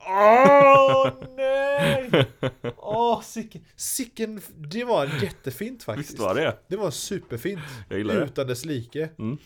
[0.06, 2.10] Åh nej!
[2.77, 6.10] Åh, sicken, sicken, det var jättefint faktiskt.
[6.10, 6.59] Visst var det?
[6.68, 7.60] Det var superfint.
[7.89, 8.24] Jag gillar det.
[8.24, 9.09] Utan dess like.
[9.18, 9.39] Mm.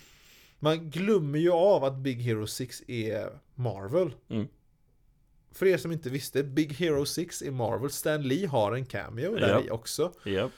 [0.58, 4.14] Man glömmer ju av att Big Hero 6 är Marvel.
[4.30, 4.46] Mm.
[5.52, 7.90] För er som inte visste, Big Hero 6 är Marvel.
[7.90, 9.60] Stan Lee har en cameo där Ja.
[9.64, 10.12] i också.
[10.24, 10.52] Japp.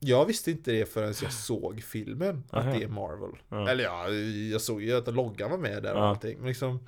[0.00, 2.72] Jag visste inte det förrän jag såg filmen, att Aha.
[2.78, 3.30] det är Marvel.
[3.48, 3.68] Ja.
[3.70, 4.08] Eller ja,
[4.52, 6.08] jag såg ju att loggan var med där och Ja.
[6.08, 6.38] allting.
[6.38, 6.86] Men liksom...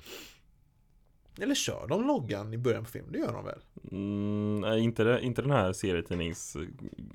[1.39, 3.11] Eller kör de loggan i början på filmen?
[3.11, 3.59] Det gör de väl?
[3.91, 6.55] Mm, nej, inte, det, inte den här serietidnings...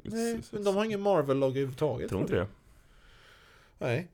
[0.05, 2.09] Nej, men de har ingen Marvel-logga överhuvudtaget.
[2.09, 2.47] Tror inte det.
[3.79, 4.11] Nej.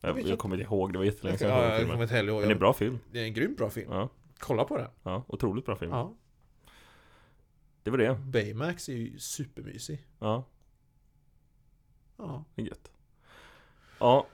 [0.00, 0.30] Jag, inte.
[0.30, 1.90] jag kommer inte ihåg, det var jättelänge Jag, sedan jag jag, jag filmen.
[1.92, 2.40] kommer inte heller ihåg.
[2.40, 2.98] Men det är en bra film.
[3.12, 3.92] Det är en grymt bra film.
[3.92, 4.08] Ja,
[4.38, 4.88] Kolla på den.
[5.02, 5.90] ja otroligt bra film.
[5.90, 6.14] Ja.
[7.82, 8.14] Det var det.
[8.14, 10.06] Baymax är ju supermysig.
[10.18, 10.44] Ja,
[12.16, 12.44] Ja.
[12.54, 12.90] det är gött.
[13.98, 14.26] Ja,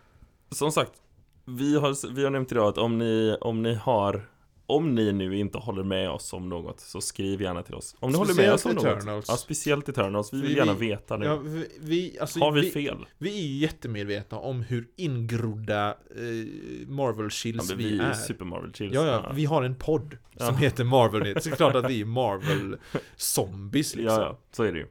[0.51, 1.03] som sagt.
[1.45, 4.29] Vi har, vi har nämnt idag att om ni, om ni har
[4.71, 8.11] Om ni nu inte håller med oss om något så skriv gärna till oss Om
[8.13, 9.25] ni håller med oss om Speciellt något Eternals.
[9.29, 12.71] Ja, speciellt Eternals, vi vill Vi- gärna veta nu Ja, vi, vi, alltså, Har vi,
[12.71, 13.07] fel?
[13.19, 18.13] vi är jättemedvetna om hur ingrodda eh, Ja, Marvel-chills men vi, vi är.
[18.13, 20.53] Super Marvel Chills Ja, ja, vi har en podd som Ja.
[20.53, 24.05] heter Marvel Så det är klart att vi är Marvel-zombies liksom.
[24.05, 24.87] ja, ja, så är det ju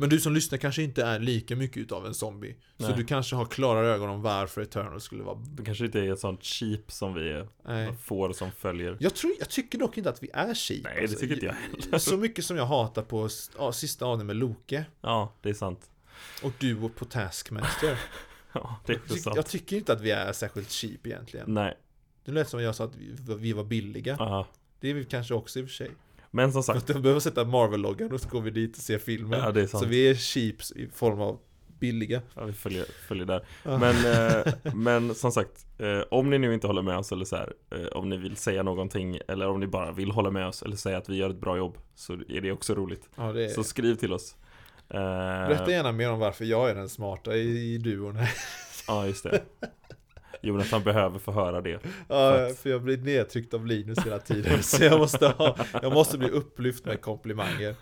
[0.00, 2.56] Men du som lyssnar kanske inte är lika mycket utav en zombie.
[2.78, 2.96] Så Nej.
[2.96, 5.38] du kanske har klarare ögon om varför Eternal skulle vara...
[5.56, 7.94] Det kanske inte är ett sånt cheap som vi Nej.
[8.02, 10.84] får som följer Jag, tror, jag tycker dock inte att vi är cheap.
[10.84, 11.18] Nej, det alltså.
[11.18, 11.98] tycker inte jag heller.
[11.98, 13.28] Så mycket som jag hatar på
[13.58, 15.90] ja, sista avsnittet med Loke Ja, det är sant
[16.42, 17.98] och du på Taskmaster.
[18.52, 21.54] Ja, det är Jag, sant jag tycker inte att vi är särskilt cheap egentligen.
[21.54, 21.76] Nej,
[22.24, 22.96] Det lät som jag sa att
[23.38, 24.16] vi, var billiga.
[24.18, 24.46] ja
[24.80, 25.90] Det är vi kanske också i och för sig.
[26.30, 28.98] Men som sagt att de behöver sätta Marvel-loggan och så går vi dit och ser
[28.98, 29.40] filmen.
[29.40, 31.38] Ja, det är sant så vi är cheaps i form av
[31.80, 32.22] billiga.
[32.34, 33.44] Ja, vi följer, följer där.
[33.62, 33.78] Ja.
[33.78, 37.36] Men, eh, men som sagt, eh, om ni nu inte håller med oss eller så
[37.36, 40.62] här, eh, om ni vill säga någonting eller om ni bara vill hålla med oss
[40.62, 43.08] eller säga att vi gör ett bra jobb så är det också roligt.
[43.16, 43.48] Ja, det är...
[43.48, 44.36] Så skriv till oss.
[44.88, 44.98] Eh,
[45.48, 48.30] Berätta gärna mer om varför jag är den smarta i, i duon här.
[48.86, 49.42] Ja, just det.
[50.42, 51.80] Jonathan behöver få höra det.
[52.08, 56.18] Ja, för jag blir nedtryckt av Linus hela tiden Så jag måste ha, jag måste
[56.18, 57.74] bli upplyft med komplimanger.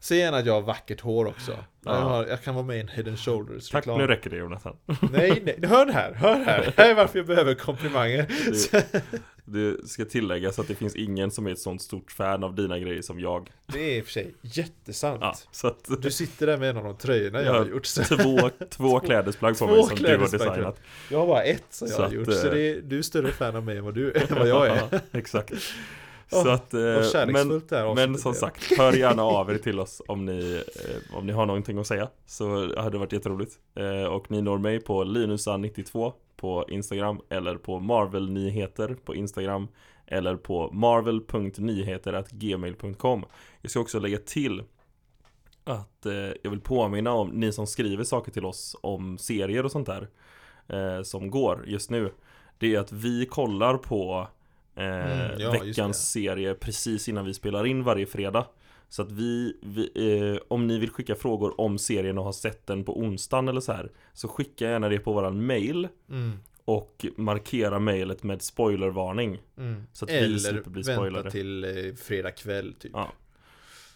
[0.00, 1.52] Se gärna att jag har vackert hår också
[1.84, 3.98] jag, har, jag kan vara med i en Head and Shoulders Tack, reklam.
[3.98, 4.76] nu räcker det Jonathan.
[5.12, 6.72] Nej, nej, hör här, hör här.
[6.76, 8.26] Det här är varför jag behöver komplimanger.
[8.70, 8.86] Det,
[9.44, 12.78] det ska tilläggas att det finns ingen som är ett sånt stort fan av dina
[12.78, 13.50] grejer som jag.
[13.66, 15.20] Det är i och för sig jättesant.
[15.20, 17.86] Ja, så att, Du sitter där med en av de tröjorna jag Ja, har gjort
[17.86, 18.02] så.
[18.16, 20.80] Två, två klädesplagg på Två mig som du har designat.
[21.10, 23.02] Jag har bara ett som jag Så har gjort eh, Så det är, du är
[23.02, 24.82] större fan av mig än vad, du, än vad jag är.
[24.90, 25.52] Ja, Exakt
[26.30, 26.80] Så att, eh,
[27.32, 27.48] men,
[27.94, 31.46] men som sagt, hör gärna av er till oss om ni, eh, om ni har
[31.46, 33.58] någonting att säga Så hade det varit jätteroligt.
[33.74, 39.68] Eh, Och ni når mig på linusa92 på Instagram Eller på marvelnyheter på Instagram
[40.06, 43.24] Eller på marvel.nyheter.gmail.com
[43.62, 44.62] Jag ska också lägga till
[45.64, 49.72] att eh, jag vill påminna om ni som skriver saker till oss om serier och
[49.72, 50.08] sånt där
[50.68, 52.12] eh, Som går just nu
[52.58, 54.28] Det är att vi kollar på
[54.78, 58.46] Mm, ja, just veckans serie precis innan vi spelar in varje fredag
[58.88, 59.90] Så att vi, vi
[60.34, 63.60] eh, om ni vill skicka frågor om serien och har sett den på onsdagen eller
[63.60, 66.32] så här Så skicka gärna det på våran mail mm,
[66.64, 69.82] och markera mailet med spoilervarning mm.
[69.92, 71.30] Så att vi Eller slipper bli vänta spoilade.
[71.30, 73.12] till eh, fredag kväll typ Ja.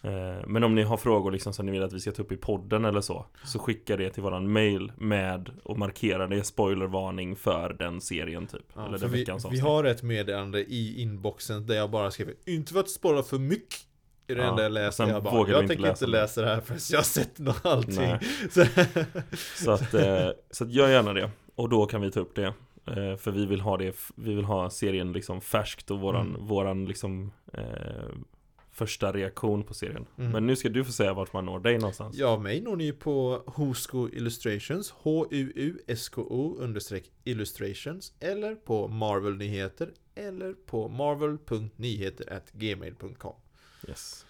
[0.03, 2.31] Eh, Men om ni har frågor liksom som ni vill att vi ska ta upp
[2.31, 7.35] i podden eller så Så skicka det till våran mail med och markera det spoilervarning
[7.35, 8.65] för den serien typ.
[8.75, 12.33] Ja, Eller den vi, veckans vi har ett meddelande i inboxen där jag bara skriver
[12.45, 13.79] Inte för att spoila för mycket.
[14.27, 15.07] Är det Ja, enda jag läser.
[15.07, 17.39] Jag bara, jag inte tänker läsa inte det." läsa det här förrän jag har sett
[17.65, 18.29] allting.
[18.51, 18.65] Så,
[19.55, 21.31] Så att, eh, så att gör gärna det.
[21.55, 22.45] Och då kan vi ta upp det.
[22.87, 26.45] Eh, För vi vill ha det, vi vill ha serien liksom färskt och våran, Mm.
[26.47, 27.63] våran liksom eh,
[28.75, 30.05] Första reaktion på serien.
[30.17, 30.31] Mm.
[30.31, 32.17] Men nu ska du få säga vart man når dig någonstans.
[32.17, 40.53] Ja, mig når ni på Husko Illustrations H-U-U-S-K-O understreck illustrations Eller på Marvel Nyheter Eller
[40.53, 43.35] på marvel.nyheter.gmail.com
[43.87, 44.25] Yes.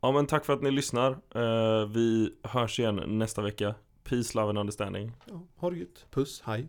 [0.00, 1.10] Ja men tack för att ni lyssnar.
[1.34, 3.74] Eh, Vi hörs igen nästa vecka.
[4.04, 5.12] Peace, love and understanding.
[5.26, 6.68] Ja, Ha det gött, puss, hej